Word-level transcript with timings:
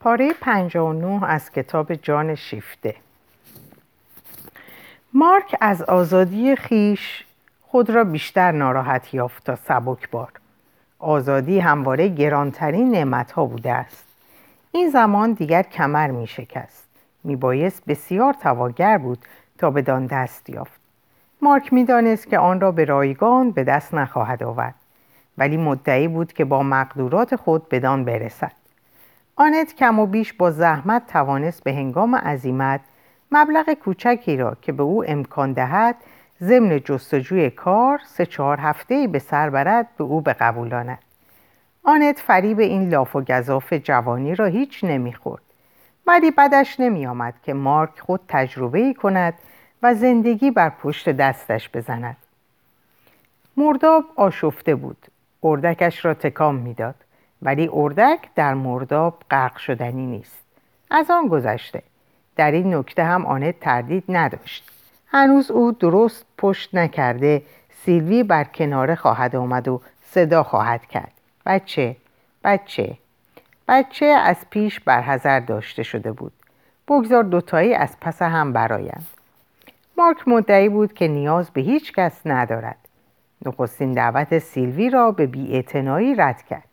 پاره 0.00 0.32
59 0.40 1.24
از 1.24 1.50
کتاب 1.50 1.94
جان 1.94 2.34
شیفته. 2.34 2.94
مارک 5.12 5.56
از 5.60 5.82
آزادی 5.82 6.56
خیش 6.56 7.24
خود 7.62 7.90
را 7.90 8.04
بیشتر 8.04 8.52
ناراحت 8.52 9.14
یافت 9.14 9.44
تا 9.44 9.56
سبک 9.56 10.10
بار 10.10 10.32
آزادی 10.98 11.58
همواره 11.58 12.08
گرانترین 12.08 12.90
نعمت 12.90 13.32
ها 13.32 13.44
بوده 13.46 13.72
است. 13.72 14.04
این 14.72 14.90
زمان 14.90 15.32
دیگر 15.32 15.62
کمر 15.62 16.10
می 16.10 16.26
شکست 16.26 16.88
می 17.24 17.36
بایست 17.36 17.82
بسیار 17.88 18.32
تواگر 18.32 18.98
بود 18.98 19.18
تا 19.58 19.70
بدان 19.70 20.06
دست 20.06 20.50
یافت. 20.50 20.80
مارک 21.42 21.72
می 21.72 21.84
دانست 21.84 22.28
که 22.28 22.38
آن 22.38 22.60
را 22.60 22.72
به 22.72 22.84
رایگان 22.84 23.50
به 23.50 23.64
دست 23.64 23.94
نخواهد 23.94 24.42
آورد. 24.42 24.74
ولی 25.38 25.56
مدعی 25.56 26.08
بود 26.08 26.32
که 26.32 26.44
با 26.44 26.62
مقدورات 26.62 27.36
خود 27.36 27.68
بدان 27.68 28.04
برسد. 28.04 28.57
آنت 29.40 29.74
کم 29.74 29.98
و 29.98 30.06
بیش 30.06 30.32
با 30.32 30.50
زحمت 30.50 31.06
توانست 31.06 31.64
به 31.64 31.72
هنگام 31.72 32.14
عزیمت 32.14 32.80
مبلغ 33.30 33.72
کوچکی 33.72 34.36
را 34.36 34.56
که 34.62 34.72
به 34.72 34.82
او 34.82 35.04
امکان 35.10 35.52
دهد 35.52 35.96
ضمن 36.42 36.80
جستجوی 36.80 37.50
کار 37.50 38.00
سه 38.06 38.26
چهار 38.26 38.60
هفته 38.60 39.06
به 39.06 39.18
سر 39.18 39.50
برد 39.50 39.88
به 39.98 40.04
او 40.04 40.20
بقبولاند. 40.20 40.98
آنت 41.82 42.18
فریب 42.18 42.58
این 42.58 42.88
لاف 42.88 43.16
و 43.16 43.20
گذاف 43.20 43.72
جوانی 43.72 44.34
را 44.34 44.46
هیچ 44.46 44.84
نمی‌خورد. 44.84 45.42
ولی 46.06 46.30
بدش 46.30 46.80
نمیآمد 46.80 47.34
که 47.42 47.54
مارک 47.54 48.00
خود 48.00 48.20
تجربه 48.28 48.78
ای 48.78 48.94
کند 48.94 49.34
و 49.82 49.94
زندگی 49.94 50.50
بر 50.50 50.68
پشت 50.68 51.08
دستش 51.08 51.70
بزند. 51.74 52.16
مرداب 53.56 54.04
آشفته 54.16 54.74
بود. 54.74 55.06
اردکش 55.42 56.04
را 56.04 56.14
تکام 56.14 56.54
می‌داد. 56.54 56.94
ولی 57.42 57.70
اردک 57.72 58.20
در 58.34 58.54
مرداب 58.54 59.22
غرق 59.30 59.56
شدنی 59.56 60.06
نیست. 60.06 60.44
از 60.90 61.10
آن 61.10 61.28
گذشته. 61.28 61.82
در 62.36 62.50
این 62.50 62.74
نکته 62.74 63.04
هم 63.04 63.26
آنت 63.26 63.60
تردید 63.60 64.04
نداشت. 64.08 64.70
هنوز 65.06 65.50
او 65.50 65.72
درست 65.72 66.26
پشت 66.38 66.74
نکرده 66.74 67.42
سیلوی 67.84 68.22
بر 68.22 68.44
کناره 68.44 68.94
خواهد 68.94 69.36
آمد 69.36 69.68
و 69.68 69.80
صدا 70.02 70.42
خواهد 70.42 70.86
کرد. 70.86 71.12
بچه 71.46 71.96
بچه. 72.44 72.96
بچه 73.68 74.06
از 74.06 74.36
پیش 74.50 74.80
برحضر 74.80 75.40
داشته 75.40 75.82
شده 75.82 76.12
بود. 76.12 76.32
بگذار 76.88 77.22
دوتایی 77.22 77.74
از 77.74 77.96
پس 78.00 78.22
هم 78.22 78.52
برایند 78.52 79.06
مارک 79.98 80.28
مدعی 80.28 80.68
بود 80.68 80.92
که 80.92 81.08
نیاز 81.08 81.50
به 81.50 81.60
هیچ 81.60 81.92
کس 81.92 82.20
ندارد. 82.26 82.76
نخستین 83.46 83.92
دعوت 83.92 84.38
سیلوی 84.38 84.90
را 84.90 85.10
به 85.10 85.26
بیاعتنایی 85.26 86.14
رد 86.14 86.42
کرد. 86.42 86.67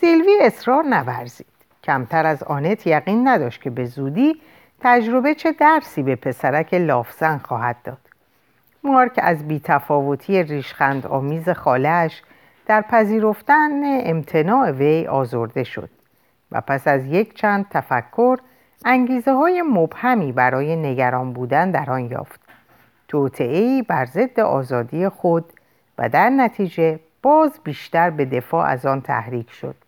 سیلوی 0.00 0.38
اصرار 0.40 0.84
نورزید. 0.84 1.46
کمتر 1.84 2.26
از 2.26 2.42
آنت 2.42 2.86
یقین 2.86 3.28
نداشت 3.28 3.62
که 3.62 3.70
به 3.70 3.84
زودی 3.84 4.40
تجربه 4.80 5.34
چه 5.34 5.52
درسی 5.52 6.02
به 6.02 6.16
پسرک 6.16 6.74
لافزن 6.74 7.38
خواهد 7.38 7.76
داد. 7.84 7.98
مارک 8.84 9.20
از 9.22 9.48
بیتفاوتی 9.48 10.42
ریشخند 10.42 11.06
آمیز 11.06 11.48
خالش 11.48 12.22
در 12.66 12.80
پذیرفتن 12.80 13.70
امتناع 13.84 14.70
وی 14.70 15.06
آزرده 15.06 15.64
شد 15.64 15.90
و 16.52 16.60
پس 16.60 16.88
از 16.88 17.06
یک 17.06 17.34
چند 17.34 17.66
تفکر 17.70 18.38
انگیزه 18.84 19.32
های 19.32 19.62
مبهمی 19.62 20.32
برای 20.32 20.76
نگران 20.76 21.32
بودن 21.32 21.70
در 21.70 21.90
آن 21.90 22.10
یافت. 22.10 22.40
توطعهای 23.08 23.82
بر 23.82 24.04
ضد 24.04 24.40
آزادی 24.40 25.08
خود 25.08 25.44
و 25.98 26.08
در 26.08 26.30
نتیجه 26.30 27.00
باز 27.22 27.60
بیشتر 27.64 28.10
به 28.10 28.24
دفاع 28.24 28.66
از 28.66 28.86
آن 28.86 29.00
تحریک 29.00 29.50
شد. 29.50 29.85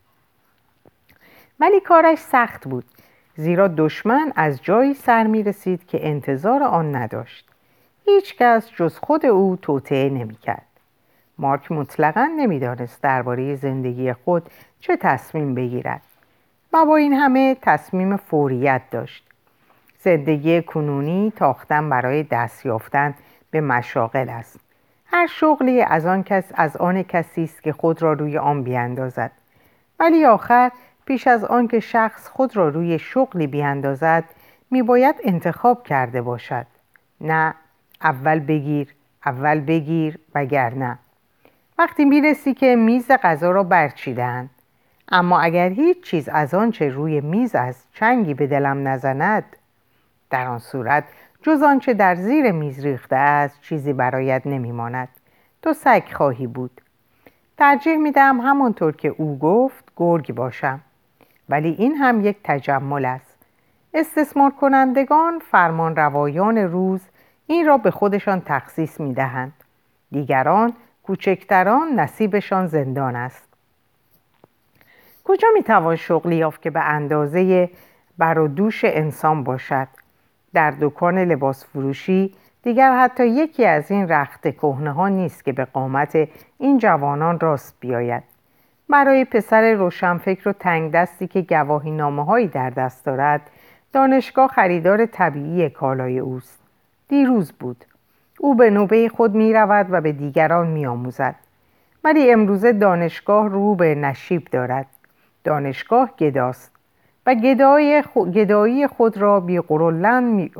ولی 1.61 1.81
کارش 1.81 2.19
سخت 2.19 2.69
بود. 2.69 2.85
زیرا 3.37 3.69
دشمن 3.69 4.33
از 4.37 4.63
جایی 4.63 4.95
سر 4.95 5.27
می 5.27 5.43
رسید 5.43 5.87
که 5.87 6.09
انتظار 6.09 6.63
آن 6.63 6.97
نداشت. 6.97 7.49
هیچ 8.07 8.37
کس 8.37 8.71
جز 8.77 8.99
خود 8.99 9.27
او 9.27 9.57
توطعه 9.63 10.11
نمی 10.11 10.35
کرد 10.35 10.67
مارک 11.39 11.73
مطلقا 11.73 12.31
نمی‌دانست 12.37 13.03
درباره 13.03 13.55
زندگی 13.55 14.13
خود 14.13 14.51
چه 14.81 14.97
تصمیم 14.97 15.55
بگیرد. 15.55 16.03
و 16.73 16.85
با 16.85 16.97
این 16.97 17.13
همه 17.13 17.57
تصمیم 17.63 18.17
فوریت 18.17 18.83
داشت. 18.91 19.25
زندگی 19.99 20.63
کنونی 20.63 21.33
تاختن 21.37 21.91
برای 21.91 22.23
دست 22.23 22.67
یافتن 22.67 23.15
به 23.51 23.61
مشاغل 23.61 24.29
است. 24.29 24.61
هر 25.07 25.27
شغلی 25.27 25.83
از 25.83 26.07
آن 26.07 26.23
کس 26.23 26.45
از 26.55 26.77
آن 26.77 27.03
کسی 27.03 27.45
است 27.45 27.63
که 27.63 27.73
خود 27.73 28.03
را 28.03 28.13
روی 28.13 28.39
آن 28.39 28.63
بیاندازد. 28.63 29.31
ولی 30.01 30.25
آخر 30.25 30.71
پیش 31.09 31.27
از 31.27 31.45
آنکه 31.45 31.81
شخص 31.81 32.29
خود 32.29 32.57
را 32.57 32.69
روی 32.69 32.99
شغلی 32.99 33.47
بیاندازد 33.47 34.25
میباید 34.71 35.15
انتخاب 35.25 35.83
کرده 35.83 36.23
باشد. 36.23 36.67
نه 37.21 37.55
اول 38.03 38.39
بگیر 38.41 38.95
اول 39.27 39.61
بگیر 39.61 40.19
وگرنه. 40.35 40.99
وقتی 41.79 42.05
می‌رسی 42.05 42.55
که 42.55 42.77
میز 42.77 43.11
غذا 43.11 43.51
را 43.51 43.63
برچیدن 43.63 44.51
اما 45.09 45.41
اگر 45.41 45.69
هیچ 45.69 46.03
چیز 46.03 46.29
از 46.29 46.55
آنچه 46.55 46.89
روی 46.89 47.21
میز 47.21 47.55
است 47.55 47.89
چنگی 47.93 48.35
به 48.35 48.47
دلم 48.47 48.89
نزند 48.89 49.45
در 50.31 50.47
آن 50.47 50.59
صورت 50.59 51.05
جز 51.43 51.63
آنچه 51.63 51.95
در 51.95 52.15
زیر 52.15 52.53
میز 52.53 52.85
ریخته 52.85 53.17
است 53.17 53.61
چیزی 53.61 53.93
برایت 53.93 54.43
نمیماند. 54.47 55.09
تو 55.63 55.73
سگ 55.73 56.03
خواهی 56.13 56.47
بود. 56.47 56.81
ترجیح 57.59 57.97
میدم 57.97 58.41
همانطور 58.41 58.97
که 58.97 59.09
او 59.09 59.39
گفت 59.39 59.85
گرگ 59.97 60.35
باشم. 60.35 60.81
ولی 61.49 61.69
این 61.79 61.95
هم 61.95 62.25
یک 62.25 62.37
تجمل 62.45 63.05
است. 63.05 63.39
استثمار 63.95 64.51
کنندگان 64.51 65.39
فرمان 65.39 65.97
روایان 65.97 66.59
روز 66.59 67.01
این 67.47 67.67
را 67.67 67.79
به 67.79 67.91
خودشان 67.91 68.43
تخصیص 68.47 69.01
می 69.01 69.15
دهند. 69.15 69.53
دیگران 70.13 70.73
کوچکتران 71.03 72.01
نصیبشان 72.01 72.67
زندان 72.67 73.17
است. 73.17 73.49
کجا 75.25 75.49
می 75.55 75.63
توان 75.63 75.97
شغلی 75.97 76.37
یافت 76.37 76.63
که 76.63 76.71
به 76.71 76.81
اندازه 76.81 77.71
بر 78.19 78.39
و 78.39 78.49
دوش 78.49 78.85
انسان 78.85 79.45
باشد؟ 79.45 79.89
در 80.55 80.75
دکان 80.81 81.19
لباس 81.19 81.65
فروشی 81.65 82.35
دیگر 82.63 82.99
حتی 82.99 83.27
یکی 83.27 83.67
از 83.67 83.91
این 83.91 84.09
رخت 84.09 84.49
کهنه 84.49 84.93
ها 84.93 85.09
نیست 85.09 85.45
که 85.45 85.53
به 85.53 85.65
قامت 85.65 86.29
این 86.59 86.79
جوانان 86.79 87.41
راست 87.41 87.77
بیاید. 87.81 88.23
برای 88.91 89.25
پسر 89.25 89.73
روشنفکر 89.73 90.49
و 90.49 90.53
تنگ 90.53 90.93
دستی 90.93 91.27
که 91.27 91.43
گواهی 91.43 91.91
نامه 91.91 92.25
هایی 92.25 92.47
در 92.47 92.71
دست 92.71 93.05
دارد 93.05 93.41
دانشگاه 93.93 94.49
خریدار 94.49 95.07
طبیعی 95.07 95.71
کالای 95.71 96.19
اوست. 96.19 96.61
دیروز 97.09 97.53
بود. 97.53 97.85
او 98.39 98.55
به 98.55 98.71
نوبه 98.71 99.09
خود 99.09 99.35
می 99.35 99.53
رود 99.53 99.87
و 99.91 100.01
به 100.01 100.13
دیگران 100.13 100.67
می 100.67 100.87
آموزد 100.87 101.35
ولی 102.05 102.33
امروزه 102.33 102.73
دانشگاه 102.73 103.49
رو 103.49 103.75
به 103.75 103.95
نشیب 103.95 104.49
دارد. 104.51 104.87
دانشگاه 105.45 106.11
گداست 106.19 106.73
و 107.27 107.35
گدای 107.35 108.03
گدایی 108.35 108.87
خود 108.87 109.17
را 109.17 109.41
بی 109.41 109.61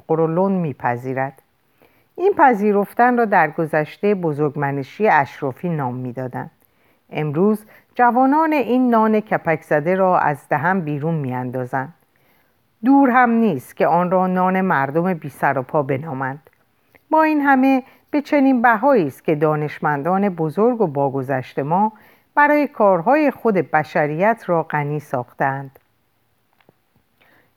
قرولون 0.09 0.53
میپذیرد. 0.53 1.43
این 2.17 2.33
پذیرفتن 2.39 3.17
را 3.17 3.25
در 3.25 3.51
گذشته 3.51 4.15
بزرگمنشی 4.15 5.09
اشرافی 5.09 5.69
نام 5.69 5.95
می‌دادند. 5.95 6.51
امروز 7.11 7.65
جوانان 7.99 8.53
این 8.53 8.91
نان 8.91 9.21
کپک 9.21 9.63
زده 9.63 9.95
را 9.95 10.19
از 10.19 10.49
دهم 10.49 10.81
بیرون 10.81 11.15
میاندازند 11.15 11.95
دور 12.85 13.11
هم 13.11 13.31
نیست 13.31 13.77
که 13.77 13.87
آن 13.87 14.11
را 14.11 14.27
نان 14.27 14.61
مردم 14.61 15.15
بی 15.15 15.29
سر 15.29 15.59
و 15.59 15.63
پا 15.63 15.83
بنامند 15.83 16.51
با 17.11 17.23
این 17.23 17.41
همه 17.41 17.83
به 18.11 18.23
چنین 18.23 18.63
بهایی 18.63 19.07
است 19.07 19.25
که 19.25 19.35
دانشمندان 19.35 20.29
بزرگ 20.29 20.81
و 20.81 20.87
باگذشت 20.87 21.59
ما 21.59 21.93
برای 22.35 22.69
کارهای 22.69 23.31
خود 23.31 23.55
بشریت 23.55 24.45
را 24.47 24.63
غنی 24.63 25.01
ساختند 25.01 25.79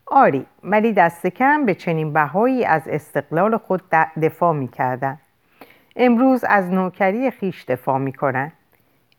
آری 0.06 0.46
ولی 0.64 0.92
دست 0.92 1.26
کم 1.26 1.66
به 1.66 1.74
چنین 1.74 2.12
بهایی 2.12 2.64
از 2.64 2.82
استقلال 2.86 3.56
خود 3.56 3.82
دفاع 4.22 4.54
می 4.54 4.68
کردن. 4.68 5.18
امروز 5.96 6.44
از 6.44 6.70
نوکری 6.70 7.30
خیش 7.30 7.64
دفاع 7.64 7.98
می 7.98 8.12
کنند. 8.12 8.52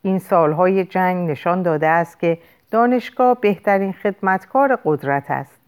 این 0.03 0.19
سالهای 0.19 0.85
جنگ 0.85 1.29
نشان 1.29 1.61
داده 1.61 1.87
است 1.87 2.19
که 2.19 2.37
دانشگاه 2.71 3.41
بهترین 3.41 3.93
خدمتکار 3.93 4.79
قدرت 4.85 5.31
است. 5.31 5.59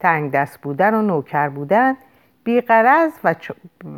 تنگ 0.00 0.32
دست 0.32 0.60
بودن 0.60 0.94
و 0.94 1.02
نوکر 1.02 1.48
بودن 1.48 1.96
بیقرز 2.44 3.12
و, 3.24 3.34
چ... 3.34 3.50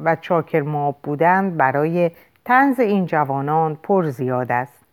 و 0.04 0.16
چاکر 0.16 0.60
ماب 0.60 0.96
بودن 1.02 1.56
برای 1.56 2.10
تنز 2.44 2.80
این 2.80 3.06
جوانان 3.06 3.74
پر 3.82 4.04
زیاد 4.04 4.52
است. 4.52 4.84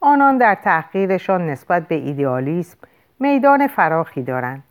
آنان 0.00 0.38
در 0.38 0.54
تحقیرشان 0.54 1.50
نسبت 1.50 1.88
به 1.88 1.94
ایدئالیسم 1.94 2.78
میدان 3.20 3.66
فراخی 3.66 4.22
دارند 4.22 4.62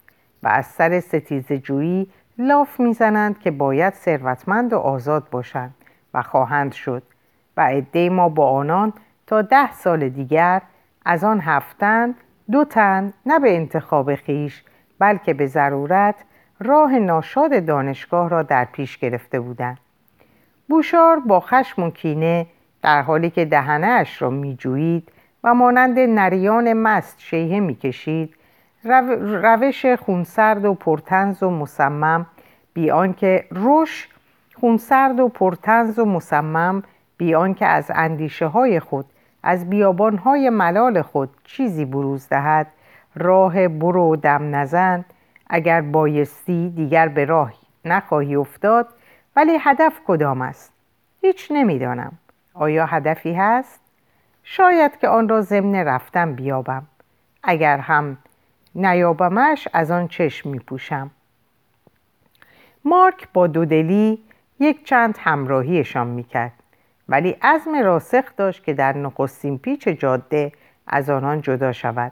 و 0.44 0.48
از 0.48 0.66
سر 0.66 1.00
ستیز 1.00 1.54
جویی 1.54 2.08
لاف 2.38 2.80
می‌زنند 2.80 3.40
که 3.40 3.52
باید 3.52 3.94
ثروتمند 3.94 4.74
و 4.74 4.78
آزاد 4.78 5.30
باشند 5.32 5.76
و 6.14 6.22
خواهند 6.22 6.72
شد 6.72 7.04
و 7.58 7.62
عده 7.62 8.10
ما 8.10 8.30
با 8.30 8.50
آنان 8.50 8.94
تا 9.28 9.42
ده 9.42 9.72
سال 9.72 10.10
دیگر 10.10 10.62
از 11.06 11.24
آن 11.24 11.40
هفتن 11.40 12.16
دو 12.52 12.66
تن 12.66 13.14
نه 13.26 13.40
به 13.40 13.56
انتخاب 13.56 14.16
خیش 14.16 14.64
بلکه 15.00 15.34
به 15.34 15.48
ضرورت 15.48 16.16
راه 16.60 17.00
ناشاد 17.00 17.66
دانشگاه 17.66 18.30
را 18.30 18.44
در 18.44 18.66
پیش 18.66 18.98
گرفته 18.98 19.40
بودند. 19.40 19.78
بوشار 20.70 21.20
با 21.20 21.40
خشم 21.40 21.84
و 21.84 21.90
کینه 21.90 22.48
در 22.82 23.02
حالی 23.02 23.30
که 23.30 23.46
دهنه 23.46 23.88
اش 23.88 24.22
را 24.22 24.30
میجویید 24.30 25.12
و 25.44 25.54
مانند 25.54 26.00
نریان 26.00 26.74
مست 26.74 27.20
شیهه 27.20 27.60
می‌کشید 27.60 28.36
روش 28.84 29.86
خونسرد 29.86 30.66
و 30.66 30.74
پرتنز 30.74 31.44
و 31.44 31.50
مصمم 31.50 32.26
بی 32.74 32.92
آنکه 32.92 33.46
روش 33.52 34.10
خونسرد 34.56 35.20
و 35.20 35.28
پرتنز 35.28 36.00
و 36.00 36.06
مصمم 36.06 36.84
بی 37.18 37.54
که 37.54 37.66
از 37.66 37.92
اندیشه 37.96 38.46
های 38.48 38.80
خود 38.80 39.06
از 39.44 39.70
بیابان 39.70 40.18
های 40.18 40.50
ملال 40.50 41.02
خود 41.02 41.30
چیزی 41.44 41.86
بروز 41.86 42.30
دهد. 42.30 42.68
راه 43.16 43.68
برو 43.68 44.16
دم 44.16 44.56
نزن. 44.56 45.06
اگر 45.50 45.82
بایستی 45.82 46.70
دیگر 46.70 47.08
به 47.08 47.26
راه 47.26 47.54
نخواهی 47.86 48.36
افتاد. 48.36 48.88
ولی 49.36 49.58
هدف 49.60 50.00
کدام 50.08 50.42
است؟ 50.42 50.74
هیچ 51.22 51.48
نمی‌دانم. 51.52 52.12
آیا 52.54 52.86
هدفی 52.86 53.34
هست؟ 53.34 53.82
شاید 54.44 55.00
که 55.00 55.08
آن 55.08 55.30
را 55.30 55.42
ضمن 55.42 55.76
رفتن 55.76 56.34
بیابم. 56.34 56.84
اگر 57.44 57.78
هم 57.78 58.18
نیابمش 58.76 59.68
از 59.74 59.92
آن 59.92 60.08
چشم 60.08 60.50
می 60.50 60.60
پوشم 60.60 61.12
مارک 62.86 63.28
با 63.34 63.48
دودلی 63.48 64.20
یک 64.60 64.86
چند 64.86 65.18
همراهیشان 65.20 66.08
می‌کرد. 66.08 66.63
ولی 67.10 67.38
عزم 67.42 67.76
راسخ 67.76 68.24
داشت 68.38 68.64
که 68.64 68.74
در 68.74 68.98
نخستین 68.98 69.58
پیچ 69.58 69.88
جاده 69.88 70.52
از 70.88 71.10
آنان 71.10 71.42
جدا 71.42 71.72
شود. 71.72 72.12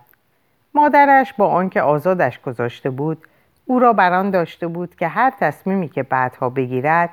مادرش 0.74 1.34
با 1.34 1.48
آنکه 1.48 1.82
آزادش 1.82 2.42
گذاشته 2.42 2.90
بود 2.90 3.28
او 3.66 3.80
را 3.80 3.94
بران 3.94 4.30
داشته 4.30 4.68
بود 4.68 4.96
که 4.96 5.08
هر 5.08 5.34
تصمیمی 5.40 5.90
که 5.90 6.04
بعدها 6.04 6.50
بگیرد 6.50 7.10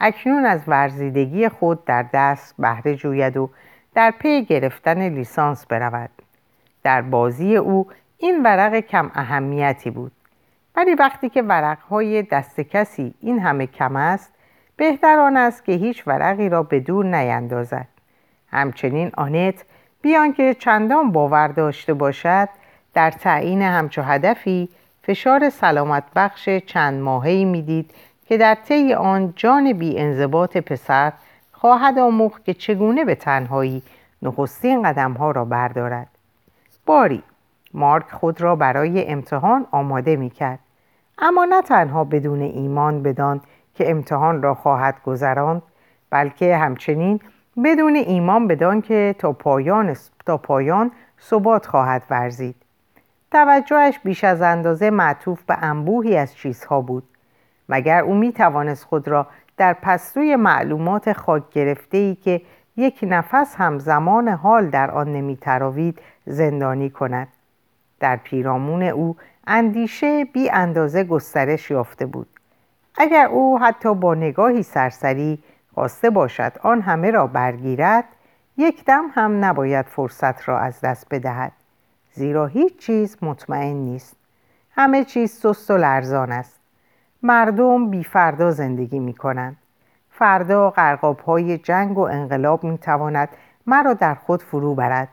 اکنون 0.00 0.46
از 0.46 0.60
ورزیدگی 0.66 1.48
خود 1.48 1.84
در 1.84 2.06
دست 2.12 2.54
بهره 2.58 2.96
جوید 2.96 3.36
و 3.36 3.50
در 3.94 4.10
پی 4.10 4.44
گرفتن 4.44 5.08
لیسانس 5.08 5.66
برود. 5.66 6.10
در 6.82 7.02
بازی 7.02 7.56
او 7.56 7.86
این 8.18 8.42
ورق 8.42 8.80
کم 8.80 9.10
اهمیتی 9.14 9.90
بود. 9.90 10.12
ولی 10.76 10.94
وقتی 10.94 11.28
که 11.28 11.42
ورقهای 11.42 12.22
دست 12.22 12.60
کسی 12.60 13.14
این 13.20 13.38
همه 13.38 13.66
کم 13.66 13.96
است 13.96 14.32
بهتر 14.80 15.18
آن 15.18 15.36
است 15.36 15.64
که 15.64 15.72
هیچ 15.72 16.06
ورقی 16.06 16.48
را 16.48 16.62
به 16.62 16.80
دور 16.80 17.04
نیندازد. 17.04 17.86
همچنین 18.50 19.10
آنت 19.16 19.64
بیان 20.02 20.32
که 20.32 20.54
چندان 20.54 21.12
باور 21.12 21.48
داشته 21.48 21.94
باشد 21.94 22.48
در 22.94 23.10
تعیین 23.10 23.62
همچو 23.62 24.02
هدفی 24.02 24.68
فشار 25.02 25.50
سلامت 25.50 26.04
بخش 26.16 26.48
چند 26.48 27.00
ماهی 27.02 27.44
می‌دید 27.44 27.90
که 28.26 28.36
در 28.36 28.54
طی 28.54 28.94
آن 28.94 29.32
جان 29.36 29.72
بی 29.72 29.98
انضباط 29.98 30.56
پسر 30.56 31.12
خواهد 31.52 31.98
آموخت 31.98 32.44
که 32.44 32.54
چگونه 32.54 33.04
به 33.04 33.14
تنهایی 33.14 33.82
نخستین 34.22 34.82
قدم 34.82 35.12
ها 35.12 35.30
را 35.30 35.44
بردارد. 35.44 36.08
باری 36.86 37.22
مارک 37.74 38.10
خود 38.10 38.40
را 38.40 38.56
برای 38.56 39.08
امتحان 39.08 39.66
آماده 39.70 40.16
می 40.16 40.30
کرد 40.30 40.58
اما 41.18 41.44
نه 41.44 41.62
تنها 41.62 42.04
بدون 42.04 42.42
ایمان 42.42 43.02
بدان 43.02 43.40
که 43.74 43.90
امتحان 43.90 44.42
را 44.42 44.54
خواهد 44.54 45.02
گذراند 45.02 45.62
بلکه 46.10 46.56
همچنین 46.56 47.20
بدون 47.64 47.96
ایمان 47.96 48.46
بدان 48.46 48.82
که 48.82 49.14
تا 49.18 49.32
پایان, 49.32 49.96
تا 50.26 50.36
پایان 50.36 50.90
ثبات 51.20 51.66
خواهد 51.66 52.02
ورزید. 52.10 52.56
توجهش 53.30 53.98
بیش 54.04 54.24
از 54.24 54.42
اندازه 54.42 54.90
معطوف 54.90 55.42
به 55.42 55.56
انبوهی 55.62 56.16
از 56.16 56.34
چیزها 56.34 56.80
بود. 56.80 57.04
مگر 57.68 58.02
او 58.02 58.14
می 58.14 58.32
توانست 58.32 58.84
خود 58.84 59.08
را 59.08 59.26
در 59.56 59.72
پستوی 59.72 60.36
معلومات 60.36 61.12
خاک 61.12 61.50
گرفته 61.50 61.98
ای 61.98 62.14
که 62.14 62.42
یک 62.76 62.98
نفس 63.02 63.54
هم 63.56 63.78
زمان 63.78 64.28
حال 64.28 64.70
در 64.70 64.90
آن 64.90 65.12
نمی 65.12 65.36
تراوید 65.36 65.98
زندانی 66.26 66.90
کند؟ 66.90 67.28
در 68.00 68.16
پیرامون 68.16 68.82
او 68.82 69.16
اندیشه 69.46 70.24
بی 70.24 70.50
اندازه 70.50 71.04
گسترش 71.04 71.70
یافته 71.70 72.06
بود. 72.06 72.29
اگر 73.02 73.26
او 73.26 73.58
حتی 73.58 73.94
با 73.94 74.14
نگاهی 74.14 74.62
سرسری 74.62 75.38
خواسته 75.74 76.10
باشد 76.10 76.52
آن 76.62 76.80
همه 76.80 77.10
را 77.10 77.26
برگیرد 77.26 78.04
یک 78.56 78.84
دم 78.84 79.04
هم 79.14 79.44
نباید 79.44 79.86
فرصت 79.86 80.48
را 80.48 80.58
از 80.58 80.80
دست 80.80 81.06
بدهد. 81.10 81.52
زیرا 82.12 82.46
هیچ 82.46 82.78
چیز 82.78 83.16
مطمئن 83.22 83.76
نیست. 83.76 84.16
همه 84.70 85.04
چیز 85.04 85.32
سست 85.32 85.70
و 85.70 85.76
لرزان 85.76 86.32
است. 86.32 86.60
مردم 87.22 87.90
بی 87.90 88.04
فردا 88.04 88.50
زندگی 88.50 88.98
می 88.98 89.14
کنند. 89.14 89.56
فردا 90.10 90.70
قرقاب 90.70 91.20
های 91.20 91.58
جنگ 91.58 91.98
و 91.98 92.00
انقلاب 92.00 92.64
می 92.64 92.78
تواند 92.78 93.28
مرا 93.66 93.94
در 93.94 94.14
خود 94.14 94.42
فرو 94.42 94.74
برد 94.74 95.08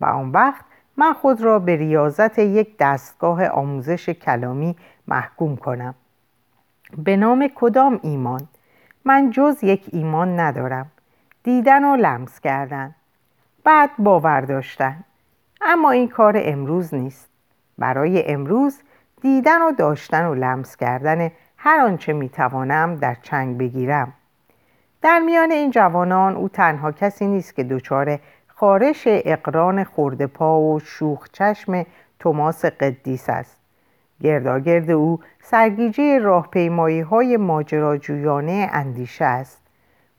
و 0.00 0.04
آن 0.04 0.30
وقت 0.30 0.64
من 0.96 1.12
خود 1.12 1.40
را 1.40 1.58
به 1.58 1.76
ریاضت 1.76 2.38
یک 2.38 2.76
دستگاه 2.78 3.46
آموزش 3.46 4.08
کلامی 4.08 4.76
محکوم 5.08 5.56
کنم. 5.56 5.94
به 6.96 7.16
نام 7.16 7.48
کدام 7.54 8.00
ایمان؟ 8.02 8.48
من 9.04 9.30
جز 9.30 9.64
یک 9.64 9.84
ایمان 9.92 10.40
ندارم. 10.40 10.90
دیدن 11.42 11.84
و 11.84 11.96
لمس 11.96 12.40
کردن. 12.40 12.94
بعد 13.64 13.90
باور 13.98 14.40
داشتن. 14.40 15.04
اما 15.60 15.90
این 15.90 16.08
کار 16.08 16.34
امروز 16.36 16.94
نیست. 16.94 17.28
برای 17.78 18.32
امروز 18.32 18.78
دیدن 19.20 19.62
و 19.62 19.72
داشتن 19.72 20.26
و 20.26 20.34
لمس 20.34 20.76
کردن 20.76 21.30
هر 21.56 21.80
آنچه 21.80 22.12
می‌توانم 22.12 22.94
در 22.94 23.16
چنگ 23.22 23.58
بگیرم. 23.58 24.12
در 25.02 25.18
میان 25.18 25.50
این 25.50 25.70
جوانان 25.70 26.36
او 26.36 26.48
تنها 26.48 26.92
کسی 26.92 27.26
نیست 27.26 27.54
که 27.54 27.64
دچار 27.64 28.18
خارش 28.46 29.02
اقران 29.06 29.84
خورده 29.84 30.26
پا 30.26 30.60
و 30.60 30.80
شوخ 30.80 31.28
چشم 31.32 31.86
توماس 32.18 32.64
قدیس 32.64 33.28
است. 33.28 33.57
گرداگرد 34.20 34.90
او 34.90 35.20
سرگیجه 35.42 36.18
راهپیمایی 36.18 37.00
های 37.00 37.36
ماجراجویانه 37.36 38.70
اندیشه 38.72 39.24
است. 39.24 39.62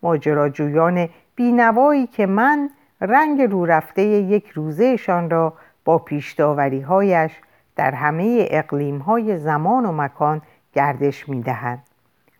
ماجراجویان 0.03 1.09
بینوایی 1.35 2.07
که 2.07 2.25
من 2.25 2.69
رنگ 3.01 3.41
رو 3.41 3.65
رفته 3.65 4.01
یک 4.01 4.49
روزهشان 4.49 5.29
را 5.29 5.53
با 5.85 5.97
پیشداوری 5.97 6.81
هایش 6.81 7.31
در 7.75 7.91
همه 7.91 8.47
اقلیم 8.49 8.97
های 8.97 9.37
زمان 9.37 9.85
و 9.85 9.91
مکان 9.91 10.41
گردش 10.73 11.29
می 11.29 11.41
دهند 11.41 11.83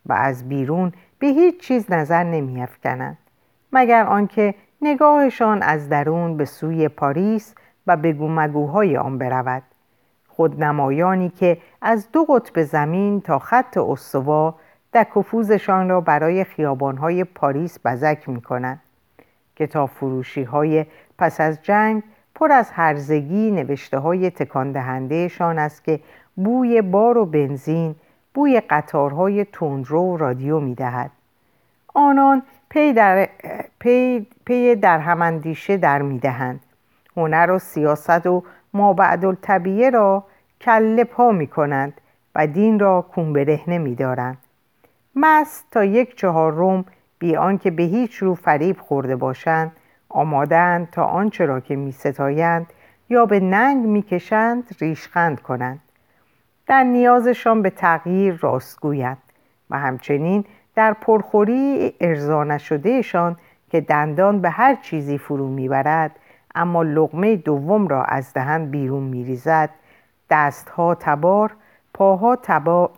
و 0.05 0.13
از 0.13 0.49
بیرون 0.49 0.91
به 1.19 1.27
هیچ 1.27 1.59
چیز 1.59 1.91
نظر 1.91 2.23
نمی 2.23 2.61
افکنند 2.61 3.17
مگر 3.73 4.05
آنکه 4.05 4.55
نگاهشان 4.81 5.61
از 5.61 5.89
درون 5.89 6.37
به 6.37 6.45
سوی 6.45 6.87
پاریس 6.87 7.55
و 7.87 7.97
به 7.97 8.13
گومگوهای 8.13 8.97
آن 8.97 9.17
برود. 9.17 9.63
خودنمایانی 10.39 11.29
که 11.29 11.57
از 11.81 12.07
دو 12.11 12.23
قطب 12.23 12.63
زمین 12.63 13.21
تا 13.21 13.39
خط 13.39 13.77
استوا 13.77 14.55
دک 14.93 15.22
و 15.22 15.32
پوزشان 15.32 15.89
را 15.89 16.01
برای 16.01 16.43
خیابانهای 16.43 17.23
پاریس 17.23 17.77
بزک 17.85 18.29
می 18.29 18.41
کنند. 18.41 18.81
کتاب 19.55 19.89
فروشی 19.89 20.43
های 20.43 20.85
پس 21.17 21.41
از 21.41 21.61
جنگ 21.61 22.03
پر 22.35 22.51
از 22.51 22.71
هرزگی 22.71 23.51
نوشته 23.51 23.97
های 23.97 24.29
تکان 24.29 24.71
دهندهشان 24.71 25.59
است 25.59 25.83
که 25.83 25.99
بوی 26.35 26.81
بار 26.81 27.17
و 27.17 27.25
بنزین 27.25 27.95
بوی 28.33 28.61
قطارهای 28.69 29.45
تندرو 29.45 30.01
و 30.01 30.17
رادیو 30.17 30.59
می 30.59 30.75
دهد. 30.75 31.11
آنان 31.93 32.43
پی 32.69 32.93
در, 32.93 33.29
پی, 33.79 34.27
پی 34.45 34.75
در 34.75 34.99
هم 34.99 35.19
اندیشه 35.19 35.77
در 35.77 36.01
می 36.01 36.19
دهند. 36.19 36.59
هنر 37.17 37.51
و 37.51 37.59
سیاست 37.59 38.27
و 38.27 38.43
مابعد 38.73 39.25
الطبیعه 39.25 39.89
را 39.89 40.23
کله 40.61 41.03
پا 41.03 41.31
می 41.31 41.47
کنند 41.47 42.01
و 42.35 42.47
دین 42.47 42.79
را 42.79 43.01
کون 43.01 43.33
برهنه 43.33 43.77
می 43.77 43.95
دارند. 43.95 44.37
مست 45.15 45.65
تا 45.71 45.83
یک 45.83 46.15
چهار 46.15 46.53
روم 46.53 46.85
بی 47.19 47.35
آنکه 47.35 47.71
به 47.71 47.83
هیچ 47.83 48.15
رو 48.15 48.35
فریب 48.35 48.79
خورده 48.79 49.15
باشند 49.15 49.71
آمادند 50.09 50.89
تا 50.89 51.03
آنچه 51.03 51.45
را 51.45 51.59
که 51.59 51.75
می 51.75 51.91
ستایند 51.91 52.67
یا 53.09 53.25
به 53.25 53.39
ننگ 53.39 53.85
می 53.85 54.01
کشند 54.01 54.75
ریشخند 54.81 55.41
کنند 55.41 55.79
در 56.67 56.83
نیازشان 56.83 57.61
به 57.61 57.69
تغییر 57.69 58.39
راستگویند 58.41 59.17
و 59.69 59.79
همچنین 59.79 60.45
در 60.75 60.93
پرخوری 60.93 61.93
ارضا 61.99 62.43
نشدهشان 62.43 63.37
که 63.69 63.81
دندان 63.81 64.41
به 64.41 64.49
هر 64.49 64.75
چیزی 64.75 65.17
فرو 65.17 65.47
می‌برد 65.47 66.11
اما 66.55 66.83
لغمه 66.83 67.35
دوم 67.35 67.87
را 67.87 68.03
از 68.03 68.33
دهن 68.33 68.65
بیرون 68.65 69.03
میریزد 69.03 69.69
دستها 70.29 70.95
تبار 70.95 71.55
پاها 71.93 72.35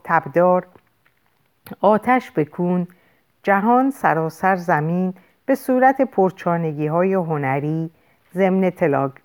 تبدار 0.03 0.67
آتش 1.81 2.31
بکون 2.31 2.87
جهان 3.43 3.91
سراسر 3.91 4.55
زمین 4.55 5.13
به 5.45 5.55
صورت 5.55 6.01
پرچانگی 6.01 6.87
های 6.87 7.13
هنری 7.13 7.91
ضمن 8.33 8.69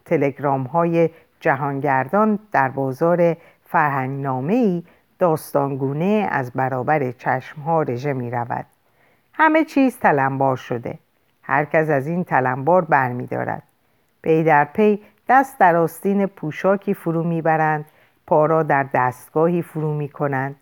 تلگرام 0.05 0.63
های 0.63 1.11
جهانگردان 1.41 2.39
در 2.53 2.69
بازار 2.69 3.37
فرهنگنامه 3.65 4.55
ای 4.55 4.83
داستانگونه 5.19 6.29
از 6.31 6.51
برابر 6.51 7.11
چشمها 7.11 7.83
رژه 7.83 8.13
می 8.13 8.31
رود. 8.31 8.67
همه 9.33 9.65
چیز 9.65 9.99
تلمبار 9.99 10.57
شده. 10.57 10.99
هر 11.43 11.65
کس 11.65 11.91
از 11.91 12.07
این 12.07 12.25
تلمبار 12.25 12.85
بر 12.85 13.13
می 13.13 13.27
دارد. 13.27 13.63
پی 14.23 14.45
در 14.45 14.65
پی 14.65 15.03
دست 15.29 15.59
در 15.59 15.77
آستین 15.77 16.27
پوشاکی 16.27 16.95
فرو 16.95 17.23
می‌برند 17.23 17.85
پا 18.26 18.47
را 18.47 18.62
در 18.62 18.87
دستگاهی 18.95 19.62
فرو 19.62 19.95
می 19.95 20.09
کنند. 20.09 20.56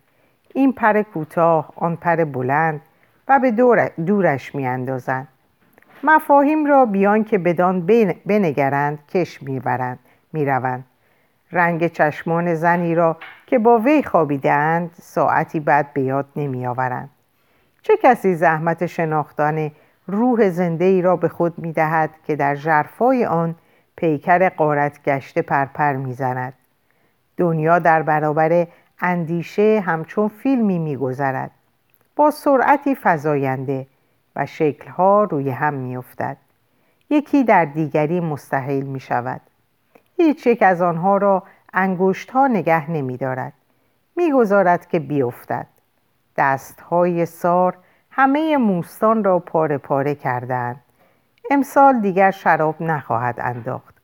این 0.54 0.72
پر 0.72 1.02
کوتاه 1.02 1.72
آن 1.76 1.96
پر 1.96 2.24
بلند 2.24 2.80
و 3.28 3.38
به 3.38 3.50
دور 3.50 3.88
دورش 3.88 4.54
می 4.54 4.66
اندازند. 4.66 5.28
مفاهیم 6.02 6.66
را 6.66 6.86
بیان 6.86 7.24
که 7.24 7.38
بدان 7.38 7.86
بنگرند 8.26 8.98
کش 9.14 9.42
می‌برند 9.42 9.98
می‌روند 10.32 10.84
رنگ 11.52 11.86
چشمان 11.86 12.54
زنی 12.54 12.94
را 12.94 13.16
که 13.46 13.58
با 13.58 13.78
وی 13.78 14.02
خابیدهاند 14.02 14.90
ساعتی 14.94 15.60
بعد 15.60 15.92
به 15.92 16.02
یاد 16.02 16.26
نمیآورند 16.36 17.10
چه 17.82 17.96
کسی 18.02 18.34
زحمت 18.34 18.86
شناختن 18.86 19.70
روح 20.06 20.48
زنده 20.50 20.84
ای 20.84 21.02
را 21.02 21.16
به 21.16 21.28
خود 21.28 21.58
می 21.58 21.72
دهد 21.72 22.10
که 22.26 22.36
در 22.36 22.54
جرفای 22.54 23.24
آن 23.24 23.54
پیکر 23.96 24.48
قارت 24.48 25.02
گشته 25.02 25.42
پرپر 25.42 25.92
می‌زند 25.92 26.54
دنیا 27.36 27.78
در 27.78 28.02
برابر 28.02 28.66
اندیشه 29.00 29.82
همچون 29.86 30.28
فیلمی 30.28 30.78
میگذرد. 30.78 31.50
با 32.16 32.30
سرعتی 32.30 32.96
فزاینده 33.02 33.86
و 34.36 34.46
شکلها 34.46 35.24
روی 35.24 35.50
هم 35.50 35.74
میافتد. 35.74 36.36
یکی 37.10 37.44
در 37.44 37.64
دیگری 37.64 38.20
مستحیل 38.20 38.84
می 38.84 39.00
شود 39.00 39.40
هیچ 40.16 40.46
یک 40.46 40.62
از 40.62 40.82
آنها 40.82 41.16
را 41.16 41.42
انگشت 41.72 42.30
ها 42.30 42.46
نگه 42.46 42.90
نمی 42.90 43.16
دارد 43.16 43.52
می‌گذارد 44.16 44.88
که 44.88 44.98
بیفتد. 44.98 45.66
دست 46.36 46.80
های 46.80 47.26
سار 47.26 47.76
همه 48.10 48.56
موستان 48.56 49.24
را 49.24 49.38
پاره 49.38 49.78
پاره 49.78 50.14
کردند 50.14 50.80
امسال 51.50 52.00
دیگر 52.00 52.30
شراب 52.30 52.82
نخواهد 52.82 53.34
انداخت. 53.38 53.94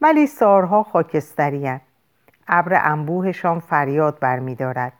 ولی 0.00 0.26
سارها 0.26 0.82
خاکستریان 0.82 1.80
ابر 2.48 2.80
انبوهشان 2.84 3.60
فریاد 3.60 4.18
برمیدارد. 4.18 4.92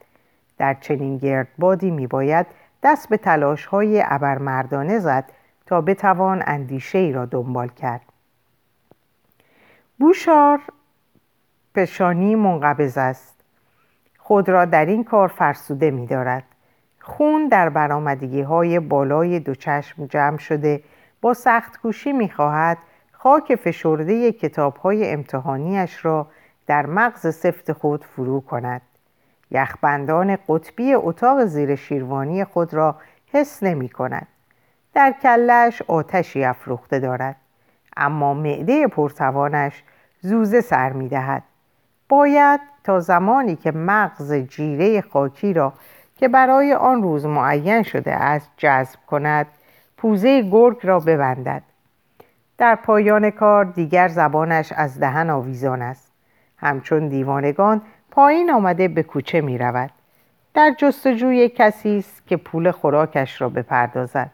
در 0.59 0.75
چنین 0.75 1.19
گردبادی 1.19 1.91
میباید 1.91 2.47
دست 2.83 3.09
به 3.09 3.17
تلاش 3.17 3.67
های 3.67 4.03
ابرمردانه 4.07 4.99
زد 4.99 5.25
تا 5.67 5.81
بتوان 5.81 6.43
اندیشه 6.47 6.99
ای 6.99 7.13
را 7.13 7.25
دنبال 7.25 7.69
کرد. 7.69 8.03
بوشار 9.99 10.61
پشانی 11.75 12.35
منقبض 12.35 12.99
است. 12.99 13.35
خود 14.19 14.49
را 14.49 14.65
در 14.65 14.87
این 14.87 15.05
کار 15.05 15.29
فرسوده 15.29 15.91
می 15.91 16.07
دارد. 16.07 16.45
خون 17.01 17.49
در 17.49 17.69
برامدگی 17.69 18.41
های 18.41 18.81
بالای 18.81 19.41
دو 19.41 19.55
چشم 19.55 20.07
جمع 20.07 20.39
شده 20.39 20.83
با 21.21 21.35
سخت 21.35 21.81
کوشی 21.81 22.13
می 22.13 22.29
خواهد 22.29 22.79
خاک 23.13 23.55
فشرده 23.55 24.33
کتاب 24.33 24.77
های 24.77 25.11
امتحانیش 25.11 26.05
را 26.05 26.27
در 26.67 26.87
مغز 26.87 27.35
سفت 27.35 27.73
خود 27.73 28.05
فرو 28.05 28.41
کند. 28.41 28.83
یخبندان 29.51 30.39
قطبی 30.49 30.95
اتاق 30.95 31.45
زیر 31.45 31.75
شیروانی 31.75 32.45
خود 32.45 32.75
را 32.75 32.97
حس 33.33 33.63
نمی 33.63 33.89
کند. 33.89 34.27
در 34.95 35.15
کلش 35.23 35.83
آتشی 35.83 36.45
افروخته 36.45 36.99
دارد. 36.99 37.37
اما 37.97 38.35
معده 38.35 38.87
پرتوانش 38.87 39.83
زوزه 40.21 40.61
سر 40.61 40.93
می 40.93 41.09
دهد. 41.09 41.43
باید 42.09 42.61
تا 42.85 43.01
زمانی 43.01 43.57
که 43.57 43.73
مغز 43.73 44.33
جیره 44.33 45.01
خاکی 45.01 45.53
را 45.53 45.73
که 46.17 46.29
برای 46.29 46.75
آن 46.75 47.03
روز 47.03 47.27
معین 47.27 47.83
شده 47.83 48.13
است 48.13 48.51
جذب 48.57 48.99
کند 49.07 49.47
پوزه 49.97 50.43
گرگ 50.43 50.77
را 50.83 51.01
ببندد. 51.01 51.63
در 52.59 52.75
پایان 52.75 53.31
کار 53.31 53.65
دیگر 53.65 54.09
زبانش 54.09 54.73
از 54.73 55.01
دهن 55.01 55.31
آویزان 55.31 55.83
است. 55.83 56.04
همچون 56.65 57.09
دیوانگان 57.09 57.83
پایین 58.11 58.51
آمده 58.51 58.89
به 58.89 59.03
کوچه 59.03 59.41
می 59.41 59.59
رود 59.59 59.91
در 60.55 60.75
جستجوی 60.79 61.49
کسی 61.49 61.99
است 61.99 62.27
که 62.27 62.37
پول 62.37 62.71
خوراکش 62.71 63.41
را 63.41 63.49
بپردازد. 63.49 64.31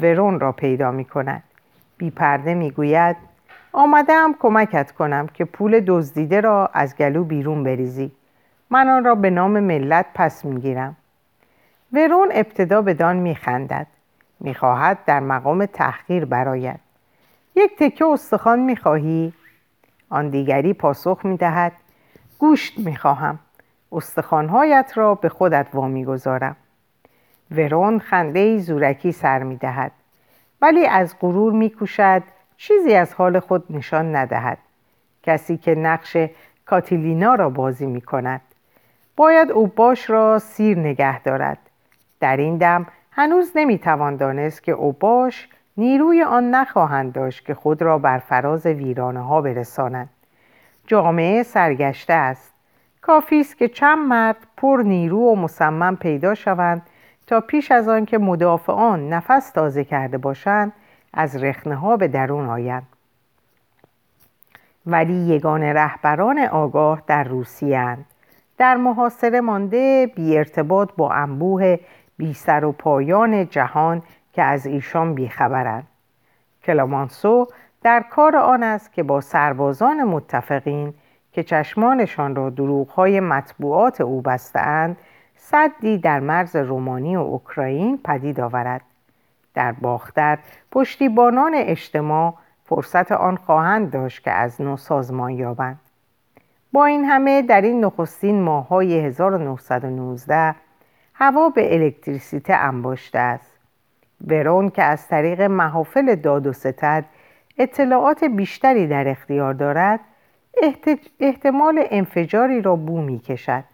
ورون 0.00 0.40
را 0.40 0.52
پیدا 0.52 0.90
می 0.90 1.04
کند 1.04 1.42
بی 1.98 2.10
پرده 2.10 2.54
می 2.54 2.70
گوید 2.70 3.16
آمدم 3.72 4.34
کمکت 4.40 4.92
کنم 4.92 5.26
که 5.26 5.44
پول 5.44 5.80
دزدیده 5.86 6.40
را 6.40 6.70
از 6.72 6.96
گلو 6.96 7.24
بیرون 7.24 7.64
بریزی. 7.64 8.12
من 8.70 8.88
آن 8.88 9.04
را 9.04 9.14
به 9.14 9.30
نام 9.30 9.60
ملت 9.60 10.06
پس 10.14 10.44
می 10.44 10.60
گیرم 10.60 10.96
ورون 11.92 12.28
ابتدا 12.32 12.82
به 12.82 12.94
دان 12.94 13.16
می 13.16 13.34
خندد 13.34 13.86
می 14.40 14.54
خواهد 14.54 14.98
در 15.06 15.20
مقام 15.20 15.66
تحقیر 15.66 16.24
براید 16.24 16.80
یک 17.56 17.76
تکه 17.78 18.06
استخوان 18.06 18.58
می 18.58 18.76
خواهی؟ 18.76 19.32
آن 20.10 20.28
دیگری 20.28 20.72
پاسخ 20.72 21.20
می 21.24 21.36
دهد 21.36 21.72
گوشت 22.38 22.78
می 22.78 22.96
خواهم 22.96 23.38
استخوانهایت 23.92 24.92
را 24.94 25.14
به 25.14 25.28
خودت 25.28 25.66
وامی 25.72 26.04
گذارم 26.04 26.56
ورون 27.50 27.98
خنده 27.98 28.58
زورکی 28.58 29.12
سر 29.12 29.42
می 29.42 29.56
دهد 29.56 29.92
ولی 30.62 30.86
از 30.86 31.16
غرور 31.20 31.52
می 31.52 31.70
کوشد 31.70 32.22
چیزی 32.56 32.94
از 32.94 33.14
حال 33.14 33.40
خود 33.40 33.64
نشان 33.70 34.16
ندهد. 34.16 34.58
کسی 35.22 35.56
که 35.56 35.74
نقش 35.74 36.16
کاتیلینا 36.66 37.34
را 37.34 37.50
بازی 37.50 37.86
می 37.86 38.00
کند 38.00 38.40
باید 39.16 39.50
او 39.50 39.66
باش 39.66 40.10
را 40.10 40.38
سیر 40.38 40.78
نگه 40.78 41.22
دارد. 41.22 41.58
در 42.20 42.36
این 42.36 42.56
دم 42.56 42.86
هنوز 43.10 43.52
نمی‌توان 43.54 44.16
دانست 44.16 44.62
که 44.62 44.72
اوباش 44.72 45.48
نیروی 45.80 46.22
آن 46.22 46.50
نخواهند 46.50 47.12
داشت 47.12 47.46
که 47.46 47.54
خود 47.54 47.82
را 47.82 47.98
بر 47.98 48.18
فراز 48.18 48.66
ویرانه 48.66 49.20
ها 49.20 49.40
برسانند 49.40 50.08
جامعه 50.86 51.42
سرگشته 51.42 52.12
است. 52.12 52.54
کافی 53.00 53.40
است 53.40 53.58
که 53.58 53.68
چند 53.68 53.98
مرد 53.98 54.36
پر 54.56 54.82
نیرو 54.84 55.18
و 55.18 55.36
مصمم 55.36 55.96
پیدا 55.96 56.34
شوند 56.34 56.82
تا 57.26 57.40
پیش 57.40 57.72
از 57.72 57.88
آن 57.88 58.04
که 58.04 58.18
مدافعان 58.18 59.08
نفس 59.08 59.50
تازه 59.50 59.84
کرده 59.84 60.18
باشند 60.18 60.72
از 61.14 61.44
رخنه 61.44 61.74
ها 61.74 61.96
به 61.96 62.08
درون 62.08 62.48
آیند. 62.48 62.86
ولی 64.86 65.14
یگان 65.14 65.62
رهبران 65.62 66.38
آگاه 66.38 67.02
در 67.06 67.24
روسیه 67.24 67.98
در 68.58 68.76
محاصره 68.76 69.40
مانده 69.40 70.12
بی 70.16 70.38
ارتباط 70.38 70.90
با 70.96 71.12
انبوه 71.12 71.76
بی 72.16 72.34
سر 72.34 72.64
و 72.64 72.72
پایان 72.72 73.48
جهان 73.48 74.02
که 74.32 74.42
از 74.42 74.66
ایشان 74.66 75.14
بیخبرند. 75.14 75.86
کلامانسو 76.64 77.48
در 77.82 78.04
کار 78.10 78.36
آن 78.36 78.62
است 78.62 78.92
که 78.92 79.02
با 79.02 79.20
سربازان 79.20 80.04
متفقین 80.04 80.94
که 81.32 81.42
چشمانشان 81.42 82.36
را 82.36 82.50
دروغهای 82.50 83.20
مطبوعات 83.20 84.00
او 84.00 84.20
بستهاند 84.22 84.96
صدی 85.36 85.98
در 85.98 86.20
مرز 86.20 86.56
رومانی 86.56 87.16
و 87.16 87.20
اوکراین 87.20 87.98
پدید 88.04 88.40
آورد. 88.40 88.80
در 89.54 89.72
باختر 89.72 90.38
پشتیبانان 90.72 91.52
اجتماع 91.54 92.34
فرصت 92.64 93.12
آن 93.12 93.36
خواهند 93.36 93.90
داشت 93.90 94.24
که 94.24 94.30
از 94.30 94.60
نو 94.60 94.76
سازمان 94.76 95.30
یابند. 95.30 95.80
با 96.72 96.84
این 96.84 97.04
همه 97.04 97.42
در 97.42 97.60
این 97.60 97.84
نخستین 97.84 98.42
ماههای 98.42 99.00
1919 99.00 100.54
هوا 101.14 101.48
به 101.48 101.74
الکتریسیته 101.74 102.54
انباشته 102.54 103.18
است. 103.18 103.49
ورون 104.26 104.70
که 104.70 104.82
از 104.82 105.08
طریق 105.08 105.40
محافل 105.42 106.14
داد 106.14 106.46
و 106.46 106.52
ستد 106.52 107.04
اطلاعات 107.58 108.24
بیشتری 108.24 108.86
در 108.86 109.08
اختیار 109.08 109.54
دارد 109.54 110.00
احتمال 111.20 111.84
انفجاری 111.90 112.62
را 112.62 112.76
بو 112.76 113.00
می 113.00 113.18
کشد. 113.18 113.64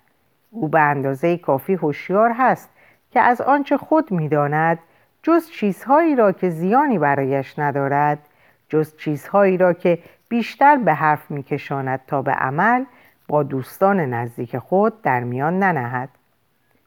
او 0.50 0.68
به 0.68 0.80
اندازه 0.80 1.36
کافی 1.36 1.74
هوشیار 1.74 2.32
هست 2.38 2.70
که 3.10 3.20
از 3.20 3.40
آنچه 3.40 3.76
خود 3.76 4.10
می‌داند 4.10 4.78
جز 5.22 5.50
چیزهایی 5.50 6.16
را 6.16 6.32
که 6.32 6.50
زیانی 6.50 6.98
برایش 6.98 7.58
ندارد 7.58 8.18
جز 8.68 8.96
چیزهایی 8.96 9.56
را 9.56 9.72
که 9.72 9.98
بیشتر 10.28 10.76
به 10.76 10.94
حرف 10.94 11.30
میکشاند 11.30 12.00
تا 12.06 12.22
به 12.22 12.32
عمل 12.32 12.84
با 13.28 13.42
دوستان 13.42 14.00
نزدیک 14.00 14.58
خود 14.58 15.02
در 15.02 15.20
میان 15.20 15.58
ننهد. 15.58 16.08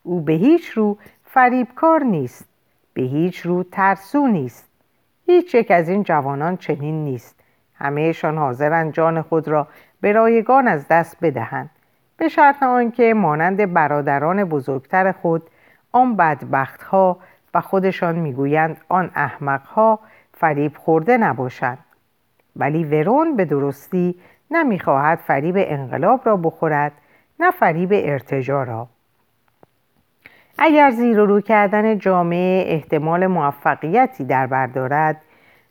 او 0.04 0.22
به 0.22 0.34
هیچ 0.34 0.70
رو 0.70 0.98
فریبکار 1.25 2.04
نیست. 2.04 2.49
به 3.00 3.06
هیچ 3.06 3.39
رو 3.39 3.63
ترسو 3.63 4.27
نیست. 4.27 4.70
هیچ 5.25 5.56
یک 5.56 5.72
از 5.72 5.89
این 5.89 6.03
جوانان 6.03 6.58
چنین 6.58 7.03
نیست. 7.03 7.39
همهشان 7.75 8.38
حاضرند 8.38 8.94
جان 8.94 9.22
خود 9.22 9.48
را 9.48 9.68
به 10.01 10.12
رایگان 10.12 10.68
از 10.68 10.88
دست 10.88 11.18
بدهند. 11.22 11.70
به 12.18 12.27
شرط 12.27 12.63
آنکه 12.63 13.13
مانند 13.13 13.74
برادران 13.74 14.44
بزرگتر 14.44 15.12
خود 15.12 15.44
آن 15.91 16.15
بدبختها 16.15 17.18
و 17.53 17.62
خودشان 17.62 18.15
می‌گویند 18.15 18.82
آن 18.89 19.12
احمقها 19.15 20.00
فریب 20.34 20.77
خورده 20.77 21.18
نباشند. 21.18 21.86
ولی 22.56 22.84
ورون 22.84 23.36
به 23.36 23.46
درستی 23.46 24.15
نمی‌خواهد 24.51 25.18
فریب 25.18 25.56
انقلاب 25.58 26.22
را 26.25 26.38
بخورد 26.38 26.91
نه 27.39 27.51
فریب 27.51 27.89
ارتجا 27.94 28.63
را. 28.63 28.88
اگر 30.62 30.92
زیر 30.92 31.20
و 31.20 31.25
رو 31.25 31.42
کردن 31.42 31.98
جامعه 31.98 32.63
احتمال 32.68 33.28
موفقیتی 33.28 34.24
در 34.24 34.48
بردارد 34.48 35.22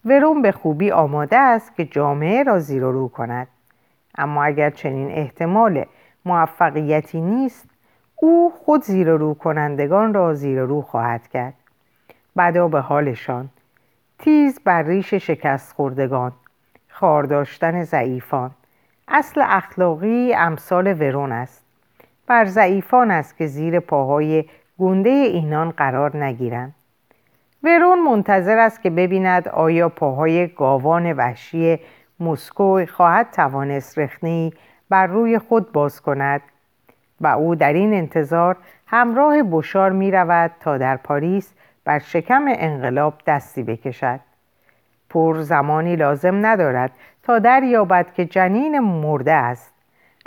ورون 0.04 0.42
به 0.42 0.52
خوبی 0.52 0.90
آماده 0.90 1.36
است 1.36 1.74
که 1.76 1.84
جامعه 1.84 2.42
را 2.42 2.58
زیر 2.58 2.84
و 2.84 2.92
رو 2.92 3.08
کند. 3.08 3.48
اما 4.18 4.44
اگر 4.44 4.70
چنین 4.70 5.10
احتمال 5.10 5.84
موفقیتی 6.24 7.20
نیست 7.20 7.70
او 8.16 8.52
خود 8.64 8.82
زیر 8.82 9.10
رو 9.10 9.34
کنندگان 9.34 10.14
را 10.14 10.34
زیر 10.34 10.60
رو 10.60 10.82
خواهد 10.82 11.28
کرد. 11.28 11.54
بدا 12.36 12.68
به 12.68 12.80
حالشان. 12.80 13.48
تیز 14.18 14.60
بر 14.64 14.82
ریش 14.82 15.14
شکست 15.14 15.72
خوردگان. 15.72 16.32
خار 16.88 17.22
داشتن 17.22 17.82
ضعیفان. 17.82 18.50
اصل 19.08 19.42
اخلاقی 19.44 20.34
امثال 20.34 20.86
ورون 20.86 21.32
است. 21.32 21.64
بر 22.26 22.44
ضعیفان 22.44 23.10
است 23.10 23.36
که 23.36 23.46
زیر 23.46 23.80
پاهای 23.80 24.44
گنده 24.78 25.10
اینان 25.10 25.70
قرار 25.70 26.16
نگیرند. 26.16 26.74
ورون 27.62 28.02
منتظر 28.02 28.58
است 28.58 28.82
که 28.82 28.90
ببیند 28.90 29.48
آیا 29.48 29.88
پاهای 29.88 30.46
گاوان 30.46 31.12
وحشی 31.12 31.80
مسکو 32.20 32.86
خواهد 32.86 33.30
توانست 33.30 33.98
رخنی 33.98 34.52
بر 34.88 35.06
روی 35.06 35.38
خود 35.38 35.72
باز 35.72 36.00
کند 36.00 36.40
و 37.20 37.26
او 37.26 37.54
در 37.54 37.72
این 37.72 37.94
انتظار 37.94 38.56
همراه 38.86 39.42
بشار 39.42 39.92
می 39.92 40.10
رود 40.10 40.50
تا 40.60 40.78
در 40.78 40.96
پاریس 40.96 41.54
بر 41.84 41.98
شکم 41.98 42.44
انقلاب 42.48 43.14
دستی 43.26 43.62
بکشد. 43.62 44.20
پر 45.10 45.40
زمانی 45.40 45.96
لازم 45.96 46.46
ندارد 46.46 46.90
تا 47.22 47.38
دریابد 47.38 48.12
که 48.12 48.24
جنین 48.24 48.78
مرده 48.78 49.32
است. 49.32 49.74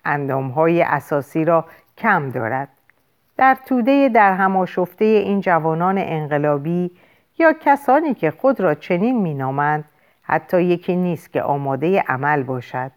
اندامهای 0.05 0.81
اساسی 0.81 1.45
را 1.45 1.65
کم 1.97 2.29
دارد. 2.29 2.67
در 3.41 3.57
توده 3.65 4.09
در 4.09 4.33
هماشفته 4.33 5.05
این 5.05 5.41
جوانان 5.41 5.97
انقلابی 5.97 6.91
یا 7.39 7.53
کسانی 7.53 8.13
که 8.13 8.31
خود 8.31 8.59
را 8.59 8.75
چنین 8.75 9.21
مینامند 9.21 9.85
حتی 10.21 10.63
یکی 10.63 10.95
نیست 10.95 11.33
که 11.33 11.41
آماده 11.41 12.03
عمل 12.07 12.43
باشد. 12.43 12.91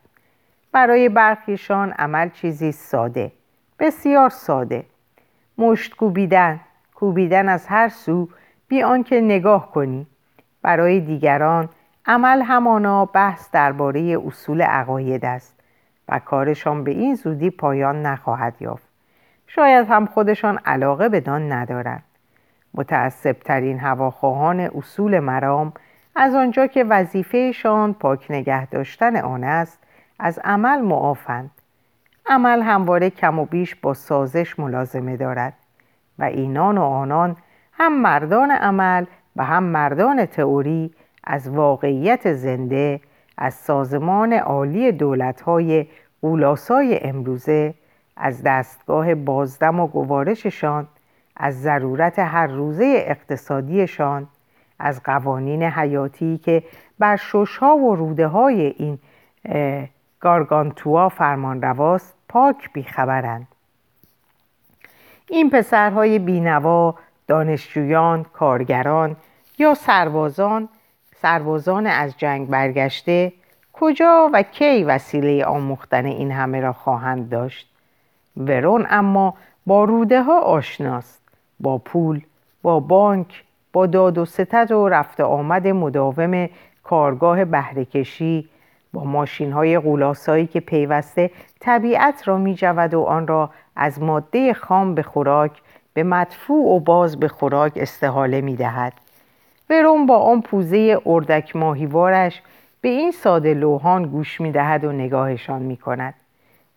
برای 0.73 1.09
برخیشان 1.09 1.93
عمل 1.93 2.31
چیزی 2.31 2.73
ساده 2.73 3.33
بسیار 3.79 4.31
ساده. 4.31 4.85
مشت 5.59 5.97
کوبیدن 5.97 6.61
کوبیدن 6.95 7.49
از 7.49 7.67
هر 7.67 7.89
سو 7.89 8.29
بی 8.69 8.83
آنکه 8.83 9.21
نگاه 9.21 9.71
کنی. 9.73 10.07
برای 10.63 11.01
دیگران 11.01 11.69
عمل 12.07 12.43
همانا 12.43 13.05
بحث 13.05 13.51
درباره 13.51 14.19
اصول 14.27 14.63
عقاید 14.63 15.25
است 15.25 15.61
و 16.09 16.19
کارشان 16.19 16.85
به 16.85 16.91
این 16.91 17.15
زودی 17.15 17.51
پایان 17.51 18.03
نخواهد 18.03 18.55
یافت. 18.61 18.94
شاید 19.55 19.87
هم 19.89 20.07
خودشان 20.07 20.59
علاقه 20.65 21.09
بدان 21.09 21.53
ندارند. 21.53 22.03
متعصبترین 22.75 23.79
هواخواهان 23.79 24.61
اصول 24.61 25.21
مرام 25.21 25.73
از 26.17 26.35
آنجا 26.35 26.67
که 26.67 26.85
وظیفهشان 26.85 27.95
پاک 27.95 28.27
نگه 28.31 28.67
داشتن 28.67 29.17
آن 29.17 29.45
است 29.45 29.79
از 30.19 30.39
عمل 30.45 30.81
معافند. 30.81 31.51
عمل 32.27 32.63
همواره 32.63 33.11
کم 33.11 33.39
و 33.39 33.45
بیش 33.45 33.75
با 33.75 33.95
سازش 33.95 34.59
ملازمه 34.59 35.17
دارد 35.17 35.53
و 36.19 36.25
اینان 36.25 36.79
و 36.79 36.83
آنان 36.83 37.37
هم 37.73 38.01
مردان 38.01 38.51
عمل 38.51 39.05
و 39.37 39.45
هم 39.45 39.63
مردان 39.63 40.27
تئوری 40.27 40.95
از 41.25 41.49
واقعیت 41.49 42.33
زنده 42.33 43.01
از 43.39 43.55
سازمان 43.55 44.33
عالی 44.33 44.93
دولتهای 44.93 45.87
قولاسای 46.23 47.01
امروزه 47.03 47.75
از 48.17 48.43
دستگاه 48.43 49.15
بازدم 49.15 49.81
و 49.81 49.87
گوارششان 49.87 50.89
از 51.37 51.63
ضرورت 51.63 52.19
هر 52.19 52.47
روزه 52.47 53.05
اقتصادیشان 53.07 54.29
از 54.79 55.03
قوانین 55.03 55.63
حیاتی 55.63 56.39
که 56.39 56.63
بر 56.99 57.17
ششها 57.17 57.77
و 57.77 57.97
روده 57.97 58.27
های 58.27 58.61
این 58.61 58.99
گارگانتوا 60.21 61.09
فرمان 61.09 61.63
رواست 61.63 62.15
پاک 62.29 62.73
بیخبرند. 62.73 63.49
این 65.29 65.51
پسرهای 65.51 66.19
بینوا 66.19 66.95
دانشجویان 67.27 68.23
کارگران 68.23 69.17
یا 69.59 69.75
سربازان 69.75 70.69
سربازان 71.17 71.87
از 71.87 72.19
جنگ 72.19 72.49
برگشته 72.49 73.33
کجا 73.73 74.31
و 74.33 74.43
کی 74.43 74.85
وسیله 74.85 75.45
آموختن 75.45 76.07
این 76.07 76.31
همه 76.31 76.61
را 76.61 76.73
خواهند 76.73 77.29
داشت؟ 77.29 77.74
ورون 78.37 78.87
اما 78.91 79.35
با 79.67 79.85
روده 79.85 80.23
ها 80.23 80.41
آشناست 80.41 81.23
با 81.61 81.79
پول 81.79 82.21
با 82.63 82.81
بانک 82.81 83.45
با 83.73 83.87
داد 83.87 84.19
و 84.19 84.25
ستد 84.25 84.73
و 84.73 84.89
رفت 84.89 85.21
آمد 85.21 85.69
مداوم 85.69 86.49
کارگاه 86.83 87.45
بهرهکشی 87.45 88.49
با 88.93 89.05
ماشین 89.05 89.53
های 89.53 89.79
غولاسایی 89.79 90.47
که 90.47 90.61
پیوسته 90.61 91.31
طبیعت 91.61 92.29
را 92.29 92.37
می 92.37 92.57
و 92.63 92.99
آن 92.99 93.27
را 93.27 93.51
از 93.77 94.03
ماده 94.03 94.55
خام 94.55 94.95
به 94.95 95.03
خوراک 95.03 95.63
به 95.95 96.03
مدفوع 96.03 96.77
و 96.77 96.81
باز 96.81 97.21
به 97.21 97.29
خوراک 97.29 97.73
استحاله 97.77 98.41
می 98.41 98.57
دهد. 98.57 98.93
ورون 99.71 100.07
با 100.07 100.19
آن 100.19 100.41
پوزه 100.41 101.01
اردک 101.07 101.57
ماهیوارش 101.57 102.43
به 102.81 102.89
این 102.89 103.11
ساده 103.11 103.55
لوحان 103.55 104.03
گوش 104.03 104.41
می 104.41 104.53
دهد 104.53 104.85
و 104.85 104.93
نگاهشان 104.93 105.63
می 105.63 105.77
کند. 105.77 106.15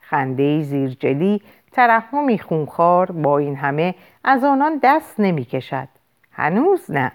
خنده 0.10 0.62
زیرجلی 0.62 1.42
ترحمی 1.72 2.40
خونخوار 2.40 3.12
با 3.12 3.38
این 3.38 3.56
همه 3.56 3.96
از 4.24 4.44
آنان 4.44 4.80
دست 4.84 5.20
نمی 5.20 5.46
کشد. 5.46 5.88
هنوز 6.32 6.92
نه. 6.92 7.12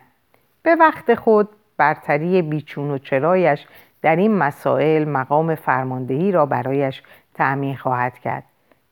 به 0.62 0.74
وقت 0.74 1.14
خود 1.14 1.48
برتری 1.76 2.42
بیچون 2.42 2.90
و 2.90 2.98
چرایش 2.98 3.66
در 4.02 4.16
این 4.16 4.34
مسائل 4.34 5.04
مقام 5.04 5.54
فرماندهی 5.54 6.32
را 6.32 6.46
برایش 6.46 7.02
تأمین 7.34 7.76
خواهد 7.76 8.18
کرد 8.18 8.44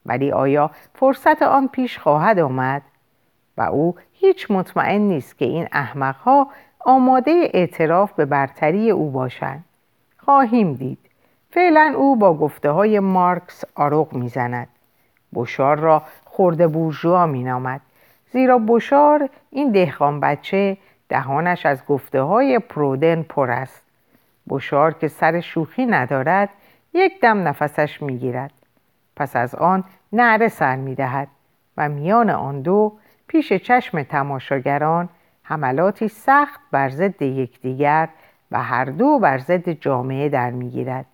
ولی 0.07 0.33
آیا 0.33 0.71
فرصت 0.95 1.43
آن 1.43 1.69
پیش 1.69 1.99
خواهد 1.99 2.39
آمد 2.39 2.83
و 3.57 3.63
او 3.63 3.95
هیچ 4.13 4.51
مطمئن 4.51 5.01
نیست 5.01 5.39
که 5.39 5.45
این 5.45 5.69
احمقها 5.73 6.49
آماده 6.81 7.51
اعتراف 7.55 8.13
به 8.13 8.25
برتری 8.25 8.91
او 8.91 9.11
باشند 9.11 9.65
خواهیم 10.19 10.75
دید 10.75 11.10
فعلا 11.51 11.95
او 11.97 12.17
با 12.17 12.35
گفته 12.35 12.71
های 12.71 13.01
مارکس 13.01 13.65
آروغ 13.75 14.15
می‌زند. 14.15 14.69
بشار 15.35 15.79
را 15.79 16.03
خورده 16.25 16.69
بورژوا 16.69 17.27
مینامد. 17.27 17.81
زیرا 18.33 18.59
بشار 18.59 19.29
این 19.51 19.73
دهقان 19.73 20.21
بچه 20.21 20.77
دهانش 21.09 21.67
از 21.67 21.87
گفته 21.87 22.23
های 22.23 22.59
پرودن 22.59 23.23
پر 23.23 23.51
است. 23.51 23.83
بشار 24.49 24.93
که 24.95 25.09
سر 25.09 25.41
شوخی 25.41 25.87
ندارد 25.87 26.49
یک 26.95 27.21
دم 27.21 27.49
نفسش 27.49 28.03
می‌گیرد. 28.03 28.53
پس 29.17 29.37
از 29.37 29.55
آن 29.55 29.85
نعره 30.13 30.49
سر 30.49 30.77
می‌دهد 30.77 31.29
و 31.77 31.89
میان 31.89 32.31
آن 32.31 32.63
دو 32.63 32.93
پیش 33.27 33.53
چشم 33.53 34.03
تماشاگران 34.03 35.09
حملاتی 35.43 36.09
سخت 36.09 36.61
بر 36.71 36.89
ضد 36.89 37.23
یکدیگر 37.23 38.09
و 38.51 38.63
هر 38.63 38.85
دو 38.85 39.19
بر 39.19 39.39
ضد 39.39 39.71
جامعه 39.71 40.29
در 40.29 40.51
می‌گیرد. 40.51 41.07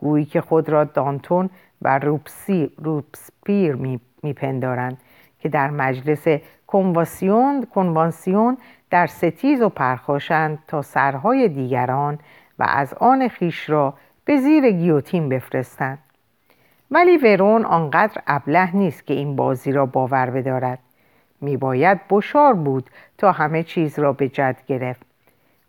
گویی 0.00 0.24
که 0.24 0.40
خود 0.40 0.68
را 0.68 0.84
دانتون 0.84 1.50
و 1.82 1.98
روبسی، 1.98 2.72
روبسپیر 2.78 4.00
میپندارند 4.22 4.98
که 5.40 5.48
در 5.48 5.70
مجلس 5.70 6.26
کنوانسیون 6.66 7.66
کنوانسیون 7.74 8.58
در 8.90 9.06
ستیز 9.06 9.62
و 9.62 9.68
پرخاشند 9.68 10.58
تا 10.68 10.82
سرهای 10.82 11.48
دیگران 11.48 12.18
و 12.58 12.66
از 12.68 12.94
آن 12.94 13.28
خیش 13.28 13.70
را 13.70 13.94
به 14.24 14.36
زیر 14.36 14.70
گیوتین 14.70 15.28
بفرستند. 15.28 15.98
ولی 16.90 17.16
ورون 17.16 17.64
آنقدر 17.64 18.22
ابله 18.26 18.76
نیست 18.76 19.06
که 19.06 19.14
این 19.14 19.36
بازی 19.36 19.72
را 19.72 19.86
باور 19.86 20.30
بدارد. 20.30 20.78
میباید 21.40 22.00
بشار 22.10 22.54
بود 22.54 22.90
تا 23.18 23.32
همه 23.32 23.62
چیز 23.62 23.98
را 23.98 24.12
به 24.12 24.28
جد 24.28 24.56
گرفت 24.66 25.02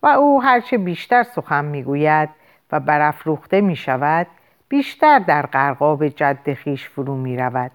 و 0.04 0.08
او 0.08 0.44
هرچه 0.44 0.78
بیشتر 0.78 1.24
سخن 1.24 1.66
می‌گوید 1.66 2.30
و 2.72 2.80
برافروخته 2.80 3.62
می 3.62 3.76
شود 3.76 4.28
بیشتر 4.70 5.20
در 5.20 5.42
قرقاب 5.42 6.08
جد 6.08 6.54
خیش 6.54 6.90
فرو 6.90 7.16
می 7.16 7.38
رود. 7.38 7.72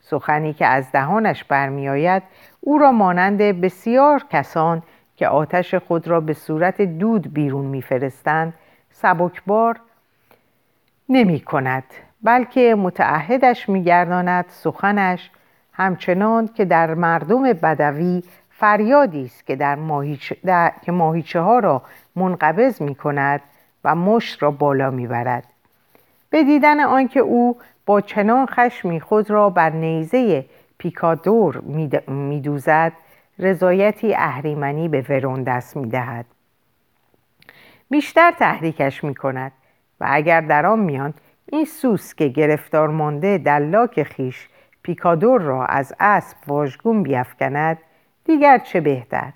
سخنی 0.00 0.52
که 0.52 0.66
از 0.66 0.92
دهانش 0.92 1.44
برمیآید 1.44 2.22
او 2.60 2.78
را 2.78 2.92
مانند 2.92 3.38
بسیار 3.38 4.24
کسان 4.30 4.82
که 5.16 5.28
آتش 5.28 5.74
خود 5.74 6.08
را 6.08 6.20
به 6.20 6.32
صورت 6.32 6.82
دود 6.82 7.34
بیرون 7.34 7.64
میفرستند 7.64 8.54
سبکبار 8.90 9.80
نمی 11.08 11.40
کند 11.40 11.84
بلکه 12.22 12.74
متعهدش 12.74 13.68
میگرداند 13.68 14.44
سخنش 14.48 15.30
همچنان 15.72 16.48
که 16.48 16.64
در 16.64 16.94
مردم 16.94 17.52
بدوی 17.52 18.22
فریادی 18.50 19.24
است 19.24 19.46
که 19.46 19.56
در 19.56 19.74
ماهیچه, 19.74 20.36
در... 20.44 20.72
که 20.82 20.92
ماهیچه 20.92 21.40
ها 21.40 21.58
را 21.58 21.82
منقبض 22.16 22.82
می 22.82 22.94
کند 22.94 23.40
و 23.84 23.94
مشت 23.94 24.42
را 24.42 24.50
بالا 24.50 24.90
می 24.90 25.06
برد. 25.06 25.44
به 26.30 26.44
دیدن 26.44 26.80
آنکه 26.80 27.20
او 27.20 27.56
با 27.86 28.00
چنان 28.00 28.46
خشمی 28.46 29.00
خود 29.00 29.30
را 29.30 29.50
بر 29.50 29.70
نیزه 29.70 30.44
پیکادور 30.78 31.60
میدوزد 32.06 32.92
رضایتی 33.38 34.14
اهریمنی 34.14 34.88
به 34.88 35.06
ورون 35.08 35.42
دست 35.42 35.76
می‌دهد. 35.76 36.26
بیشتر 37.90 38.30
تحریکش 38.30 39.04
می‌کند 39.04 39.52
و 40.00 40.06
اگر 40.08 40.40
در 40.40 40.66
آن 40.66 40.78
میان 40.78 41.14
این 41.46 41.64
سوس 41.64 42.14
که 42.14 42.28
گرفتار 42.28 42.88
مانده 42.88 43.38
در 43.38 43.58
لاک 43.58 44.02
خیش 44.02 44.48
پیکادور 44.82 45.40
را 45.40 45.66
از 45.66 45.94
اسب 46.00 46.36
واژگون 46.46 47.02
بیافکند 47.02 47.78
دیگر 48.24 48.58
چه 48.58 48.80
بهتر؟ 48.80 49.32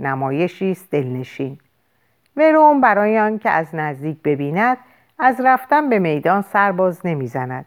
نمایشی 0.00 0.70
است 0.70 0.90
دلنشین. 0.90 1.58
ورون 2.40 2.80
برای 2.80 3.18
آنکه 3.18 3.50
از 3.50 3.74
نزدیک 3.74 4.22
ببیند 4.22 4.76
از 5.18 5.40
رفتن 5.40 5.88
به 5.88 5.98
میدان 5.98 6.42
سرباز 6.42 7.06
نمی‌زند 7.06 7.66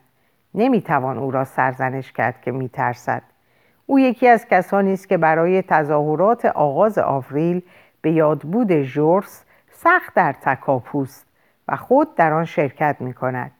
نمی‌توان 0.53 1.17
او 1.17 1.31
را 1.31 1.45
سرزنش 1.45 2.11
کرد 2.11 2.41
که 2.41 2.51
میترسد 2.51 3.21
او 3.85 3.99
یکی 3.99 4.27
از 4.27 4.47
کسانی 4.47 4.93
است 4.93 5.09
که 5.09 5.17
برای 5.17 5.61
تظاهرات 5.61 6.45
آغاز 6.45 6.97
آوریل 6.97 7.61
به 8.01 8.11
یادبود 8.11 8.81
ژورس 8.81 9.43
سخت 9.71 10.13
در 10.13 10.35
تکاپوست 10.41 11.27
و 11.67 11.75
خود 11.75 12.15
در 12.15 12.33
آن 12.33 12.45
شرکت 12.45 12.95
می 12.99 13.13
کند. 13.13 13.51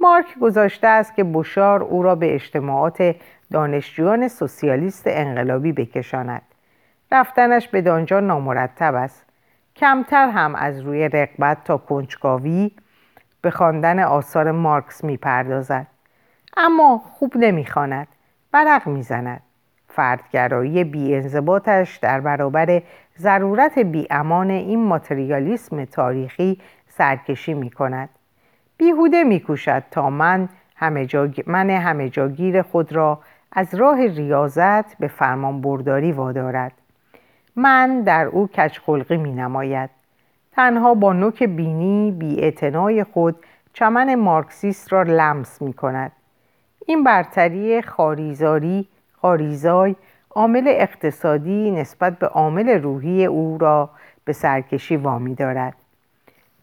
مارک 0.00 0.38
گذاشته 0.38 0.86
است 0.86 1.14
که 1.14 1.24
بوشار 1.24 1.82
او 1.82 2.02
را 2.02 2.14
به 2.14 2.34
اجتماعات 2.34 3.16
دانشجویان 3.52 4.28
سوسیالیست 4.28 5.04
انقلابی 5.06 5.72
بکشاند. 5.72 6.42
رفتنش 7.12 7.68
به 7.68 7.80
دانجا 7.80 8.20
نامرتب 8.20 8.94
است. 8.94 9.25
کمتر 9.76 10.28
هم 10.28 10.54
از 10.54 10.80
روی 10.80 11.08
رقبت 11.08 11.64
تا 11.64 11.76
کنجکاوی 11.76 12.70
به 13.42 13.50
خواندن 13.50 13.98
آثار 13.98 14.50
مارکس 14.50 15.04
می‌پردازد. 15.04 15.86
اما 16.56 16.98
خوب 16.98 17.36
نمی‌خواند 17.36 18.08
برق 18.52 18.88
می‌زند. 18.88 19.40
فردگرایی 19.88 20.84
بیانضباطش 20.84 21.96
در 21.96 22.20
برابر 22.20 22.82
ضرورت 23.18 23.78
بیامان 23.78 24.50
این 24.50 24.84
ماتریالیسم 24.84 25.84
تاریخی 25.84 26.60
سرکشی 26.88 27.54
می 27.54 27.70
کند 27.70 28.08
بیهوده 28.76 29.24
می 29.24 29.40
کوشد 29.40 29.82
تا 29.90 30.10
من 30.10 30.48
همه, 30.76 31.08
من 31.46 31.70
همه 31.70 32.08
جاگیر 32.08 32.62
خود 32.62 32.92
را 32.92 33.20
از 33.52 33.74
راه 33.74 34.06
ریاضت 34.06 34.98
به 34.98 35.08
فرمان 35.08 35.60
برداری 35.60 36.12
وادارد. 36.12 36.72
من 37.56 38.00
در 38.00 38.26
او 38.26 38.46
کچخلقی 38.46 39.16
می 39.16 39.32
نماید. 39.32 39.90
تنها 40.52 40.94
با 40.94 41.12
نوک 41.12 41.42
بینی 41.42 42.10
بی 42.10 42.54
خود 43.12 43.36
چمن 43.72 44.14
مارکسیست 44.14 44.92
را 44.92 45.02
لمس 45.02 45.62
می 45.62 45.72
کند. 45.72 46.12
این 46.86 47.04
برتری 47.04 47.82
خاریزاری 47.82 48.88
خاریزای 49.12 49.96
عامل 50.30 50.64
اقتصادی 50.66 51.70
نسبت 51.70 52.18
به 52.18 52.26
عامل 52.26 52.68
روحی 52.68 53.24
او 53.24 53.58
را 53.58 53.90
به 54.24 54.32
سرکشی 54.32 54.96
وامی 54.96 55.34
دارد. 55.34 55.74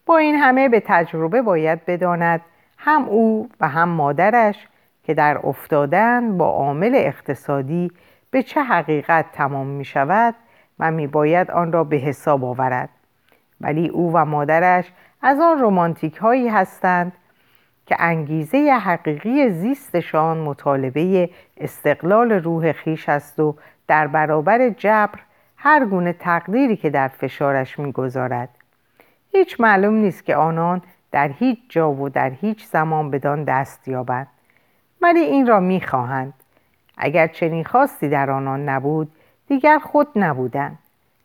با 0.06 0.18
این 0.18 0.36
همه 0.36 0.70
به 0.70 0.80
تجربه 0.86 1.42
باید 1.42 1.86
بداند 1.86 2.42
هم 2.78 3.06
او 3.06 3.50
و 3.60 3.68
هم 3.68 3.90
مادرش 3.90 4.68
که 5.04 5.14
در 5.14 5.40
افتادن 5.44 6.38
با 6.38 6.50
عامل 6.50 6.92
اقتصادی 6.96 7.92
به 8.32 8.44
چه 8.44 8.64
حقیقت 8.64 9.26
تمام 9.32 9.68
می 9.68 9.86
شود 9.86 10.36
و 10.80 10.92
می 10.92 11.08
باید 11.08 11.52
آن 11.52 11.72
را 11.72 11.84
به 11.84 11.96
حساب 11.96 12.46
آورد. 12.46 12.90
ولی 13.62 13.88
او 13.88 14.12
و 14.14 14.26
مادرش 14.26 14.92
از 15.22 15.40
آن 15.40 15.60
رومانتیک 15.60 16.18
هایی 16.18 16.48
هستند 16.48 17.14
که 17.86 17.96
انگیزه 18.00 18.58
حقیقی 18.58 19.50
زیستشان 19.50 20.38
مطالبه 20.38 21.30
استقلال 21.58 22.32
روح 22.32 22.72
خیش 22.72 23.10
است 23.10 23.40
و 23.40 23.56
در 23.88 24.08
برابر 24.08 24.70
جبر 24.70 25.20
هر 25.58 25.86
گونه 25.86 26.14
تقدیری 26.14 26.78
که 26.78 26.90
در 26.90 27.08
فشارش 27.08 27.80
می‌گذارد. 27.80 28.50
هیچ 29.32 29.60
معلوم 29.60 29.94
نیست 29.94 30.26
که 30.26 30.36
آنان 30.36 30.82
در 31.12 31.28
هیچ 31.28 31.60
جا 31.70 31.92
و 31.92 32.10
در 32.10 32.30
هیچ 32.30 32.66
زمان 32.66 33.12
بدان 33.12 33.44
دست 33.44 33.88
یابند. 33.88 34.28
ولی 35.02 35.20
این 35.20 35.48
را 35.48 35.60
می‌خواهند. 35.60 36.34
اگر 36.98 37.28
چنین 37.28 37.64
خواستی 37.64 38.10
در 38.10 38.32
آنان 38.32 38.70
نبود 38.70 39.12
دیگر 39.48 39.80
خود 39.80 40.08
نبودند 40.16 40.78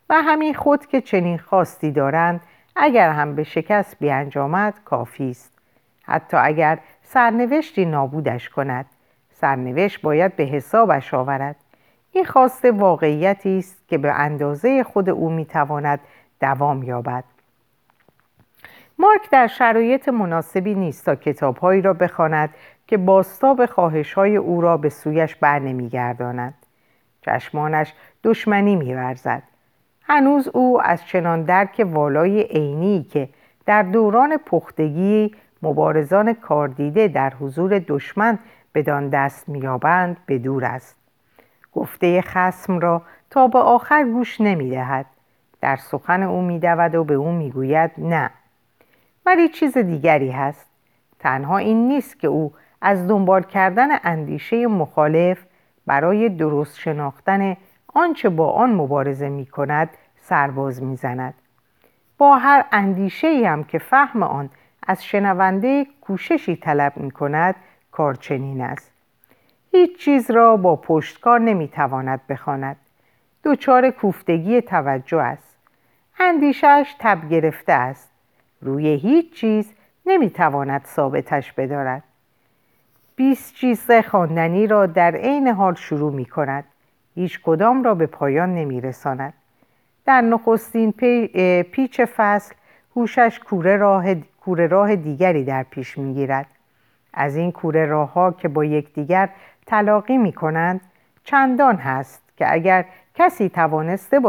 و 0.09 0.13
همین 0.21 0.53
خود 0.53 0.85
که 0.85 1.01
چنین 1.01 1.37
خواستی 1.37 1.91
دارند 1.91 2.41
اگر 2.75 3.11
هم 3.11 3.35
به 3.35 3.43
شکست 3.43 3.99
بیانجامد 3.99 4.73
کافی 4.85 5.29
است. 5.29 5.51
حتی 6.03 6.37
اگر 6.37 6.79
سرنوشتی 7.03 7.85
نابودش 7.85 8.49
کند 8.49 8.85
سرنوشت 9.31 10.01
باید 10.01 10.35
به 10.35 10.43
حسابش 10.43 11.13
آورد. 11.13 11.55
این 12.11 12.25
خواست 12.25 12.65
واقعیتی 12.65 13.59
است 13.59 13.87
که 13.87 13.97
به 13.97 14.11
اندازه 14.11 14.83
خود 14.83 15.09
او 15.09 15.29
می‌تواند 15.29 15.99
دوام 16.41 16.83
یابد. 16.83 17.23
مارک 18.99 19.29
در 19.31 19.47
شرایط 19.47 20.09
مناسبی 20.09 20.75
نیست 20.75 21.05
تا 21.05 21.15
کتابهایی 21.15 21.81
را 21.81 21.93
بخواند 21.93 22.49
که 22.87 22.97
باستاب 22.97 23.65
خواهشهای 23.65 24.35
او 24.35 24.61
را 24.61 24.77
به 24.77 24.89
سویش 24.89 25.35
بر 25.35 25.59
نمیگرداند 25.59 26.53
چشمانش 27.29 27.93
دشمنی 28.23 28.75
میورزد. 28.75 29.43
هنوز 30.03 30.47
او 30.53 30.81
از 30.81 31.05
چنان 31.05 31.43
درک 31.43 31.87
والای 31.89 32.41
عینی 32.41 33.03
که 33.03 33.29
در 33.65 33.83
دوران 33.83 34.37
پختگی 34.37 35.35
مبارزان 35.61 36.33
کاردیده 36.33 37.07
در 37.07 37.33
حضور 37.33 37.79
دشمن 37.79 38.39
بدان 38.75 39.09
دست 39.09 39.49
میابند 39.49 40.17
به 40.25 40.37
دور 40.37 40.65
است. 40.65 40.95
گفته 41.73 42.21
خسم 42.21 42.79
را 42.79 43.01
تا 43.29 43.47
به 43.47 43.59
آخر 43.59 44.03
گوش 44.03 44.41
نمی‌دهد. 44.41 45.05
در 45.61 45.75
سخن 45.75 46.23
او 46.23 46.41
میدود 46.41 46.95
و 46.95 47.03
به 47.03 47.13
او 47.13 47.31
می‌گوید 47.31 47.91
نه. 47.97 48.29
ولی 49.25 49.49
چیز 49.49 49.77
دیگری 49.77 50.31
هست. 50.31 50.69
تنها 51.19 51.57
این 51.57 51.87
نیست 51.87 52.19
که 52.19 52.27
او 52.27 52.53
از 52.81 53.07
دنبال 53.07 53.43
کردن 53.43 53.87
اندیشه 54.03 54.67
مخالف 54.67 55.45
برای 55.89 56.29
درست 56.29 56.79
شناختن 56.79 57.57
آنچه 57.93 58.29
با 58.29 58.51
آن 58.51 58.75
مبارزه 58.75 59.29
می 59.29 59.45
کند 59.45 59.89
سرباز 60.15 60.83
می 60.83 60.95
زند. 60.95 61.33
با 62.17 62.37
هر 62.37 62.65
اندیشه 62.71 63.47
هم 63.47 63.63
که 63.63 63.79
فهم 63.79 64.23
آن 64.23 64.49
از 64.87 65.05
شنونده 65.05 65.87
کوششی 66.01 66.55
طلب 66.55 66.93
می 66.97 67.11
کند 67.11 67.55
کار 67.91 68.17
است. 68.61 68.91
هیچ 69.71 69.97
چیز 69.99 70.31
را 70.31 70.57
با 70.57 70.75
پشتکار 70.75 71.39
نمی 71.39 71.67
تواند 71.67 72.21
بخواند. 72.29 72.75
دوچار 73.43 73.91
کوفتگی 73.91 74.61
توجه 74.61 75.21
است. 75.21 75.57
اندیشش 76.19 76.95
تب 76.99 77.29
گرفته 77.29 77.73
است. 77.73 78.11
روی 78.61 78.87
هیچ 78.87 79.33
چیز 79.33 79.73
نمی 80.05 80.29
تواند 80.29 80.85
ثابتش 80.85 81.53
بدارد. 81.53 82.03
بیست 83.19 83.55
چیز 83.55 83.91
خواندنی 83.91 84.67
را 84.67 84.85
در 84.85 85.15
عین 85.15 85.47
حال 85.47 85.73
شروع 85.73 86.13
می 86.13 86.25
کند. 86.25 86.63
هیچ 87.15 87.39
کدام 87.43 87.83
را 87.83 87.95
به 87.95 88.05
پایان 88.05 88.55
نمی 88.55 88.81
رساند. 88.81 89.33
در 90.05 90.21
نخستین 90.21 90.91
پی، 90.91 91.27
پیچ 91.63 92.01
فصل 92.01 92.55
هوشش 92.95 93.39
کوره 93.39 93.77
راه 93.77 94.15
کوره 94.15 94.67
راه 94.67 94.95
دیگری 94.95 95.43
در 95.43 95.63
پیش 95.63 95.97
می‌گیرد 95.97 96.45
از 97.13 97.35
این 97.35 97.51
کوره 97.51 97.85
راه 97.85 98.13
ها 98.13 98.31
که 98.31 98.47
با 98.47 98.65
یکدیگر 98.65 99.29
تلاقی 99.65 100.17
می 100.17 100.33
کنند 100.33 100.81
چندان 101.23 101.75
هست 101.75 102.21
که 102.37 102.53
اگر 102.53 102.85
کسی 103.15 103.49
توانسته 103.49 104.19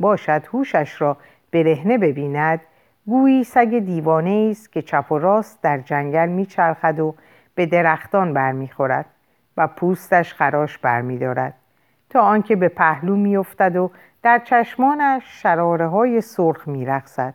باشد 0.00 0.46
هوشش 0.52 1.00
را 1.00 1.16
برهنه 1.52 1.98
ببیند 1.98 2.60
گویی 3.06 3.44
سگ 3.44 3.78
دیوانه 3.78 4.48
است 4.50 4.72
که 4.72 4.82
چپ 4.82 5.12
و 5.12 5.18
راست 5.18 5.62
در 5.62 5.78
جنگل 5.78 6.28
میچرخد 6.28 7.00
و 7.00 7.14
به 7.54 7.66
درختان 7.66 8.34
برمیخورد 8.34 9.06
و 9.56 9.66
پوستش 9.66 10.34
خراش 10.34 10.78
برمیدارد 10.78 11.54
تا 12.10 12.20
آنکه 12.20 12.56
به 12.56 12.68
پهلو 12.68 13.16
میافتد 13.16 13.76
و 13.76 13.90
در 14.22 14.38
چشمانش 14.38 15.42
شراره 15.42 15.86
های 15.86 16.20
سرخ 16.20 16.68
میرقصد. 16.68 17.34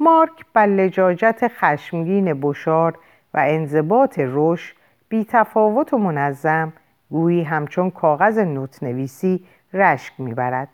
مارک 0.00 0.44
بر 0.52 0.66
لجاجت 0.66 1.48
خشمگین 1.48 2.40
بشار 2.40 2.98
و 3.34 3.44
انضباط 3.46 4.18
روش 4.18 4.74
بی 5.08 5.24
تفاوت 5.24 5.94
و 5.94 5.98
منظم 5.98 6.72
گویی 7.10 7.42
همچون 7.42 7.90
کاغذ 7.90 8.38
نوت 8.38 8.82
نویسی 8.82 9.46
رشک 9.74 10.12
می‌برد. 10.18 10.68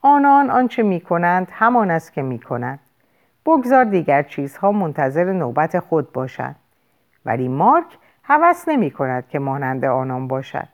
آنان 0.00 0.50
آنچه 0.50 0.82
می‌کنند 0.82 1.48
همان 1.52 1.90
است 1.90 2.12
که 2.12 2.22
می‌کنند. 2.22 2.78
بگذار 3.46 3.84
دیگر 3.84 4.22
چیزها 4.22 4.72
منتظر 4.72 5.32
نوبت 5.32 5.78
خود 5.78 6.12
باشند. 6.12 6.56
ولی 7.26 7.48
مارک 7.48 7.86
هوس 8.24 8.68
نمی 8.68 8.90
کند 8.90 9.28
که 9.28 9.38
مانند 9.38 9.84
آنان 9.84 10.28
باشد 10.28 10.68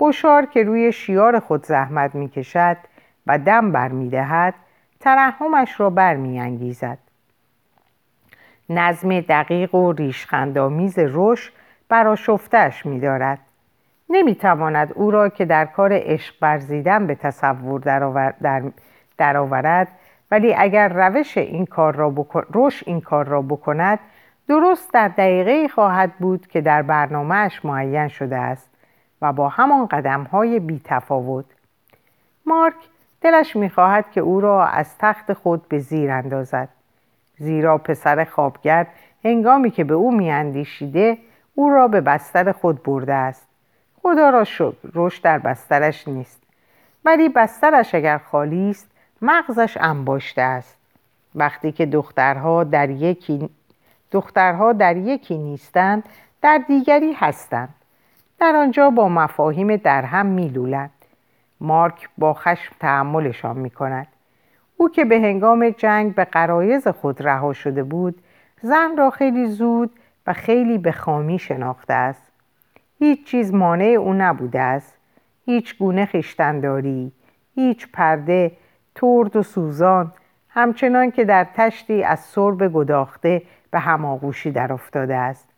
بشار 0.00 0.46
که 0.46 0.62
روی 0.62 0.92
شیار 0.92 1.38
خود 1.40 1.66
زحمت 1.66 2.14
می‌کشد 2.14 2.76
و 3.26 3.38
دم 3.38 3.72
برمیدهد 3.72 4.54
ترحمش 5.00 5.80
را 5.80 5.90
برمیانگیزد 5.90 6.98
نظم 8.68 9.20
دقیق 9.20 9.74
و 9.74 9.92
ریشخندآمیز 9.92 10.98
روش 10.98 11.52
براشفتش 11.88 12.86
می 12.86 13.00
دارد. 13.00 13.38
نمی 14.10 14.34
تواند 14.34 14.92
او 14.94 15.10
را 15.10 15.28
که 15.28 15.44
در 15.44 15.64
کار 15.64 15.90
عشق 15.92 16.34
برزیدن 16.40 17.06
به 17.06 17.14
تصور 17.14 17.80
درآورد 19.18 19.88
ولی 20.30 20.54
اگر 20.54 20.88
روش 20.88 21.38
این 21.38 21.66
کار 21.66 21.94
را 21.94 22.14
روش 22.52 22.82
این 22.86 23.00
کار 23.00 23.26
را 23.26 23.42
بکند 23.42 23.98
درست 24.48 24.92
در 24.92 25.08
دقیقه 25.08 25.68
خواهد 25.68 26.12
بود 26.18 26.46
که 26.46 26.60
در 26.60 26.82
برنامهش 26.82 27.64
معین 27.64 28.08
شده 28.08 28.36
است 28.36 28.70
و 29.22 29.32
با 29.32 29.48
همان 29.48 29.86
قدم 29.86 30.22
های 30.22 30.60
بی 30.60 30.80
تفاوت 30.84 31.44
مارک 32.46 32.74
دلش 33.20 33.56
می‌خواهد 33.56 34.10
که 34.10 34.20
او 34.20 34.40
را 34.40 34.66
از 34.66 34.98
تخت 34.98 35.32
خود 35.32 35.68
به 35.68 35.78
زیر 35.78 36.10
اندازد. 36.10 36.68
زیرا 37.38 37.78
پسر 37.78 38.24
خوابگرد 38.24 38.86
هنگامی 39.24 39.70
که 39.70 39.84
به 39.84 39.94
او 39.94 40.16
میاندیشیده 40.16 41.18
او 41.54 41.70
را 41.70 41.88
به 41.88 42.00
بستر 42.00 42.52
خود 42.52 42.82
برده 42.82 43.14
است. 43.14 43.46
خدا 44.02 44.30
را 44.30 44.44
شکر 44.44 44.76
روش 44.92 45.18
در 45.18 45.38
بسترش 45.38 46.08
نیست. 46.08 46.42
ولی 47.04 47.28
بسترش 47.28 47.94
اگر 47.94 48.18
خالی 48.18 48.70
است 48.70 48.90
مغزش 49.22 49.76
انباشته 49.80 50.42
است. 50.42 50.78
وقتی 51.34 51.72
که 51.72 51.86
دخترها 51.86 52.64
در 52.64 52.90
یکی 52.90 53.50
دخترها 54.12 54.72
در 54.72 54.96
یکی 54.96 55.38
نیستند 55.38 56.04
در 56.42 56.60
دیگری 56.68 57.12
هستند. 57.12 57.74
در 58.40 58.56
آنجا 58.56 58.90
با 58.90 59.08
مفاهیم 59.08 59.76
در 59.76 60.02
هم 60.02 60.26
میلولند. 60.26 60.90
مارک 61.60 62.08
با 62.18 62.34
خشم 62.34 62.74
تحملشان 62.80 63.58
می 63.58 63.70
کند 63.70 64.06
او 64.76 64.88
که 64.88 65.04
به 65.04 65.20
هنگام 65.20 65.70
جنگ 65.70 66.14
به 66.14 66.24
قرایز 66.24 66.88
خود 66.88 67.22
رها 67.22 67.52
شده 67.52 67.82
بود 67.82 68.22
زن 68.62 68.96
را 68.96 69.10
خیلی 69.10 69.46
زود 69.46 69.90
و 70.26 70.32
خیلی 70.32 70.78
به 70.78 70.92
خامی 70.92 71.38
شناخته 71.38 71.94
است. 71.94 72.32
هیچ 72.98 73.26
چیز 73.26 73.54
مانع 73.54 73.84
او 73.84 74.14
نبوده 74.14 74.60
است. 74.60 74.96
هیچ 75.46 75.78
گونه 75.78 76.06
خیشتنداری 76.06 77.12
هیچ 77.54 77.88
پرده 77.92 78.52
ترد 78.94 79.36
و 79.36 79.42
سوزان 79.42 80.12
همچنان 80.48 81.10
که 81.10 81.24
در 81.24 81.46
تشتی 81.54 82.02
از 82.02 82.20
سرب 82.20 82.72
گداخته 82.72 83.42
به 83.72 83.78
هماغوشی 83.78 84.50
در 84.50 84.72
افتاده 84.72 85.16
است 85.16 85.48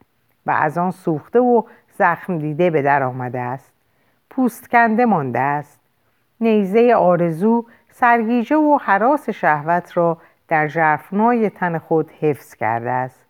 و 0.46 0.50
از 0.50 0.78
آن 0.78 0.90
سوخته 0.90 1.40
و 1.40 1.62
زخم 1.98 2.38
دیده 2.38 2.70
به 2.70 2.82
در 2.82 3.02
آمده 3.02 3.40
است. 3.40 3.72
پوست 4.30 4.70
کنده 4.70 5.04
مانده 5.04 5.38
است. 5.40 5.80
نیزه 6.40 6.94
آرزو 6.94 7.66
سرگیجه 7.90 8.56
و 8.56 8.78
حراس 8.82 9.30
شهوت 9.30 9.96
را 9.96 10.18
در 10.48 10.68
جرفنای 10.68 11.50
تن 11.50 11.78
خود 11.78 12.10
حفظ 12.10 12.54
کرده 12.54 12.90
است. 12.90 13.26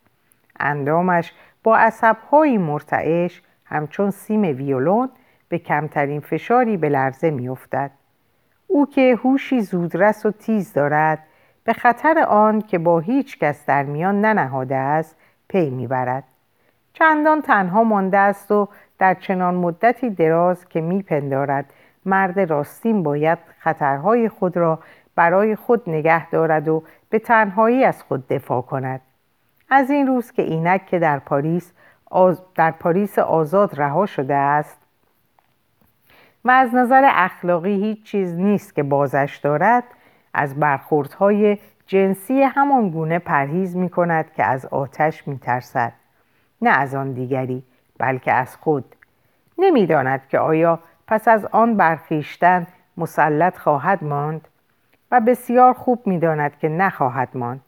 اندامش 0.60 1.32
با 1.62 1.76
عصبهایی 1.76 2.58
مرتعش 2.58 3.42
همچون 3.64 4.10
سیم 4.10 4.42
ویولون 4.42 5.10
به 5.48 5.58
کمترین 5.58 6.20
فشاری 6.20 6.76
به 6.76 6.88
لرزه 6.88 7.30
میافتد. 7.30 7.90
او 8.66 8.86
که 8.86 9.18
هوشی 9.24 9.60
زودرس 9.60 10.26
و 10.26 10.30
تیز 10.30 10.72
دارد 10.72 11.18
به 11.64 11.72
خطر 11.72 12.18
آن 12.28 12.60
که 12.60 12.78
با 12.78 13.00
هیچ 13.00 13.38
کس 13.38 13.66
در 13.66 13.82
میان 13.82 14.20
ننهاده 14.20 14.76
است 14.76 15.16
پی 15.48 15.70
می‌برد. 15.70 16.24
چندان 16.92 17.42
تنها 17.42 17.84
مانده 17.84 18.18
است 18.18 18.52
و 18.52 18.68
در 18.98 19.14
چنان 19.14 19.54
مدتی 19.54 20.10
دراز 20.10 20.68
که 20.68 20.80
میپندارد. 20.80 21.64
مرد 22.04 22.40
راستین 22.40 23.02
باید 23.02 23.38
خطرهای 23.58 24.28
خود 24.28 24.56
را 24.56 24.78
برای 25.14 25.56
خود 25.56 25.90
نگه 25.90 26.30
دارد 26.30 26.68
و 26.68 26.82
به 27.10 27.18
تنهایی 27.18 27.84
از 27.84 28.02
خود 28.02 28.28
دفاع 28.28 28.62
کند. 28.62 29.00
از 29.70 29.90
این 29.90 30.06
روز 30.06 30.32
که 30.32 30.42
اینک 30.42 30.86
که 30.86 30.98
در 30.98 31.18
پاریس 31.18 31.72
در 32.54 32.70
پاریس 32.70 33.18
آزاد 33.18 33.80
رها 33.80 34.06
شده 34.06 34.34
است 34.34 34.78
و 36.44 36.50
از 36.50 36.74
نظر 36.74 37.02
اخلاقی 37.14 37.74
هیچ 37.74 38.02
چیز 38.02 38.34
نیست 38.34 38.74
که 38.74 38.82
بازش 38.82 39.40
دارد 39.42 39.84
از 40.34 40.60
برخوردهای 40.60 41.58
جنسی 41.86 42.42
همان 42.42 42.90
گونه 42.90 43.18
پرهیز 43.18 43.76
می 43.76 43.88
کند 43.88 44.32
که 44.32 44.44
از 44.44 44.66
آتش 44.66 45.28
می 45.28 45.38
ترسد 45.38 45.92
نه 46.62 46.70
از 46.70 46.94
آن 46.94 47.12
دیگری 47.12 47.62
بلکه 47.98 48.32
از 48.32 48.56
خود. 48.56 48.96
نمی‌داند 49.58 50.28
که 50.28 50.38
آیا 50.38 50.78
پس 51.06 51.28
از 51.28 51.44
آن 51.44 51.76
برخیشتن 51.76 52.66
مسلط 52.96 53.58
خواهد 53.58 54.04
ماند 54.04 54.48
و 55.10 55.20
بسیار 55.20 55.72
خوب 55.72 56.06
می‌داند 56.06 56.58
که 56.58 56.68
نخواهد 56.68 57.28
ماند 57.34 57.60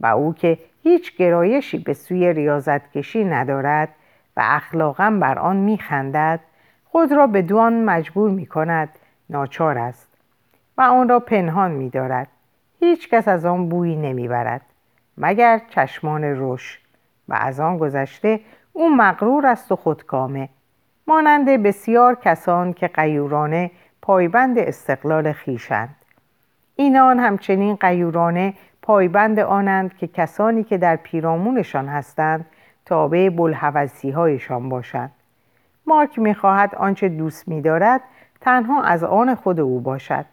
و 0.00 0.06
او 0.06 0.34
که 0.34 0.58
هیچ 0.82 1.16
گرایشی 1.16 1.78
به 1.78 1.94
سوی 1.94 2.32
ریاضت 2.32 2.92
کشی 2.92 3.24
ندارد 3.24 3.88
و 4.36 4.42
اخلاقا 4.44 5.18
بر 5.20 5.38
آن 5.38 5.56
میخندد 5.56 6.40
خود 6.84 7.12
را 7.12 7.26
به 7.26 7.42
دوان 7.42 7.84
مجبور 7.84 8.30
می 8.30 8.46
کند 8.46 8.88
ناچار 9.30 9.78
است. 9.78 10.11
و 10.78 10.82
آن 10.82 11.08
را 11.08 11.20
پنهان 11.20 11.70
می 11.70 11.90
دارد 11.90 12.28
هیچ 12.80 13.08
کس 13.08 13.28
از 13.28 13.44
آن 13.44 13.68
بویی 13.68 13.96
نمی‌برد 13.96 14.60
مگر 15.18 15.60
چشمان 15.68 16.24
روش 16.24 16.80
و 17.28 17.34
از 17.34 17.60
آن 17.60 17.78
گذشته 17.78 18.40
او 18.72 18.96
مغرور 18.96 19.46
است 19.46 19.72
و 19.72 19.76
خودکامه. 19.76 20.48
مانند 21.06 21.48
بسیار 21.48 22.14
کسان 22.14 22.72
که 22.72 22.88
قیورانه 22.88 23.70
پایبند 24.02 24.58
استقلال 24.58 25.32
خیشند 25.32 25.96
اینان 26.76 27.18
همچنین 27.18 27.76
قیورانه 27.76 28.54
پایبند 28.82 29.38
آنند 29.38 29.96
که 29.96 30.06
کسانی 30.06 30.64
که 30.64 30.78
در 30.78 30.96
پیرامونشان 30.96 31.88
هستند 31.88 32.46
تابع 32.86 33.28
بلحوثی 33.28 34.10
هایشان 34.10 34.68
باشند. 34.68 35.12
مارک 35.86 36.18
می‌خواهد 36.18 36.74
آنچه 36.74 37.08
دوست 37.08 37.48
میدارد 37.48 38.00
تنها 38.40 38.82
از 38.82 39.04
آن 39.04 39.34
خود 39.34 39.60
او 39.60 39.80
باشد. 39.80 40.24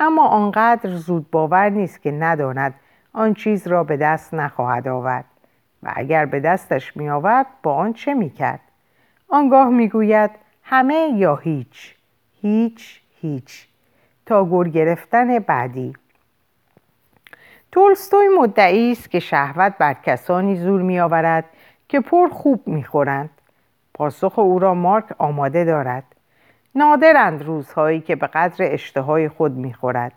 اما 0.00 0.26
آنقدر 0.26 0.90
زود 0.90 1.30
باور 1.30 1.68
نیست 1.68 2.02
که 2.02 2.10
نداند 2.10 2.74
آن 3.12 3.34
چیز 3.34 3.66
را 3.66 3.84
به 3.84 3.96
دست 3.96 4.34
نخواهد 4.34 4.88
آورد 4.88 5.24
و 5.82 5.92
اگر 5.96 6.26
به 6.26 6.40
دستش 6.40 6.96
می 6.96 7.10
آورد 7.10 7.46
با 7.62 7.74
آن 7.74 7.92
چه 7.92 8.14
می 8.14 8.30
کرد؟ 8.30 8.60
آنگاه 9.28 9.68
می 9.68 9.88
گوید 9.88 10.30
همه 10.62 11.10
یا 11.14 11.36
هیچ 11.36 11.94
هیچ 12.42 13.00
هیچ 13.20 13.66
تا 14.26 14.44
گر 14.44 14.68
گرفتن 14.68 15.38
بعدی 15.38 15.92
تولستوی 17.72 18.28
مدعی 18.38 18.92
است 18.92 19.10
که 19.10 19.20
شهوت 19.20 19.74
بر 19.78 19.94
کسانی 19.94 20.56
زور 20.56 20.82
می 20.82 21.00
آورد 21.00 21.44
که 21.88 22.00
پر 22.00 22.28
خوب 22.28 22.68
می 22.68 22.84
خورند. 22.84 23.30
پاسخ 23.94 24.38
او 24.38 24.58
را 24.58 24.74
مارک 24.74 25.04
آماده 25.18 25.64
دارد 25.64 26.04
نادرند 26.74 27.42
روزهایی 27.42 28.00
که 28.00 28.16
به 28.16 28.26
قدر 28.26 28.72
اشتهای 28.72 29.28
خود 29.28 29.52
می‌خورد. 29.52 30.12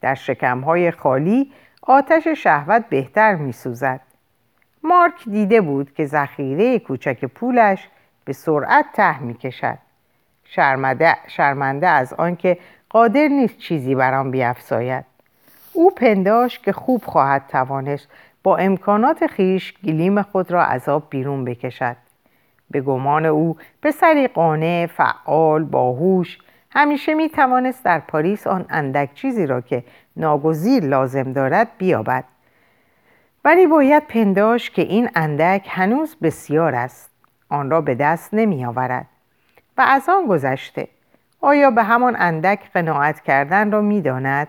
در 0.00 0.14
شکمهای 0.14 0.90
خالی 0.90 1.52
آتش 1.82 2.28
شهوت 2.28 2.84
بهتر 2.88 3.34
میسوزد. 3.34 4.00
مارک 4.82 5.24
دیده 5.24 5.60
بود 5.60 5.94
که 5.94 6.06
ذخیره 6.06 6.78
کوچک 6.78 7.24
پولش 7.24 7.88
به 8.24 8.32
سرعت 8.32 8.84
ته 8.92 9.22
می‌کشد. 9.22 9.78
شرمنده, 10.44 11.16
شرمنده 11.26 11.88
از 11.88 12.12
آنکه 12.12 12.58
قادر 12.88 13.28
نیست 13.28 13.58
چیزی 13.58 13.94
بر 13.94 14.14
آن 14.14 14.30
بیافزاید. 14.30 15.04
او 15.72 15.90
پنداش 15.90 16.58
که 16.58 16.72
خوب 16.72 17.04
خواهد 17.04 17.46
توانست 17.48 18.08
با 18.42 18.56
امکانات 18.56 19.26
خیش 19.26 19.74
گلیم 19.84 20.22
خود 20.22 20.50
را 20.50 20.64
از 20.64 20.88
آب 20.88 21.06
بیرون 21.10 21.44
بکشد. 21.44 21.96
به 22.72 22.80
گمان 22.80 23.26
او 23.26 23.56
پسری 23.82 24.28
قانع 24.28 24.86
فعال 24.86 25.64
باهوش 25.64 26.38
همیشه 26.70 27.14
می 27.14 27.28
توانست 27.28 27.84
در 27.84 27.98
پاریس 27.98 28.46
آن 28.46 28.66
اندک 28.70 29.14
چیزی 29.14 29.46
را 29.46 29.60
که 29.60 29.84
ناگزیر 30.16 30.84
لازم 30.84 31.32
دارد 31.32 31.68
بیابد. 31.78 32.24
ولی 33.44 33.66
باید 33.66 34.06
پنداش 34.06 34.70
که 34.70 34.82
این 34.82 35.10
اندک 35.14 35.66
هنوز 35.70 36.16
بسیار 36.22 36.74
است. 36.74 37.10
آن 37.48 37.70
را 37.70 37.80
به 37.80 37.94
دست 37.94 38.34
نمی 38.34 38.64
آورد 38.64 39.06
و 39.78 39.80
از 39.80 40.08
آن 40.08 40.26
گذشته 40.26 40.88
آیا 41.40 41.70
به 41.70 41.82
همان 41.82 42.16
اندک 42.18 42.72
قناعت 42.74 43.20
کردن 43.20 43.72
را 43.72 43.80
می 43.80 44.00
داند؟ 44.00 44.48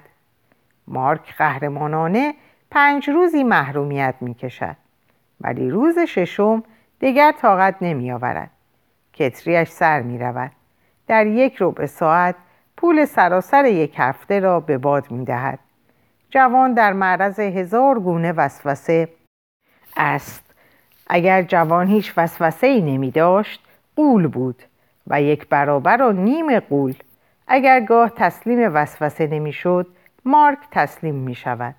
مارک 0.88 1.36
قهرمانانه 1.38 2.34
پنج 2.72 3.10
روزی 3.10 3.44
محرومیت 3.44 4.16
می 4.22 4.34
کشد 4.34 4.76
ولی 5.42 5.70
روز 5.70 6.00
ششم 6.00 6.64
دیگر 7.04 7.32
طاقت 7.32 7.76
نمی 7.82 8.12
آورد 8.12 8.50
کتریش 9.14 9.70
سر 9.70 10.02
می 10.02 10.20
رود 10.20 10.52
در 11.08 11.28
یک 11.28 11.58
ربع 11.60 11.86
ساعت 11.86 12.36
پول 12.78 13.06
سراسر 13.06 13.66
یک 13.66 13.96
هفته 13.98 14.40
را 14.40 14.60
به 14.60 14.78
باد 14.78 15.12
می 15.12 15.26
دهد 15.26 15.60
جوان 16.30 16.74
در 16.74 16.94
معرض 16.94 17.40
هزار 17.40 18.00
گونه 18.00 18.32
وسوسه 18.32 19.10
است. 19.98 20.54
اگر 21.08 21.42
جوان 21.42 21.88
هیچ 21.88 22.14
وسوسه 22.18 22.68
ای 22.68 22.82
نمی 22.82 23.12
داشت 23.12 23.66
قول 23.96 24.28
بود 24.28 24.64
و 25.08 25.22
یک 25.22 25.48
برابر 25.48 26.02
و 26.02 26.12
نیم 26.12 26.60
قول. 26.60 26.96
اگر 27.48 27.80
گاه 27.80 28.10
تسلیم 28.10 28.76
وسوسه 28.76 29.28
نمی 29.28 29.54
شد 29.54 29.88
مارک 30.26 30.60
تسلیم 30.72 31.16
می 31.16 31.36
شود 31.36 31.76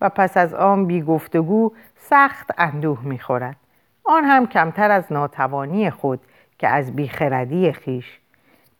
و 0.00 0.08
پس 0.08 0.36
از 0.36 0.54
آن 0.54 0.86
بی 0.86 1.02
گفتگو 1.02 1.72
سخت 1.96 2.50
اندوه 2.58 3.00
می 3.04 3.18
خورد 3.18 3.59
آن 4.04 4.24
هم 4.24 4.46
کمتر 4.46 4.90
از 4.90 5.12
ناتوانی 5.12 5.90
خود 5.90 6.20
که 6.58 6.68
از 6.68 6.96
بیخردی 6.96 7.72
خیش. 7.72 8.18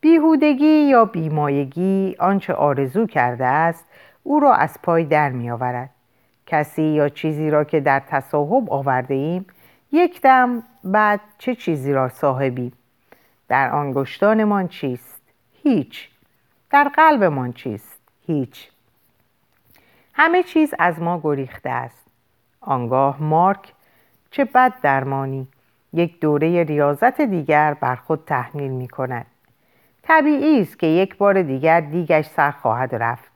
بیهودگی 0.01 0.67
یا 0.67 1.05
بیمایگی 1.05 2.17
آنچه 2.19 2.55
آرزو 2.55 3.07
کرده 3.07 3.47
است 3.47 3.87
او 4.23 4.41
را 4.41 4.55
از 4.55 4.79
پای 4.83 5.05
در 5.05 5.31
می 5.31 5.51
آورد. 5.51 5.91
کسی 6.47 6.83
یا 6.83 7.09
چیزی 7.09 7.51
را 7.51 7.65
که 7.65 7.81
در 7.81 8.01
تصاحب 8.01 8.73
آورده 8.73 9.15
ایم 9.15 9.47
یک 9.93 10.21
دم 10.21 10.63
بعد 10.85 11.21
چه 11.39 11.55
چیزی 11.55 11.93
را 11.93 12.09
صاحبیم؟ 12.09 12.73
در 13.49 13.75
انگشتانمان 13.75 14.69
چیست؟ 14.69 15.23
هیچ. 15.63 16.09
در 16.71 16.85
قلبمان 16.89 17.53
چیست؟ 17.53 18.01
هیچ. 18.27 18.71
همه 20.13 20.43
چیز 20.43 20.75
از 20.79 21.01
ما 21.01 21.21
گریخته 21.25 21.71
است. 21.71 22.07
آنگاه 22.61 23.23
مارک 23.23 23.73
چه 24.31 24.45
بد 24.45 24.73
درمانی. 24.83 25.49
یک 25.93 26.21
دوره 26.21 26.65
ریاضت 26.65 27.21
دیگر 27.21 27.75
بر 27.75 27.97
خود 27.97 28.23
تحمیل 28.27 28.71
می 28.71 28.89
کند. 28.89 29.27
طبیعی 30.03 30.61
است 30.61 30.79
که 30.79 30.87
یک 30.87 31.17
بار 31.17 31.43
دیگر 31.43 31.81
دیگش 31.81 32.27
سر 32.27 32.51
خواهد 32.51 32.95
رفت. 32.95 33.31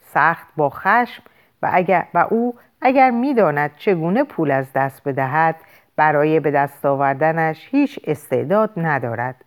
سخت 0.00 0.46
با 0.56 0.70
خشم 0.70 1.22
و, 1.62 1.70
اگر 1.72 2.06
و 2.14 2.26
او 2.30 2.54
اگر 2.80 3.10
می‌داند 3.10 3.76
چگونه 3.76 4.24
پول 4.24 4.50
از 4.50 4.72
دست 4.72 5.08
بدهد 5.08 5.56
برای 5.96 6.40
به 6.40 6.50
دست 6.50 6.86
آوردنش 6.86 7.68
هیچ 7.70 8.00
استعداد 8.04 8.70
ندارد. 8.76 9.44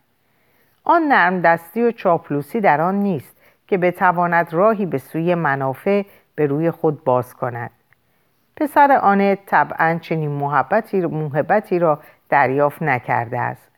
آن 0.83 1.01
نرم 1.01 1.41
دستی 1.41 1.83
و 1.83 1.91
چاپلوسی 1.91 2.61
در 2.61 2.81
آن 2.81 2.95
نیست 2.95 3.37
که 3.67 3.77
بتواند 3.77 4.53
راهی 4.53 4.85
به 4.85 4.97
سوی 4.97 5.35
منافع 5.35 6.03
به 6.35 6.45
روی 6.45 6.71
خود 6.71 7.03
باز 7.03 7.33
کند. 7.33 7.71
پسر 8.57 8.91
آنه 8.91 9.37
طبعا 9.45 9.99
چنین 10.01 10.31
محبتی, 10.31 11.79
را 11.79 11.99
دریافت 12.29 12.83
نکرده 12.83 13.39
است. 13.39 13.71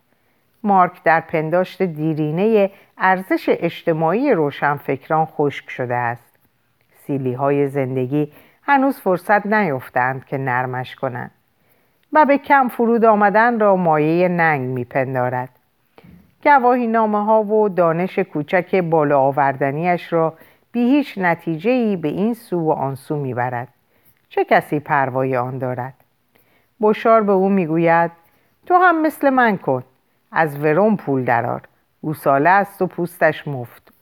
مارک 0.62 1.02
در 1.02 1.20
پنداشت 1.20 1.82
دیرینه 1.82 2.70
ارزش 2.98 3.44
اجتماعی 3.48 4.32
روشنفکران 4.32 5.24
خشک 5.24 5.70
شده 5.70 5.94
است. 5.94 6.38
سیلی 6.94 7.32
های 7.32 7.68
زندگی 7.68 8.32
هنوز 8.62 9.00
فرصت 9.00 9.46
نیفتند 9.46 10.24
که 10.24 10.38
نرمش 10.38 10.96
کنند 10.96 11.30
و 12.12 12.24
به 12.24 12.38
کم 12.38 12.68
فرود 12.68 13.04
آمدن 13.04 13.60
را 13.60 13.76
مایه 13.76 14.28
ننگ 14.28 14.68
میپندارد. 14.68 15.48
گواهی 16.44 16.86
نامه 16.86 17.24
ها 17.24 17.42
و 17.42 17.68
دانش 17.68 18.18
کوچک 18.18 18.74
بالا 18.74 19.20
آوردنیش 19.20 20.12
را 20.12 20.34
بی 20.72 20.80
هیچ 20.80 21.18
نتیجه 21.18 21.70
ای 21.70 21.96
به 21.96 22.08
این 22.08 22.34
سو 22.34 22.60
و 22.60 22.72
آن 22.72 22.94
سو 22.94 23.16
می‌برد. 23.16 23.68
چه 24.30 24.44
کسی 24.44 24.80
پروای 24.80 25.36
آن 25.36 25.58
دارد؟ 25.58 25.94
بشار 26.80 27.22
به 27.22 27.32
او 27.32 27.48
می‌گوید 27.48 28.10
تو 28.66 28.74
هم 28.74 29.02
مثل 29.02 29.30
من 29.30 29.56
کن 29.56 29.84
از 30.32 30.58
ورون 30.58 30.96
پول 30.96 31.24
درار 31.24 31.62
گوساله 32.02 32.50
است 32.50 32.82
و 32.82 32.86
پوستش 32.86 33.48
مفت. 33.48 33.92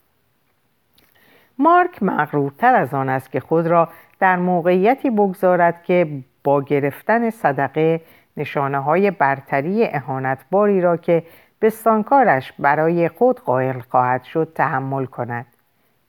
مارک 1.58 2.02
مغرورتر 2.02 2.74
از 2.74 2.94
آن 2.94 3.08
است 3.08 3.32
که 3.32 3.40
خود 3.40 3.66
را 3.66 3.88
در 4.20 4.36
موقعیتی 4.36 5.10
بگذارد 5.10 5.82
که 5.82 6.08
با 6.44 6.62
گرفتن 6.62 7.30
صدقه 7.30 8.00
نشانه 8.36 8.78
های 8.78 9.10
برتری 9.10 9.86
اهانتباری 9.86 10.80
را 10.80 10.96
که 10.96 11.22
بستانکارش 11.62 12.52
برای 12.58 13.08
خود 13.08 13.40
قائل 13.40 13.80
خواهد 13.80 14.24
شد 14.24 14.52
تحمل 14.54 15.04
کند. 15.04 15.46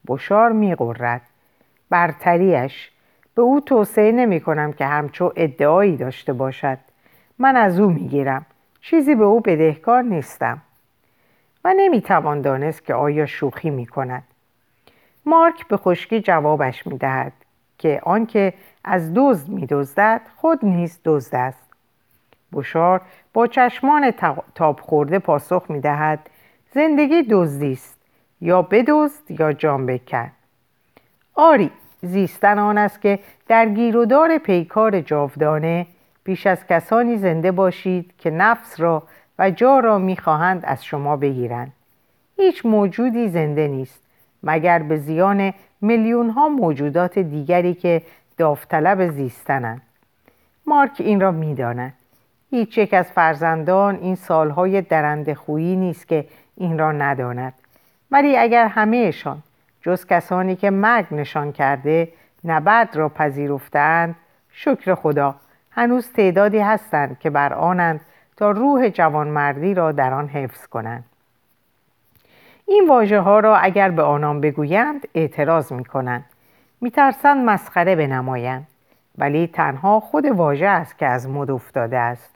بشار 0.08 0.52
میقرد 0.52 1.22
برتریش 1.90 2.92
به 3.40 3.44
او 3.44 3.60
توصیه 3.60 4.12
نمی 4.12 4.42
کنم 4.42 4.74
که 4.74 4.86
همچو 4.86 5.34
ادعایی 5.36 5.98
داشته 5.98 6.34
باشد. 6.34 6.78
من 7.38 7.56
از 7.56 7.80
او 7.80 7.90
می‌گیرم. 7.90 8.46
چیزی 8.82 9.16
به 9.16 9.24
او 9.24 9.40
بدهکار 9.40 10.02
نیستم. 10.02 10.62
و 11.66 11.74
نمی‌توان 11.78 12.42
دانست 12.42 12.86
که 12.86 12.94
آیا 12.94 13.26
شوخی 13.26 13.70
می 13.70 13.86
کند 13.86 14.24
مارک 15.26 15.68
به 15.68 15.78
خشکی 15.78 16.22
جوابش 16.22 16.88
می 16.88 16.98
دهد 16.98 17.34
که 17.78 18.02
آنکه 18.04 18.54
از 18.84 19.12
دزد 19.16 19.50
می 19.50 19.66
دزدد 19.66 20.22
خود 20.36 20.66
نیز 20.66 21.00
دزد 21.06 21.36
است. 21.36 21.64
بشار 22.54 23.02
با 23.34 23.48
چشمان 23.48 24.14
تاب 24.56 24.80
خورده 24.80 25.20
پاسخ 25.20 25.66
می 25.70 25.80
دهد 25.80 26.30
زندگی 26.72 27.24
دزدی 27.30 27.72
است. 27.72 28.02
یا 28.42 28.62
بدزد 28.62 29.32
یا 29.32 29.54
جان 29.54 29.86
بکن. 29.86 30.32
آری 31.36 31.72
زیستن 32.02 32.60
آن 32.60 32.78
است 32.78 33.02
که 33.02 33.20
در 33.48 33.70
گیرودار 33.70 34.38
پیکار 34.38 35.02
جاودانه 35.02 35.88
بیش 36.24 36.48
از 36.48 36.68
کسانی 36.68 37.18
زنده 37.18 37.52
باشید 37.52 38.14
که 38.18 38.30
نفس 38.30 38.80
را 38.80 39.04
و 39.40 39.52
جا 39.52 39.80
را 39.80 39.98
می‌خواهند 39.98 40.62
از 40.64 40.86
شما 40.86 41.18
بگیرند. 41.18 41.72
هیچ 42.38 42.66
موجودی 42.66 43.30
زنده 43.30 43.68
نیست 43.68 44.02
مگر 44.44 44.80
به 44.80 44.98
زیان 44.98 45.54
میلیون 45.82 46.30
ها 46.30 46.50
موجودات 46.50 47.20
دیگری 47.20 47.74
که 47.74 48.02
داوطلب 48.38 49.08
زیستنند. 49.08 49.82
مارک 50.66 50.96
این 51.00 51.22
را 51.22 51.32
می‌داند. 51.32 51.94
هیچ 52.52 52.78
یک 52.78 52.94
از 52.94 53.12
فرزندان 53.12 53.96
این 53.96 54.16
سالهای 54.16 54.82
درنده 54.82 55.36
خویی 55.36 55.76
نیست 55.76 56.08
که 56.08 56.26
این 56.58 56.80
را 56.80 56.92
نداند. 56.92 57.54
ولی 58.12 58.38
اگر 58.38 58.68
همهشان 58.68 59.44
جز 59.82 60.06
کسانی 60.06 60.56
که 60.56 60.70
مرگ 60.70 61.06
نشان 61.12 61.52
کرده 61.52 62.08
نبرد 62.44 62.96
را 62.96 63.10
پذیرفتند. 63.10 64.16
شکر 64.52 64.96
خدا 64.96 65.36
هنوز 65.72 66.12
تعدادی 66.12 66.60
هستند 66.60 67.20
که 67.20 67.30
بر 67.30 67.54
آنند 67.54 68.02
تا 68.38 68.52
روح 68.52 68.90
جوانمردی 68.90 69.74
را 69.74 69.92
در 69.92 70.14
آن 70.14 70.28
حفظ 70.28 70.68
کنند. 70.68 71.04
این 72.66 72.88
واژه 72.90 73.20
ها 73.20 73.40
را 73.40 73.58
اگر 73.58 73.92
به 73.92 74.04
آنان 74.04 74.42
بگویند 74.42 75.08
اعتراض 75.16 75.72
می 75.72 75.86
کنند 75.86 76.26
می 76.82 76.92
ترسند 76.92 77.50
مسخره 77.50 77.96
بنمایند. 77.96 78.68
ولی 79.18 79.48
تنها 79.48 80.00
خود 80.00 80.26
واژه 80.26 80.68
است 80.68 80.98
که 80.98 81.06
از 81.06 81.30
مد 81.30 81.52
افتاده 81.52 81.98
است. 81.98 82.36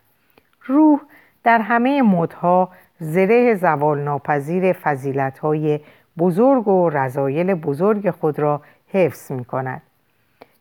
روح 0.65 0.99
در 1.43 1.59
همه 1.59 2.01
مدها 2.01 2.69
زره 2.99 3.55
زوال 3.55 3.99
ناپذیر 3.99 4.73
فضیلت 4.73 5.39
های 5.39 5.79
بزرگ 6.17 6.67
و 6.67 6.89
رضایل 6.89 7.53
بزرگ 7.53 8.09
خود 8.09 8.39
را 8.39 8.61
حفظ 8.87 9.31
می 9.31 9.45
کند 9.45 9.81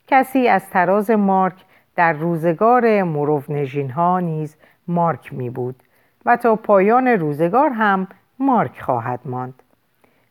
کسی 0.06 0.48
از 0.48 0.70
تراز 0.70 1.10
مارک 1.10 1.64
در 1.96 2.12
روزگار 2.12 3.02
مروونژین 3.02 3.90
ها 3.90 4.20
نیز 4.20 4.56
مارک 4.88 5.32
می 5.32 5.50
بود 5.50 5.82
و 6.26 6.36
تا 6.36 6.56
پایان 6.56 7.08
روزگار 7.08 7.70
هم 7.70 8.06
مارک 8.38 8.80
خواهد 8.80 9.20
ماند. 9.24 9.54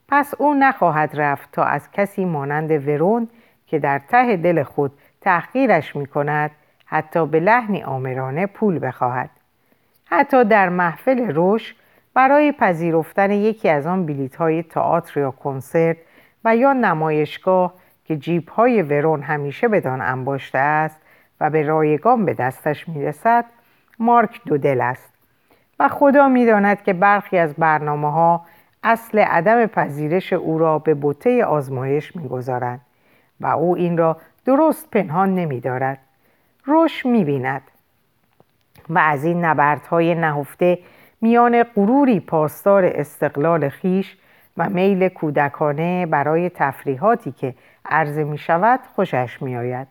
پس 0.07 0.33
او 0.37 0.53
نخواهد 0.53 1.11
رفت 1.13 1.51
تا 1.51 1.63
از 1.63 1.91
کسی 1.91 2.25
مانند 2.25 2.87
ورون 2.87 3.27
که 3.67 3.79
در 3.79 3.99
ته 3.99 4.37
دل 4.37 4.63
خود 4.63 4.91
تحقیرش 5.21 5.95
می 5.95 6.05
کند 6.05 6.51
حتی 6.85 7.25
به 7.25 7.39
لحنی 7.39 7.83
آمرانه 7.83 8.45
پول 8.45 8.87
بخواهد. 8.87 9.29
حتی 10.05 10.43
در 10.45 10.69
محفل 10.69 11.33
روش 11.33 11.75
برای 12.13 12.51
پذیرفتن 12.51 13.31
یکی 13.31 13.69
از 13.69 13.87
آن 13.87 14.05
بلیت 14.05 14.35
های 14.35 14.63
تئاتر 14.63 15.19
یا 15.19 15.31
کنسرت 15.31 15.97
و 16.45 16.55
یا 16.55 16.73
نمایشگاه 16.73 17.73
که 18.05 18.17
جیب 18.17 18.49
های 18.49 18.81
ورون 18.81 19.21
همیشه 19.21 19.67
بدان 19.67 20.01
انباشته 20.01 20.57
است 20.57 21.01
و 21.41 21.49
به 21.49 21.63
رایگان 21.63 22.25
به 22.25 22.33
دستش 22.33 22.87
می‌رسد 22.87 23.45
مارک 23.99 24.41
دو 24.45 24.57
دل 24.57 24.81
است. 24.81 25.13
و 25.79 25.87
خدا 25.87 26.27
می‌داند 26.29 26.83
که 26.83 26.93
برخی 26.93 27.37
از 27.37 27.53
برنامه 27.53 28.11
ها 28.11 28.45
اصل 28.83 29.19
عدم 29.19 29.65
پذیرش 29.65 30.33
او 30.33 30.59
را 30.59 30.79
به 30.79 30.93
بوته 30.93 31.45
آزمایش 31.45 32.15
می‌گذارند 32.15 32.81
و 33.39 33.47
او 33.47 33.75
این 33.75 33.97
را 33.97 34.17
درست 34.45 34.91
پنهان 34.91 35.35
نمیدارد. 35.35 35.97
روش 36.65 37.05
می‌بیند 37.05 37.61
و 38.89 38.99
از 38.99 39.23
این 39.23 39.45
نبردهای 39.45 40.15
نهفته 40.15 40.79
میان 41.21 41.63
غروری 41.63 42.19
پاسدار 42.19 42.85
استقلال 42.85 43.69
خیش 43.69 44.17
و 44.57 44.69
میل 44.69 45.09
کودکانه 45.09 46.05
برای 46.05 46.49
تفریحاتی 46.49 47.31
که 47.31 47.55
عرضه 47.85 48.23
می 48.23 48.37
شود 48.37 48.79
خوشش 48.95 49.41
می 49.41 49.55
آید. 49.57 49.87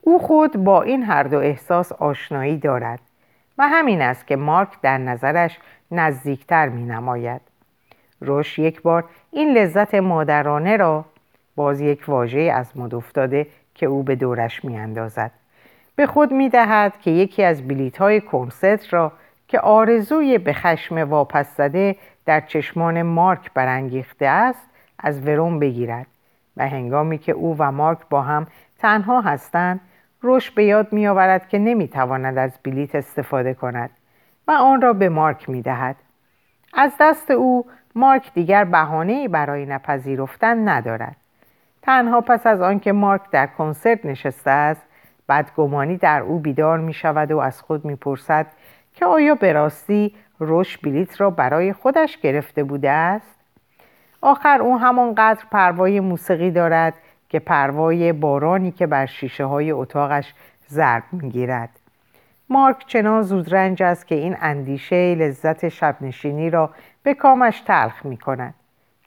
او 0.00 0.18
خود 0.18 0.64
با 0.64 0.82
این 0.82 1.02
هر 1.02 1.22
دو 1.22 1.38
احساس 1.38 1.92
آشنایی 1.92 2.56
دارد 2.56 3.00
و 3.58 3.68
همین 3.68 4.02
است 4.02 4.26
که 4.26 4.36
مارک 4.36 4.68
در 4.82 4.98
نظرش 4.98 5.58
نزدیکتر 5.90 6.68
می 6.68 6.84
نماید. 6.84 7.40
روش 8.20 8.58
یک 8.58 8.82
بار 8.82 9.04
این 9.30 9.52
لذت 9.52 9.94
مادرانه 9.94 10.76
را 10.76 11.04
باز 11.56 11.80
یک 11.80 12.08
واژه 12.08 12.40
از 12.40 12.76
مد 12.76 12.94
افتاده 12.94 13.46
که 13.74 13.86
او 13.86 14.02
به 14.02 14.16
دورش 14.16 14.64
می 14.64 14.76
اندازد. 14.78 15.30
به 15.96 16.06
خود 16.06 16.32
می 16.32 16.48
دهد 16.48 17.00
که 17.00 17.10
یکی 17.10 17.42
از 17.42 17.68
بلیت 17.68 17.98
های 17.98 18.20
کنسرت 18.20 18.94
را 18.94 19.12
که 19.48 19.60
آرزوی 19.60 20.38
به 20.38 20.52
خشم 20.52 20.98
واپس 20.98 21.56
زده 21.56 21.96
در 22.26 22.40
چشمان 22.40 23.02
مارک 23.02 23.52
برانگیخته 23.54 24.26
است 24.26 24.68
از 24.98 25.26
ورون 25.26 25.58
بگیرد 25.58 26.06
و 26.56 26.68
هنگامی 26.68 27.18
که 27.18 27.32
او 27.32 27.56
و 27.58 27.72
مارک 27.72 27.98
با 28.10 28.22
هم 28.22 28.46
تنها 28.78 29.20
هستند 29.20 29.80
روش 30.20 30.50
به 30.50 30.64
یاد 30.64 30.92
می 30.92 31.06
آورد 31.06 31.48
که 31.48 31.58
نمی 31.58 31.88
تواند 31.88 32.38
از 32.38 32.58
بلیت 32.64 32.94
استفاده 32.94 33.54
کند 33.54 33.90
و 34.48 34.50
آن 34.50 34.80
را 34.80 34.92
به 34.92 35.08
مارک 35.08 35.48
می 35.48 35.62
دهد. 35.62 35.96
از 36.74 36.92
دست 37.00 37.30
او 37.30 37.66
مارک 37.94 38.34
دیگر 38.34 38.64
بهانه 38.64 39.28
برای 39.28 39.66
نپذیرفتن 39.66 40.68
ندارد. 40.68 41.16
تنها 41.82 42.20
پس 42.20 42.46
از 42.46 42.60
آنکه 42.60 42.92
مارک 42.92 43.30
در 43.30 43.46
کنسرت 43.46 44.06
نشسته 44.06 44.50
است 44.50 44.82
بدگمانی 45.28 45.96
در 45.96 46.20
او 46.20 46.38
بیدار 46.38 46.78
می 46.78 46.92
شود 46.92 47.32
و 47.32 47.38
از 47.38 47.62
خود 47.62 47.84
می 47.84 47.96
پرسد 47.96 48.46
که 48.98 49.06
آیا 49.06 49.34
به 49.34 49.52
راستی 49.52 50.14
روش 50.38 50.78
بلیت 50.78 51.20
را 51.20 51.30
برای 51.30 51.72
خودش 51.72 52.18
گرفته 52.18 52.64
بوده 52.64 52.90
است؟ 52.90 53.34
آخر 54.20 54.62
او 54.62 54.78
همانقدر 54.78 55.44
پروای 55.50 56.00
موسیقی 56.00 56.50
دارد 56.50 56.94
که 57.28 57.38
پروای 57.38 58.12
بارانی 58.12 58.70
که 58.70 58.86
بر 58.86 59.06
شیشه 59.06 59.44
های 59.44 59.70
اتاقش 59.70 60.34
ضرب 60.70 61.02
می‌گیرد 61.12 61.68
مارک 62.48 62.86
چنان 62.86 63.22
زودرنج 63.22 63.82
است 63.82 64.06
که 64.06 64.14
این 64.14 64.36
اندیشه 64.40 65.14
لذت 65.14 65.68
شبنشینی 65.68 66.50
را 66.50 66.70
به 67.02 67.14
کامش 67.14 67.60
تلخ 67.60 68.06
می 68.06 68.16
کند. 68.16 68.54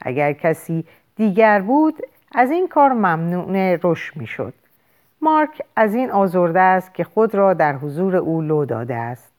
اگر 0.02 0.34
کسی 0.34 0.86
دیگر 1.16 1.62
بود 1.62 1.96
از 2.36 2.52
این 2.52 2.68
کار 2.68 2.94
ممنوع 2.94 3.80
رش 3.84 4.18
می 4.18 4.28
شد. 4.28 4.54
مارک 5.22 5.62
از 5.76 5.96
این 5.96 6.12
آزرده 6.12 6.60
است 6.60 6.94
که 6.94 7.04
خود 7.04 7.36
را 7.36 7.54
در 7.54 7.74
حضور 7.74 8.16
او 8.16 8.42
لو 8.42 8.66
داده 8.66 8.96
است. 8.96 9.31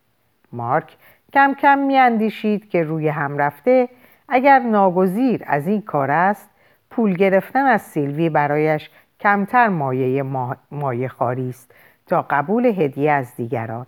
مارک 0.53 0.96
کم 1.32 1.55
کم 1.55 1.78
می 1.78 1.98
اندیشید 1.98 2.68
که 2.68 2.82
روی 2.82 3.09
هم 3.09 3.38
رفته. 3.38 3.88
اگر 4.28 4.59
ناگزیر 4.59 5.42
از 5.46 5.66
این 5.66 5.82
کار 5.82 6.11
است 6.11 6.50
پول 6.90 7.14
گرفتن 7.14 7.66
از 7.66 7.82
سیلوی 7.82 8.30
برایش 8.30 8.90
کمتر 9.20 9.68
مایه 9.68 10.22
مایه 10.70 11.09
خاری 11.09 11.48
است 11.48 11.74
تا 12.07 12.26
قبول 12.30 12.66
هدیه 12.66 13.11
از 13.12 13.36
دیگران. 13.36 13.86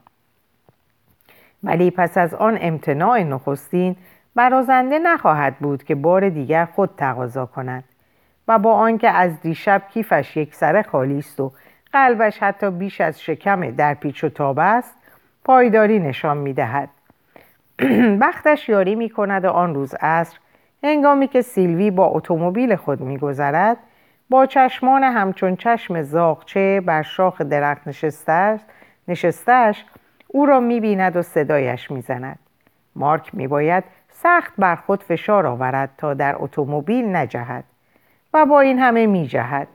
ولی 1.63 1.91
پس 1.91 2.19
از 2.19 2.35
آن 2.35 2.59
امتناع 2.61 3.23
نخستین 3.23 3.97
برازنده 4.35 4.99
نخواهد 4.99 5.59
بود 5.59 5.85
که 5.85 5.95
بار 5.95 6.29
دیگر 6.29 6.65
خود 6.65 6.91
تقاضا 6.97 7.47
کند 7.47 7.85
و 8.49 8.59
با 8.59 8.75
آنکه 8.75 9.09
از 9.09 9.41
دیشب 9.41 9.83
کیفش 9.91 10.37
یک 10.37 10.55
سره 10.55 10.83
خالی 10.83 11.19
است 11.19 11.41
و 11.41 11.53
قلبش 11.93 12.39
حتی 12.39 12.71
بیش 12.71 13.01
از 13.01 13.23
شکم 13.23 13.71
در 13.71 13.95
پیچ 13.95 14.25
و 14.25 14.29
تاب 14.29 14.59
است 14.59 14.95
پایداری 15.45 15.99
نشان 15.99 16.37
می 16.37 16.53
دهد 16.53 16.89
وقتش 18.21 18.69
یاری 18.69 18.95
می 18.95 19.11
کند 19.11 19.45
و 19.45 19.51
آن 19.51 19.75
روز 19.75 19.95
عصر 19.95 20.39
هنگامی 20.83 21.29
که 21.29 21.43
سیلوی 21.43 21.91
با 21.91 22.07
اتومبیل 22.07 22.77
خود 22.77 23.01
میگذرد 23.01 23.77
با 24.31 24.47
چشمان 24.47 25.03
همچون 25.03 25.57
چشم 25.57 26.03
زاغچه 26.03 26.81
بر 26.87 27.03
شاخ 27.03 27.41
درخت 27.41 27.89
نشستش, 27.89 28.61
نشستش 29.09 29.85
او 30.29 30.47
را 30.47 30.61
می‌بیند 30.61 31.17
و 31.17 31.23
صدایش 31.23 31.91
می‌زند. 31.91 32.39
مارک 32.97 33.35
میباید 33.35 33.85
سخت 34.11 34.53
بر 34.59 34.77
خود 34.77 35.03
فشار 35.03 35.47
آورد 35.47 35.91
تا 35.99 36.15
در 36.15 36.37
اتومبیل 36.39 37.17
نجهد 37.17 37.65
و 38.35 38.47
با 38.47 38.61
این 38.61 38.79
همه 38.79 39.07
میجهد. 39.07 39.69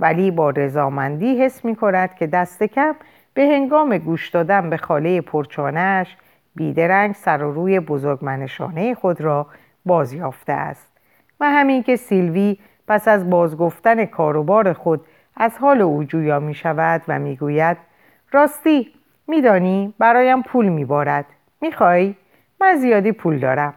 ولی 0.00 0.30
با 0.30 0.50
رضامندی 0.50 1.44
حس 1.44 1.64
می 1.64 1.76
کند 1.76 2.14
که 2.14 2.26
دست 2.26 2.62
کم 2.62 2.94
به 3.40 3.46
هنگام 3.46 3.98
گوش 3.98 4.28
دادن 4.28 4.70
به 4.70 4.76
خاله 4.76 5.20
پرچانش 5.20 6.16
بیدرنگ 6.54 7.14
سر 7.14 7.42
و 7.42 7.52
روی 7.52 7.80
بزرگمنشانه 7.80 8.94
خود 8.94 9.20
را 9.20 9.46
بازیافته 9.86 10.52
است. 10.52 10.92
و 11.40 11.50
همین 11.50 11.82
که 11.82 11.96
سیلوی 11.96 12.58
پس 12.88 13.08
از 13.08 13.30
بازگفتن 13.30 14.04
کاروبار 14.04 14.72
خود 14.72 15.06
از 15.36 15.58
حال 15.58 15.80
او 15.80 16.04
جویا 16.04 16.40
می 16.40 16.54
شود 16.54 17.02
و 17.08 17.18
می 17.18 17.36
گوید 17.36 17.76
راستی 18.32 18.92
میدانی 19.28 19.94
برایم 19.98 20.42
پول 20.42 20.68
میبارد 20.68 21.26
می‌خوای؟ 21.60 22.14
من 22.60 22.76
زیادی 22.76 23.12
پول 23.12 23.38
دارم. 23.38 23.74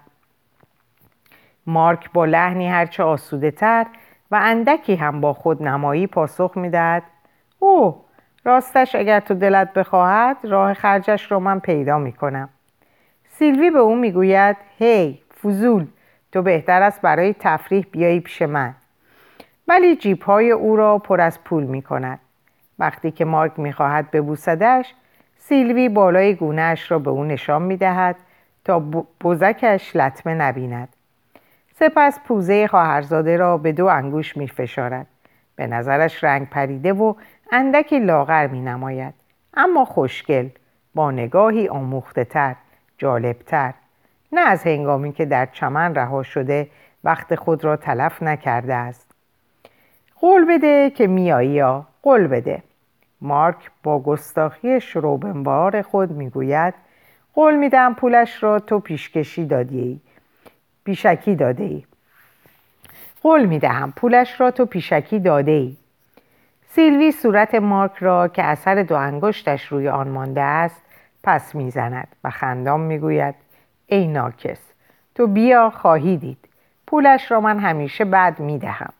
مارک 1.67 2.11
با 2.13 2.25
لحنی 2.25 2.67
هرچه 2.67 3.03
آسوده 3.03 3.51
تر 3.51 3.85
و 4.31 4.39
اندکی 4.41 4.95
هم 4.95 5.21
با 5.21 5.33
خود 5.33 5.63
نمایی 5.63 6.07
پاسخ 6.07 6.57
می‌دهد 6.57 7.03
او 7.59 8.02
راستش 8.45 8.95
اگر 8.95 9.19
تو 9.19 9.33
دلت 9.33 9.73
بخواهد 9.73 10.37
راه 10.43 10.73
خرجش 10.73 11.31
را 11.31 11.39
من 11.39 11.59
پیدا 11.59 11.97
می‌کنم 11.97 12.49
سیلوی 13.29 13.71
به 13.71 13.79
او 13.79 13.95
می‌گوید 13.95 14.57
هی 14.77 15.19
فضول 15.43 15.87
تو 16.31 16.41
بهتر 16.41 16.81
است 16.81 17.01
برای 17.01 17.35
تفریح 17.39 17.85
بیایی 17.91 18.19
پیش 18.19 18.41
من 18.41 18.75
ولی 19.67 19.95
جیب 19.95 20.21
های 20.21 20.51
او 20.51 20.75
را 20.75 20.97
پر 20.97 21.21
از 21.21 21.43
پول 21.43 21.63
می 21.63 21.81
کند. 21.81 22.19
وقتی 22.79 23.11
که 23.11 23.25
مارک 23.25 23.59
می 23.59 23.73
خواهد 23.73 24.11
ببوسدش 24.11 24.93
سیلوی 25.37 25.89
بالای 25.89 26.35
گونهش 26.35 26.91
را 26.91 26.99
به 26.99 27.09
او 27.09 27.23
نشان 27.23 27.61
می 27.61 27.77
دهد 27.77 28.15
تا 28.65 28.79
بزکش 29.23 29.95
لطمه 29.95 30.33
نبیند. 30.33 30.89
سپس 31.75 32.19
پوزه 32.27 32.67
خواهرزاده 32.67 33.37
را 33.37 33.57
به 33.57 33.71
دو 33.71 33.85
انگوش 33.85 34.37
می 34.37 34.47
فشارد. 34.47 35.07
به 35.55 35.67
نظرش 35.67 36.23
رنگ 36.23 36.49
پریده 36.49 36.93
و 36.93 37.13
اندکی 37.51 37.99
لاغر 37.99 38.47
می 38.47 38.61
نماید. 38.61 39.13
اما 39.53 39.85
خوشگل 39.85 40.49
با 40.95 41.11
نگاهی 41.11 41.67
آموخته 41.67 42.23
تر، 42.23 42.55
جالب 42.97 43.39
تر. 43.39 43.73
نه 44.31 44.41
از 44.41 44.63
هنگامی 44.63 45.11
که 45.13 45.25
در 45.25 45.45
چمن 45.45 45.95
رها 45.95 46.23
شده 46.23 46.69
وقت 47.03 47.35
خود 47.35 47.63
را 47.63 47.75
تلف 47.77 48.23
نکرده 48.23 48.75
است. 48.75 49.11
قول 50.21 50.45
بده 50.45 50.89
که 50.89 51.07
میایی 51.07 51.49
یا 51.49 51.85
قول 52.03 52.27
بده. 52.27 52.63
مارک 53.21 53.71
با 53.83 53.99
گستاخی 53.99 54.81
شروبنبار 54.81 55.81
خود 55.81 56.11
می‌گوید 56.11 56.73
قول 57.33 57.55
میدم 57.55 57.93
پولش 57.93 58.43
را 58.43 58.59
تو 58.59 58.79
پیشکشی 58.79 59.45
دادی. 59.45 60.01
پیشکی 60.83 61.35
داده 61.35 61.63
ای. 61.63 61.83
قول 63.21 63.45
می‌دهم 63.45 63.91
پولش 63.91 64.41
را 64.41 64.51
تو 64.51 64.65
پیشکی 64.65 65.19
داده 65.19 65.51
ای. 65.51 65.77
سیلوی 66.75 67.11
صورت 67.11 67.55
مارک 67.55 67.91
را 67.99 68.27
که 68.27 68.43
اثر 68.43 68.83
دو 68.83 68.95
انگشتش 68.95 69.65
روی 69.65 69.89
آن 69.89 70.07
مانده 70.07 70.41
است 70.41 70.81
پس 71.23 71.55
می‌زند 71.55 72.07
و 72.23 72.29
خندام 72.29 72.79
می‌گوید 72.79 73.35
ای 73.87 74.07
ناکس 74.07 74.73
تو 75.15 75.27
بیا 75.27 75.69
خواهی 75.69 76.17
دید. 76.17 76.37
پولش 76.87 77.31
را 77.31 77.41
من 77.41 77.59
همیشه 77.59 78.05
بعد 78.05 78.39
می‌دهم. 78.39 78.93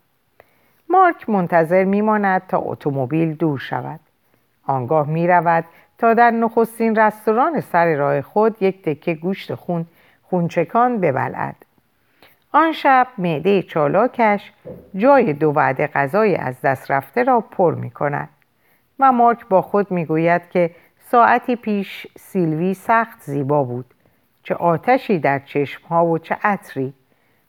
مارک 0.90 1.30
منتظر 1.30 1.84
میماند 1.84 2.42
تا 2.48 2.58
اتومبیل 2.58 3.34
دور 3.34 3.60
شود. 3.60 4.00
آنگاه 4.68 5.08
می 5.08 5.28
رود 5.28 5.66
تا 5.98 6.14
در 6.14 6.32
نخستین 6.32 6.96
رستوران 6.96 7.60
سر 7.60 7.96
راه 7.96 8.22
خود 8.22 8.64
یک 8.64 8.82
تکه 8.82 9.14
گوشت 9.14 9.56
خون 9.56 9.86
خونچکان 10.24 11.00
ببلد 11.00 11.56
آن 12.56 12.72
شب 12.72 13.08
معده 13.18 13.62
چالاکش 13.62 14.52
جای 14.96 15.34
دو 15.34 15.52
وعده 15.52 15.88
غذای 15.88 16.36
از 16.36 16.62
دست 16.62 16.92
رفته 16.92 17.24
را 17.24 17.42
پر 17.42 17.76
می 17.76 17.90
کند 17.90 18.30
و 19.00 19.12
مارک 19.12 19.48
با 19.48 19.62
خود 19.62 19.92
می 19.92 20.06
گوید 20.06 20.50
که 20.50 20.72
ساعتی 21.00 21.56
پیش 21.56 22.08
سیلوی 22.18 22.74
سخت 22.74 23.22
زیبا 23.22 23.64
بود. 23.64 23.86
چه 24.44 24.56
آتشی 24.56 25.20
در 25.20 25.40
چشمها 25.40 26.06
و 26.06 26.18
چه 26.18 26.38
عطری. 26.44 26.94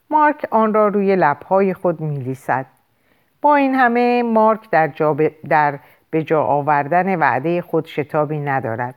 مارک 0.09 0.47
آن 0.51 0.73
را 0.73 0.87
روی 0.87 1.15
لبهای 1.15 1.73
خود 1.73 2.01
میلیسد 2.01 2.65
با 3.41 3.55
این 3.55 3.75
همه 3.75 4.23
مارک 4.23 4.69
در, 4.69 4.87
جا 4.87 5.17
در 5.49 5.79
به 6.09 6.23
جا 6.23 6.43
آوردن 6.43 7.15
وعده 7.15 7.61
خود 7.61 7.85
شتابی 7.85 8.39
ندارد. 8.39 8.95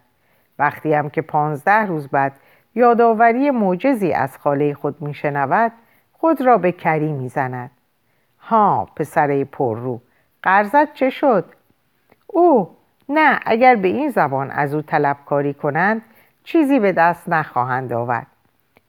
وقتی 0.59 0.95
هم 0.95 1.11
که 1.11 1.23
پانزده 1.23 1.87
روز 1.87 2.09
بعد 2.09 2.33
یادآوری 2.75 3.51
موجزی 3.51 4.13
از 4.13 4.39
خاله 4.39 4.75
خود 4.75 5.03
میشنود 5.03 5.73
خود 6.21 6.41
را 6.41 6.59
به 6.59 6.73
کری 6.73 7.13
می‌زند. 7.13 7.71
ها 8.41 8.89
پسره 8.97 9.45
پررو 9.45 10.01
قرضت 10.43 10.95
چه 10.95 11.11
شد؟ 11.11 11.45
او 12.27 12.77
نه 13.09 13.41
اگر 13.47 13.77
به 13.77 13.89
این 13.89 14.11
زبان 14.11 14.51
از 14.51 14.75
او 14.75 14.83
طلبکاری 14.83 15.55
کنند 15.55 16.03
چیزی 16.45 16.81
به 16.81 16.93
دست 16.93 17.29
نخواهند 17.29 17.93
آورد. 17.93 18.27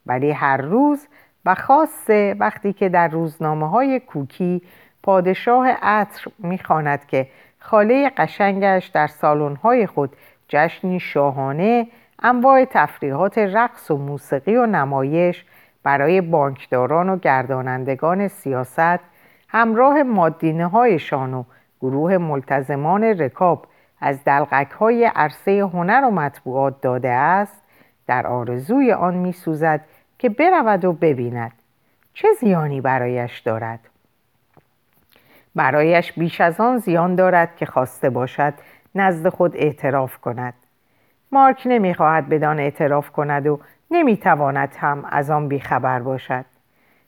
ولی 0.05 0.31
هر 0.31 0.57
روز 0.57 1.07
و 1.45 1.55
خاصه 1.55 2.35
وقتی 2.39 2.73
که 2.73 2.89
در 2.89 3.07
روزنامه 3.07 3.69
های 3.69 3.99
کوکی 3.99 4.61
پادشاه 5.03 5.67
عطر 5.81 6.31
می‌خواند 6.39 7.05
که 7.05 7.27
خاله 7.59 8.09
قشنگش 8.17 8.87
در 8.87 9.07
سالن‌های 9.07 9.87
خود 9.87 10.15
جشنی 10.47 10.99
شاهانه 10.99 11.87
انواع 12.19 12.65
تفریحات 12.65 13.37
رقص 13.37 13.91
و 13.91 13.97
موسیقی 13.97 14.55
و 14.55 14.65
نمایش 14.65 15.45
برای 15.89 16.21
بانکداران 16.21 17.09
و 17.09 17.17
گردانندگان 17.17 18.27
سیاست 18.27 18.99
همراه 19.47 20.03
مادینه 20.03 20.67
هایشان 20.67 21.33
و 21.33 21.43
گروه 21.81 22.17
ملتزمان 22.17 23.03
رکاب 23.03 23.65
از 24.01 24.23
دلغک 24.23 24.71
های 24.71 25.05
عرصه 25.15 25.69
هنر 25.73 26.03
و 26.05 26.11
مطبوعات 26.11 26.81
داده 26.81 27.09
است 27.09 27.61
در 28.07 28.27
آرزوی 28.27 28.91
آن 28.91 29.13
میسوزد 29.13 29.81
که 30.19 30.29
برود 30.29 30.85
و 30.85 30.93
ببیند. 30.93 31.51
چه 32.13 32.27
زیانی 32.39 32.81
برایش 32.81 33.39
دارد؟ 33.39 33.79
برایش 35.55 36.13
بیش 36.13 36.41
از 36.41 36.59
آن 36.59 36.77
زیان 36.77 37.15
دارد 37.15 37.55
که 37.55 37.65
خواسته 37.65 38.09
باشد 38.09 38.53
نزد 38.95 39.29
خود 39.29 39.55
اعتراف 39.55 40.17
کند. 40.17 40.53
مارک 41.31 41.61
نمی‌خواهد 41.65 42.29
بدان 42.29 42.59
اعتراف 42.59 43.09
کند 43.09 43.47
و 43.47 43.59
نمی‌تواند 43.91 44.75
هم 44.79 45.05
از 45.09 45.29
آن 45.29 45.47
بیخبر 45.47 45.99
باشد. 45.99 46.45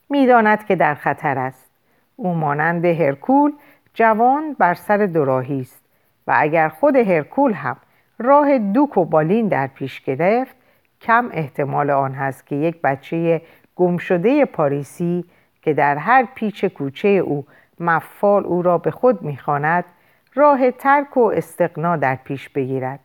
می‌داند 0.09 0.65
که 0.65 0.75
در 0.75 0.93
خطر 0.93 1.39
است. 1.39 1.71
او 2.15 2.34
مانند 2.34 2.86
هرکول 2.86 3.53
جوان 3.93 4.53
بر 4.53 4.73
سر 4.73 4.97
دوراهی 4.97 5.61
است 5.61 5.84
و 6.27 6.34
اگر 6.38 6.69
خود 6.69 6.95
هرکول 6.95 7.53
هم 7.53 7.77
راه 8.19 8.57
دوک 8.57 8.97
و 8.97 9.05
بالین 9.05 9.47
در 9.47 9.67
پیش 9.67 10.01
گرفت 10.01 10.55
کم 11.01 11.29
احتمال 11.32 11.89
آن 11.89 12.13
هست 12.13 12.47
که 12.47 12.55
یک 12.55 12.82
بچه 12.82 13.41
گمشده 13.75 14.45
پاریسی 14.45 15.25
که 15.61 15.73
در 15.73 15.97
هر 15.97 16.27
پیچ 16.36 16.65
کوچه 16.65 17.07
او 17.07 17.45
مفال 17.79 18.45
او 18.45 18.61
را 18.61 18.77
به 18.77 18.91
خود 18.91 19.21
می‌خواند 19.21 19.86
راه 20.34 20.71
ترک 20.71 21.17
و 21.17 21.32
استقنا 21.36 21.97
در 21.97 22.15
پیش 22.15 22.49
بگیرد. 22.49 22.99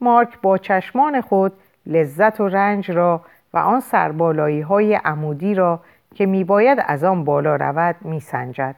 مارک 0.00 0.40
با 0.40 0.58
چشمان 0.58 1.20
خود 1.20 1.52
لذت 1.86 2.40
و 2.40 2.48
رنج 2.48 2.90
را 2.90 3.20
و 3.54 3.58
آن 3.58 3.80
سربالایی 3.80 4.60
های 4.60 4.94
عمودی 4.94 5.54
را 5.54 5.80
که 6.14 6.26
میباید 6.26 6.78
از 6.86 7.04
آن 7.04 7.24
بالا 7.24 7.56
رود 7.56 7.96
میسنجد 8.00 8.76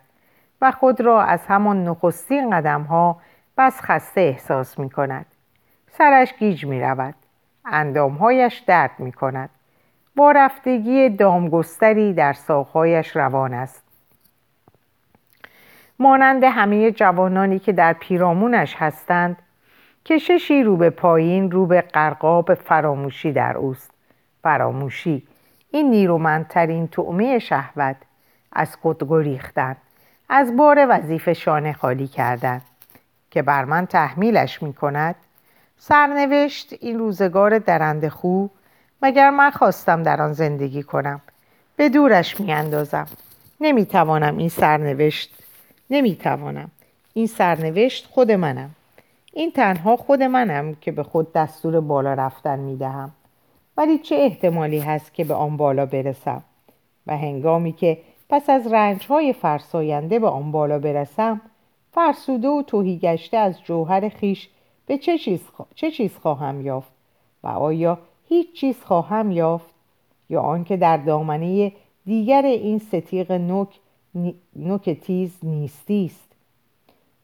و 0.62 0.70
خود 0.70 1.00
را 1.00 1.22
از 1.22 1.46
همان 1.46 1.84
نخستین 1.84 2.50
قدم 2.50 2.82
ها 2.82 3.20
بس 3.59 3.80
خسته 3.80 4.20
احساس 4.20 4.78
می 4.78 4.90
کند. 4.90 5.26
سرش 5.90 6.34
گیج 6.34 6.66
می 6.66 6.80
رود. 6.80 7.14
اندامهایش 7.64 8.59
درد 8.59 8.90
می 8.98 9.12
کند. 9.12 9.50
با 10.16 10.32
رفتگی 10.32 11.11
دامگستری 11.11 12.12
در 12.12 12.32
ساقهایش 12.32 13.16
روان 13.16 13.54
است. 13.54 13.84
مانند 15.98 16.44
همه 16.44 16.90
جوانانی 16.90 17.59
که 17.59 17.72
در 17.72 17.92
پیرامونش 17.92 18.76
هستند 18.78 19.36
کششی 20.09 20.62
رو 20.62 20.76
به 20.76 20.90
پایین 20.90 21.50
رو 21.50 21.66
به 21.66 21.80
قرقاب 21.80 22.54
فراموشی 22.54 23.32
در 23.32 23.56
اوست. 23.56 23.90
فراموشی. 24.42 25.22
این 25.70 25.90
نیرومندترین 25.90 26.88
تعمه 26.88 27.38
شهوت. 27.38 27.96
از 28.52 28.76
خود 28.76 29.09
گریختن. 29.09 29.76
از 30.28 30.56
بار 30.56 30.86
وظیفه 30.88 31.34
شانه 31.34 31.72
خالی 31.72 32.06
کردن. 32.06 32.61
که 33.30 33.42
بر 33.42 33.64
من 33.64 33.86
تحمیلش 33.86 34.62
می 34.62 34.72
کند 34.72 35.14
سرنوشت 35.76 36.74
این 36.80 36.98
روزگار 36.98 37.59
درند 37.59 38.09
خو. 38.09 38.46
مگر 39.02 39.30
من 39.30 39.50
خواستم 39.50 40.02
در 40.02 40.22
آن 40.22 40.32
زندگی 40.32 40.82
کنم. 40.82 41.20
به 41.76 41.88
دورش 41.88 42.40
می 42.40 42.52
اندازم 42.52 43.06
نمی 43.61 43.86
توانم 43.86 44.36
این 44.36 44.48
سرنوشت. 44.48 45.34
نمی 45.90 46.16
توانم 46.16 46.70
این 47.14 47.26
سرنوشت 47.26 48.06
خود 48.06 48.32
منم. 48.32 48.70
این 49.39 49.51
تنها 49.51 49.97
خود 49.97 50.22
منم 50.22 50.74
که 50.74 50.93
به 50.93 51.03
خود 51.03 51.32
دستور 51.32 51.80
بالا 51.80 52.14
رفتن 52.14 52.59
می 52.59 52.76
دهم 52.76 53.12
ولی 53.76 53.99
چه 53.99 54.16
احتمالی 54.16 54.78
هست 54.78 55.14
که 55.14 55.24
به 55.24 55.34
آن 55.34 55.57
بالا 55.57 55.86
برسم؟ 55.86 56.43
و 57.07 57.16
هنگامی 57.16 57.72
که 57.72 57.99
پس 58.28 58.51
از 58.51 58.72
رنجهای 58.72 59.32
فرساینده 59.32 60.18
به 60.18 60.28
آن 60.28 60.53
بالا 60.53 60.78
برسم 60.78 61.41
فرسوده 61.93 62.49
و 62.49 62.62
توهی 62.62 62.99
گشته 62.99 63.36
از 63.36 63.62
جوهر 63.62 64.09
خیش 64.09 64.49
به 64.86 64.99
چه 64.99 65.18
چیز, 65.18 65.41
چه 65.74 65.91
چیز 65.91 66.16
خواهم 66.16 66.66
یافت؟ 66.66 66.93
و 67.43 67.47
آیا 67.49 67.99
هیچ 68.28 68.53
چیز 68.53 68.80
خواهم 68.84 69.30
یافت؟ 69.30 69.74
یا 70.30 70.41
آنکه 70.41 70.76
در 70.76 70.97
دامنه 70.97 71.72
دیگر 72.07 72.43
این 72.43 72.78
ستیق 72.78 73.32
نوک, 73.32 73.68
نوک 74.57 74.91
تیز 74.91 75.39
نیستی 75.43 76.05
است؟ 76.05 76.32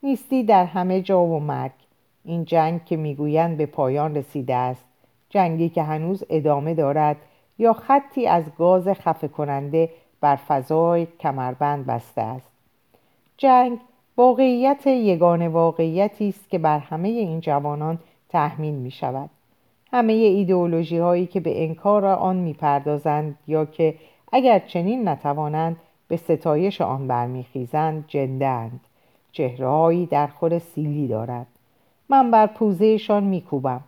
نیستی 0.02 0.44
در 0.44 0.64
همه 0.64 1.02
جا 1.02 1.20
و 1.20 1.40
مرگ. 1.40 1.83
این 2.24 2.44
جنگ 2.44 2.84
که 2.84 2.96
می‌گویند 2.96 3.56
به 3.56 3.66
پایان 3.66 4.16
رسیده 4.16 4.54
است. 4.54 4.84
جنگی 5.28 5.68
که 5.68 5.82
هنوز 5.82 6.24
ادامه 6.30 6.74
دارد 6.74 7.16
یا 7.58 7.72
خطی 7.72 8.26
از 8.26 8.44
گاز 8.58 8.88
خفه 8.88 9.28
کننده 9.28 9.90
بر 10.20 10.36
فضای 10.36 11.06
کمربند 11.20 11.86
بسته 11.86 12.20
است. 12.20 12.50
جنگ 13.36 13.78
واقعیت 14.16 14.86
یگان 14.86 15.46
واقعیتی 15.46 16.28
است 16.28 16.50
که 16.50 16.58
بر 16.58 16.78
همه 16.78 17.08
این 17.08 17.40
جوانان 17.40 17.98
تحمیل 18.28 18.74
می 18.74 18.90
شود 18.90 19.30
همه 19.92 20.12
ایدئولوژی 20.12 20.98
هایی 20.98 21.26
که 21.26 21.40
به 21.40 21.64
انکار 21.64 22.06
آن 22.06 22.36
می‌پردازند 22.36 23.38
یا 23.46 23.64
که 23.64 23.94
اگر 24.32 24.58
چنین 24.58 25.08
نتوانند 25.08 25.76
به 26.08 26.16
ستایش 26.16 26.80
آن 26.80 27.08
برمیخیزند 27.08 28.04
جندند 28.08 28.80
چهرههایی 29.32 30.06
در 30.06 30.26
خور 30.26 30.58
سیلی 30.58 31.08
دارد. 31.08 31.46
من 32.08 32.30
بر 32.30 32.46
پوزهشان 32.46 33.24
میکوبم. 33.24 33.80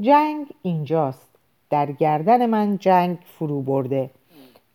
جنگ 0.00 0.46
اینجاست. 0.62 1.28
در 1.70 1.92
گردن 1.92 2.46
من 2.46 2.78
جنگ 2.78 3.18
فرو 3.24 3.62
برده. 3.62 4.10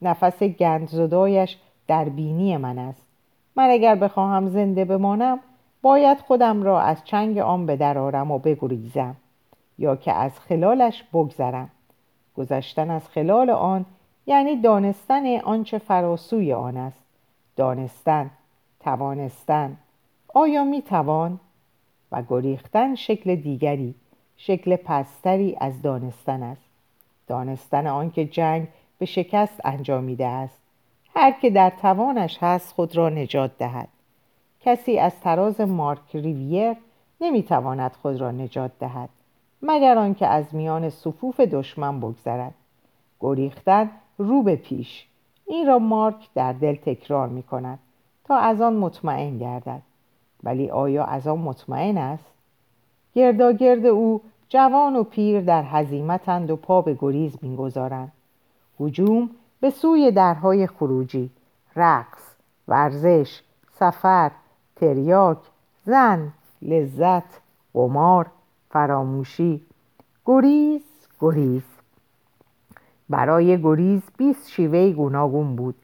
نفس 0.01 0.43
گندزدایش 0.43 1.57
در 1.87 2.09
بینی 2.09 2.57
من 2.57 2.79
است. 2.79 3.01
من 3.55 3.69
اگر 3.69 3.95
بخواهم 3.95 4.49
زنده 4.49 4.85
بمانم 4.85 5.39
باید 5.81 6.19
خودم 6.19 6.63
را 6.63 6.81
از 6.81 7.03
چنگ 7.05 7.37
آن 7.37 7.65
به 7.65 7.75
درارم 7.75 8.31
و 8.31 8.39
بگریزم 8.39 9.15
یا 9.77 9.95
که 9.95 10.13
از 10.13 10.39
خلالش 10.39 11.03
بگذرم. 11.13 11.69
گذشتن 12.37 12.89
از 12.89 13.09
خلال 13.09 13.49
آن 13.49 13.85
یعنی 14.27 14.61
دانستن 14.61 15.39
آنچه 15.39 15.77
فراسوی 15.77 16.53
آن 16.53 16.77
است. 16.77 17.03
دانستن 17.55 18.31
توانستن. 18.79 19.77
آیا 20.33 20.63
می 20.63 20.81
توان 20.81 21.39
و 22.11 22.23
گریختن 22.29 22.95
شکل 22.95 23.35
دیگری 23.35 23.95
شکل 24.37 24.75
پستری 24.75 25.57
از 25.59 25.81
دانستن 25.81 26.43
است. 26.43 26.69
دانستن 27.27 27.87
آنکه 27.87 28.25
جنگ 28.25 28.67
به 28.99 29.05
شکست 29.05 29.61
انجامیده 29.63 30.25
است. 30.25 30.59
هر 31.15 31.31
که 31.31 31.49
در 31.49 31.69
توانش 31.69 32.37
هست 32.41 32.73
خود 32.73 32.97
را 32.97 33.09
نجات 33.09 33.57
دهد. 33.57 33.87
کسی 34.61 34.99
از 34.99 35.19
تراز 35.19 35.61
مارک 35.61 36.15
ریویر 36.15 36.75
نمی‌تواند 37.21 37.91
خود 38.01 38.21
را 38.21 38.31
نجات 38.31 38.71
دهد 38.79 39.09
مگر 39.61 39.97
آنکه 39.97 40.27
از 40.27 40.55
میان 40.55 40.89
صفوف 40.89 41.39
دشمن 41.39 41.99
بگذرد. 41.99 42.53
گریختن 43.19 43.89
رو 44.17 44.43
به 44.43 44.55
پیش. 44.55 45.05
این 45.45 45.67
را 45.67 45.79
مارک 45.79 46.29
در 46.35 46.53
دل 46.53 46.75
تکرار 46.75 47.27
می 47.27 47.43
کند 47.43 47.79
تا 48.23 48.37
از 48.37 48.61
آن 48.61 48.75
مطمئن 48.75 49.37
گردد. 49.37 49.81
ولی 50.43 50.69
آیا 50.69 51.03
از 51.03 51.27
آن 51.27 51.39
مطمئن 51.39 51.97
است؟ 51.97 52.25
گرداگرد 53.13 53.85
او 53.85 54.21
جوان 54.49 54.95
و 54.95 55.03
پیر 55.03 55.41
در 55.41 55.63
حزیمتند 55.63 56.51
و 56.51 56.55
پا 56.55 56.81
به 56.81 56.97
گریز 56.99 57.37
می‌گذارند. 57.41 58.11
هجوم 58.79 59.29
به 59.59 59.69
سوی 59.69 60.11
درهای 60.11 60.67
خروجی 60.67 61.29
رقص 61.75 62.35
ورزش 62.67 63.41
سفر 63.79 64.31
تریاک 64.75 65.37
زن 65.85 66.33
لذت 66.61 67.39
قمار 67.73 68.25
فراموشی. 68.69 69.61
گریز 70.25 70.81
گریز. 71.19 71.63
برای 73.09 73.61
گریز 73.61 74.01
بیست 74.17 74.49
شیوه 74.49 74.91
گوناگون 74.91 75.55
بود 75.55 75.75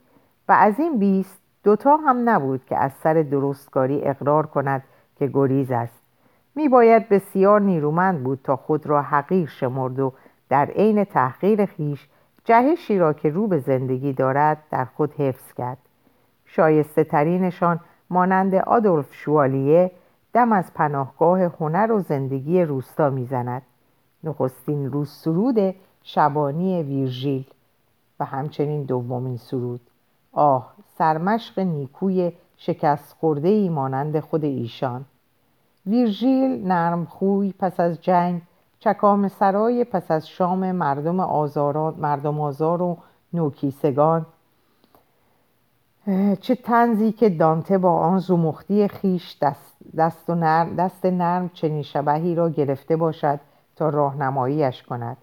و 0.47 0.51
از 0.51 0.79
این 0.79 0.99
بیست 0.99 1.44
دوتا 1.65 1.97
هم 1.97 2.29
نبود 2.29 2.65
که 2.65 2.77
از 2.77 2.91
سر 2.93 3.13
درستکاری 3.13 4.01
اقرار 4.03 4.45
کند 4.45 4.83
که 5.15 5.27
گریز 5.27 5.71
است. 5.71 6.01
می 6.55 6.69
باید 6.69 7.09
بسیار 7.09 7.61
نیرومند 7.61 8.23
بود 8.23 8.39
تا 8.43 8.55
خود 8.55 8.87
را 8.87 9.01
حقیر 9.01 9.47
شمرد 9.47 9.99
و 9.99 10.13
در 10.49 10.65
عین 10.65 11.03
تحقیر 11.03 11.65
خیش 11.65 12.07
جهشی 12.43 12.97
را 12.97 13.13
که 13.13 13.29
رو 13.29 13.47
به 13.47 13.59
زندگی 13.59 14.13
دارد 14.13 14.63
در 14.71 14.85
خود 14.85 15.13
حفظ 15.13 15.53
کرد. 15.53 15.77
شایسته 16.45 17.03
ترینشان 17.03 17.79
مانند 18.09 18.55
آدولف 18.55 19.13
شوالیه 19.13 19.91
دم 20.33 20.51
از 20.51 20.73
پناهگاه 20.73 21.41
هنر 21.41 21.91
و 21.91 21.99
زندگی 21.99 22.61
روستا 22.61 23.09
می‌زند. 23.09 23.61
نخستین 24.23 24.91
روز 24.91 25.09
سرود 25.09 25.75
شبانی 26.03 26.83
ویرژیل 26.83 27.45
و 28.19 28.25
همچنین 28.25 28.83
دومین 28.83 29.37
سرود. 29.37 29.81
آه 30.35 30.73
سرمشق 30.97 31.59
نیکوی 31.59 32.31
شکست 32.57 33.15
خورده 33.19 33.47
ای 33.47 33.69
مانند 33.69 34.19
خود 34.19 34.43
ایشان. 34.43 35.05
ویرژیل 35.85 36.67
نرم 36.67 37.05
خوی 37.05 37.53
پس 37.59 37.79
از 37.79 38.01
جنگ 38.01 38.41
چکام 38.79 39.27
سرای 39.27 39.83
پس 39.83 40.11
از 40.11 40.27
شام 40.27 40.71
مردم, 40.71 41.19
آزاران، 41.19 41.95
مردم 41.97 42.39
آزار 42.39 42.81
و 42.81 42.97
نوکیسگان. 43.33 44.25
چه 46.41 46.55
تنزی 46.55 47.11
که 47.11 47.29
دانته 47.29 47.77
با 47.77 47.99
آن 47.99 48.19
زمختی 48.19 48.87
خیش 48.87 49.37
دست, 49.41 49.75
دست, 49.97 50.29
و 50.29 50.35
نرم، 50.35 50.75
دست 50.75 51.05
نرم 51.05 51.49
چنین 51.49 51.81
شبهی 51.81 52.35
را 52.35 52.49
گرفته 52.49 52.95
باشد 52.95 53.39
تا 53.75 53.89
راهنماییش 53.89 54.83
کند. 54.83 55.17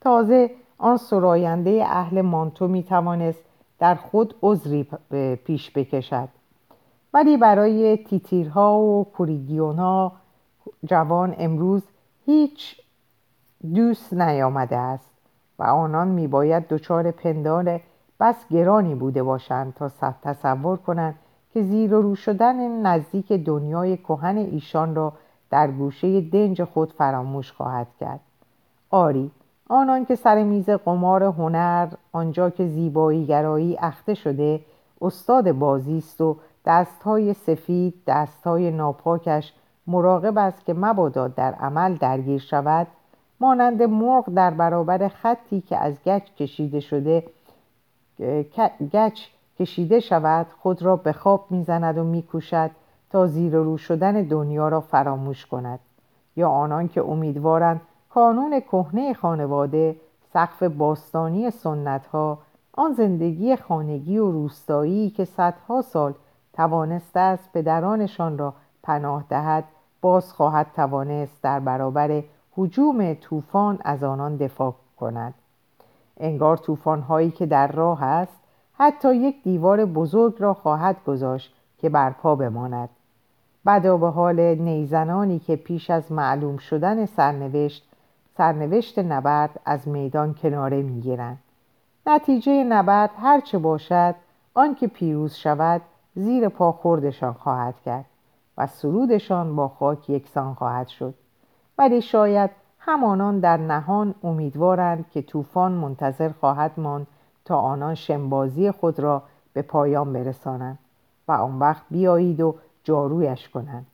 تازه 0.00 0.50
آن 0.78 0.96
سراینده 0.96 1.84
اهل 1.86 2.20
مانتو 2.20 2.68
می 2.68 2.82
توانست 2.82 3.44
در 3.82 3.94
خود 3.94 4.34
عذری 4.42 4.88
پیش 5.44 5.70
بکشد. 5.70 6.28
ولی 7.14 7.36
برای 7.36 7.96
تیتیرها 7.96 8.78
و 8.78 9.04
کوریگیونها 9.04 10.12
جوان 10.84 11.34
امروز 11.38 11.82
هیچ 12.26 12.80
دوست 13.74 14.12
نیامده 14.12 14.76
است 14.76 15.10
و 15.58 15.62
آنان 15.62 16.08
میباید 16.08 16.68
دچار 16.68 17.10
پندار 17.10 17.80
بس 18.20 18.48
گرانی 18.50 18.94
بوده 18.94 19.22
باشند 19.22 19.74
تا 19.74 19.90
تصور 20.22 20.76
کنند 20.76 21.14
که 21.54 21.62
زیر 21.62 21.94
و 21.94 22.02
رو 22.02 22.14
شدن 22.14 22.86
نزدیک 22.86 23.32
دنیای 23.32 23.96
کهن 23.96 24.36
ایشان 24.36 24.94
را 24.94 25.12
در 25.50 25.70
گوشه 25.70 26.20
دنج 26.20 26.64
خود 26.64 26.92
فراموش 26.92 27.52
خواهد 27.52 27.88
کرد. 28.00 28.20
آری 28.90 29.30
آنان 29.68 30.04
که 30.04 30.14
سر 30.14 30.42
میز 30.42 30.70
قمار 30.70 31.22
هنر 31.22 31.88
آنجا 32.12 32.50
که 32.50 32.66
زیبایی 32.66 33.26
گرایی 33.26 33.78
اخته 33.78 34.14
شده 34.14 34.60
استاد 35.00 35.52
بازی 35.52 35.98
است 35.98 36.20
و 36.20 36.36
دستهای 36.66 37.34
سفید 37.34 37.94
دستهای 38.06 38.70
ناپاکش 38.70 39.52
مراقب 39.86 40.38
است 40.38 40.64
که 40.64 40.74
مبادا 40.74 41.28
در 41.28 41.52
عمل 41.52 41.94
درگیر 41.94 42.40
شود. 42.40 42.86
مانند 43.40 43.82
مرغ 43.82 44.34
در 44.34 44.50
برابر 44.50 45.08
خطی 45.08 45.60
که 45.60 45.76
از 45.76 45.94
گچ 46.06 46.22
کشیده 46.38 46.80
شده 46.80 47.24
گچ 48.92 49.20
کشیده 49.58 50.00
شود 50.00 50.46
خود 50.62 50.82
را 50.82 50.96
به 50.96 51.12
خواب 51.12 51.46
می‌زند 51.50 51.98
و 51.98 52.04
میکوشد 52.04 52.70
تا 53.10 53.26
زیر 53.26 53.52
رو 53.52 53.78
شدن 53.78 54.22
دنیا 54.22 54.68
را 54.68 54.80
فراموش 54.80 55.46
کند. 55.46 55.80
یا 56.36 56.48
آنان 56.48 56.88
که 56.88 57.02
امیدوارند 57.02 57.80
کانون 58.14 58.60
کهنه 58.60 59.14
خانواده 59.14 59.96
سقف 60.32 60.62
باستانی 60.62 61.50
سنت 61.50 62.06
ها 62.06 62.38
آن 62.72 62.92
زندگی 62.92 63.56
خانگی 63.56 64.18
و 64.18 64.30
روستایی 64.30 65.10
که 65.10 65.24
صدها 65.24 65.82
سال 65.82 66.14
توانسته 66.52 67.20
است 67.20 67.52
پدرانشان 67.52 68.38
را 68.38 68.54
پناه 68.82 69.24
دهد 69.28 69.64
باز 70.00 70.32
خواهد 70.32 70.66
توانست 70.76 71.42
در 71.42 71.60
برابر 71.60 72.22
حجوم 72.56 73.14
طوفان 73.14 73.78
از 73.84 74.04
آنان 74.04 74.36
دفاع 74.36 74.74
کند. 75.00 75.34
انگار 76.20 76.56
طوفان 76.56 77.00
هایی 77.00 77.30
که 77.30 77.46
در 77.46 77.72
راه 77.72 78.02
است 78.02 78.40
حتی 78.72 79.16
یک 79.16 79.42
دیوار 79.42 79.84
بزرگ 79.84 80.34
را 80.38 80.54
خواهد 80.54 80.96
گذاشت 81.06 81.54
که 81.78 81.88
برپا 81.88 82.34
بماند. 82.34 82.88
بدا 83.66 83.96
به 83.96 84.10
حال 84.10 84.40
نیزنانی 84.40 85.38
که 85.38 85.56
پیش 85.56 85.90
از 85.90 86.12
معلوم 86.12 86.56
شدن 86.56 87.06
سرنوشت 87.06 87.91
سرنوشت 88.36 88.98
نبرد 88.98 89.60
از 89.64 89.88
میدان 89.88 90.34
کناره 90.34 90.82
می‌گیرند. 90.82 91.38
نتیجه 92.06 92.64
نبرد 92.64 93.10
هرچه 93.18 93.58
باشد 93.58 94.14
آنکه 94.54 94.86
پیروز 94.86 95.34
شود 95.34 95.82
زیر 96.14 96.48
پا 96.48 96.72
خوردشان 96.72 97.32
خواهد 97.32 97.80
کرد 97.84 98.04
و 98.58 98.66
سرودشان 98.66 99.56
با 99.56 99.68
خاک 99.68 100.10
یکسان 100.10 100.54
خواهد 100.54 100.88
شد. 100.88 101.14
ولی 101.78 102.02
شاید 102.02 102.50
همانان 102.78 103.40
در 103.40 103.56
نهان 103.56 104.14
امیدوارند 104.24 105.10
که 105.10 105.22
طوفان 105.22 105.72
منتظر 105.72 106.30
خواهد 106.40 106.72
ماند 106.76 107.06
تا 107.44 107.58
آنان 107.58 107.94
شنبازی 107.94 108.70
خود 108.70 109.00
را 109.00 109.22
به 109.52 109.62
پایان 109.62 110.12
برسانند 110.12 110.78
و 111.28 111.32
آن 111.32 111.58
وقت 111.58 111.82
بیایید 111.90 112.40
و 112.40 112.54
جارویش 112.84 113.48
کنند. 113.48 113.86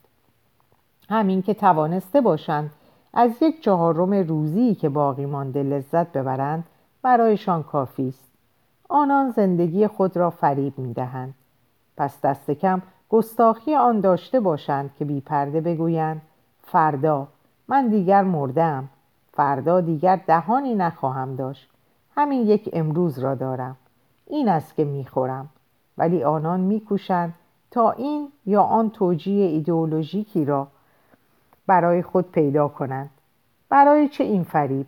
همین 1.08 1.42
که 1.42 1.54
توانسته 1.54 2.20
باشند 2.20 2.70
از 3.14 3.42
یک 3.42 3.62
چهارم 3.62 4.14
روزی 4.14 4.74
که 4.74 4.88
باقی 4.88 5.26
مانده 5.26 5.62
لذت 5.62 6.12
ببرند 6.12 6.64
برایشان 7.02 7.62
کافی 7.62 8.08
است. 8.08 8.28
آنان 8.88 9.30
زندگی 9.30 9.86
خود 9.86 10.16
را 10.16 10.30
فریب 10.30 10.78
می‌دهند. 10.78 11.34
پس 11.96 12.20
دست 12.20 12.50
کم 12.50 12.82
گستاخی 13.08 13.74
آن 13.74 14.00
داشته 14.00 14.40
باشند 14.40 14.90
که 14.98 15.04
بی 15.04 15.20
پرده 15.20 15.60
بگویند 15.60 16.22
فردا 16.62 17.28
من 17.68 17.88
دیگر 17.88 18.22
مردم 18.22 18.88
فردا 19.32 19.80
دیگر 19.80 20.20
دهانی 20.26 20.74
نخواهم 20.74 21.36
داشت. 21.36 21.70
همین 22.16 22.46
یک 22.46 22.70
امروز 22.72 23.18
را 23.18 23.34
دارم. 23.34 23.76
این 24.26 24.48
است 24.48 24.74
که 24.74 24.84
می‌خورم. 24.84 25.48
ولی 25.98 26.24
آنان 26.24 26.60
میکوشند 26.60 27.34
تا 27.70 27.90
این 27.90 28.28
یا 28.46 28.62
آن 28.62 28.90
توجیه 28.90 29.46
ایدئولوژیکی 29.46 30.44
را 30.44 30.66
برای 31.68 32.02
خود 32.02 32.32
پیدا 32.32 32.68
کنند. 32.68 33.10
برای 33.68 34.08
چه 34.08 34.24
این 34.24 34.44
فریب؟ 34.44 34.86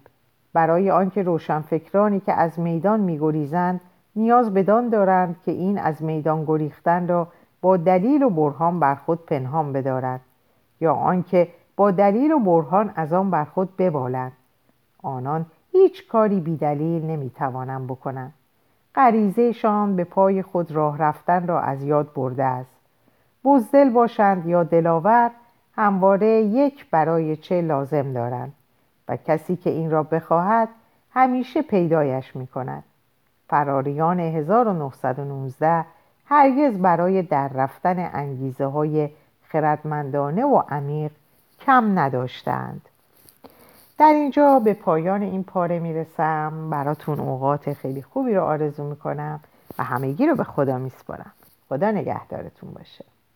برای 0.53 0.91
آنکه 0.91 1.23
روشنفکرانی 1.23 2.21
که 2.21 2.33
از 2.33 2.59
میدان 2.59 3.01
میگریزند 3.01 3.81
نیاز 4.17 4.55
بدان 4.55 4.89
دارند 4.89 5.37
که 5.45 5.53
این 5.53 5.79
از 5.79 6.03
میدان 6.03 6.45
گریختن 6.45 7.09
را 7.09 7.29
با 7.61 7.77
دلیل 7.77 8.23
و 8.23 8.31
برهان 8.31 8.81
بر 8.81 8.95
خود 8.95 9.27
پنهان 9.27 9.73
بدارند 9.73 10.21
یا 10.81 10.95
آنکه 10.95 11.49
با 11.77 11.91
دلیل 11.91 12.33
و 12.33 12.39
برهان 12.39 12.93
از 12.97 13.13
آن 13.13 13.31
بر 13.31 13.45
خود 13.45 13.77
ببالند. 13.77 14.33
آنان 15.03 15.47
هیچ 15.73 16.09
کاری 16.09 16.41
بیدلیل 16.41 17.05
نمی‌توانند 17.05 17.87
بکنند. 17.87 18.35
غریزهشان 18.95 19.97
به 19.97 20.05
پای 20.05 20.43
خود 20.43 20.73
راه 20.73 20.99
رفتن 20.99 21.47
را 21.47 21.61
از 21.61 21.83
یاد 21.83 22.15
برده 22.15 22.45
است. 22.45 22.77
بزدل 23.45 23.91
باشند 23.91 24.47
یا 24.47 24.65
دلاور 24.65 25.31
همواره 25.77 26.43
یک 26.43 26.91
برای 26.91 27.37
چه 27.37 27.61
لازم 27.63 28.13
دارند 28.13 28.53
و 29.09 29.17
کسی 29.17 29.57
که 29.57 29.71
این 29.71 29.91
را 29.91 30.03
بخواهد 30.03 30.69
همیشه 31.11 31.63
پیدایش 31.63 32.37
می 32.37 32.47
کند 32.47 32.85
فراریان 33.49 34.21
1919 34.21 35.85
هرگز 36.27 36.79
برای 36.79 37.23
در 37.23 37.49
رفتن 37.49 38.11
انگیزه 38.13 38.67
های 38.67 39.11
خردمندانه 39.49 40.45
و 40.45 40.63
عمیق 40.69 41.11
کم 41.61 41.99
نداشتند. 41.99 42.89
در 43.99 44.13
اینجا 44.13 44.59
به 44.59 44.75
پایان 44.75 45.23
این 45.23 45.45
پاره 45.45 45.79
می‌رسم. 45.79 46.71
براتون 46.71 47.21
اوقات 47.21 47.73
خیلی 47.73 48.03
خوبی 48.03 48.35
رو 48.35 48.45
آرزو 48.45 48.85
می‌کنم 48.85 49.41
و 49.79 49.85
همگی 49.85 50.27
رو 50.27 50.35
به 50.35 50.45
خدا 50.45 50.79
میسپارم. 50.79 51.33
خدا 51.69 51.91
نگهدارتون 51.91 52.71
باشه. 52.71 53.05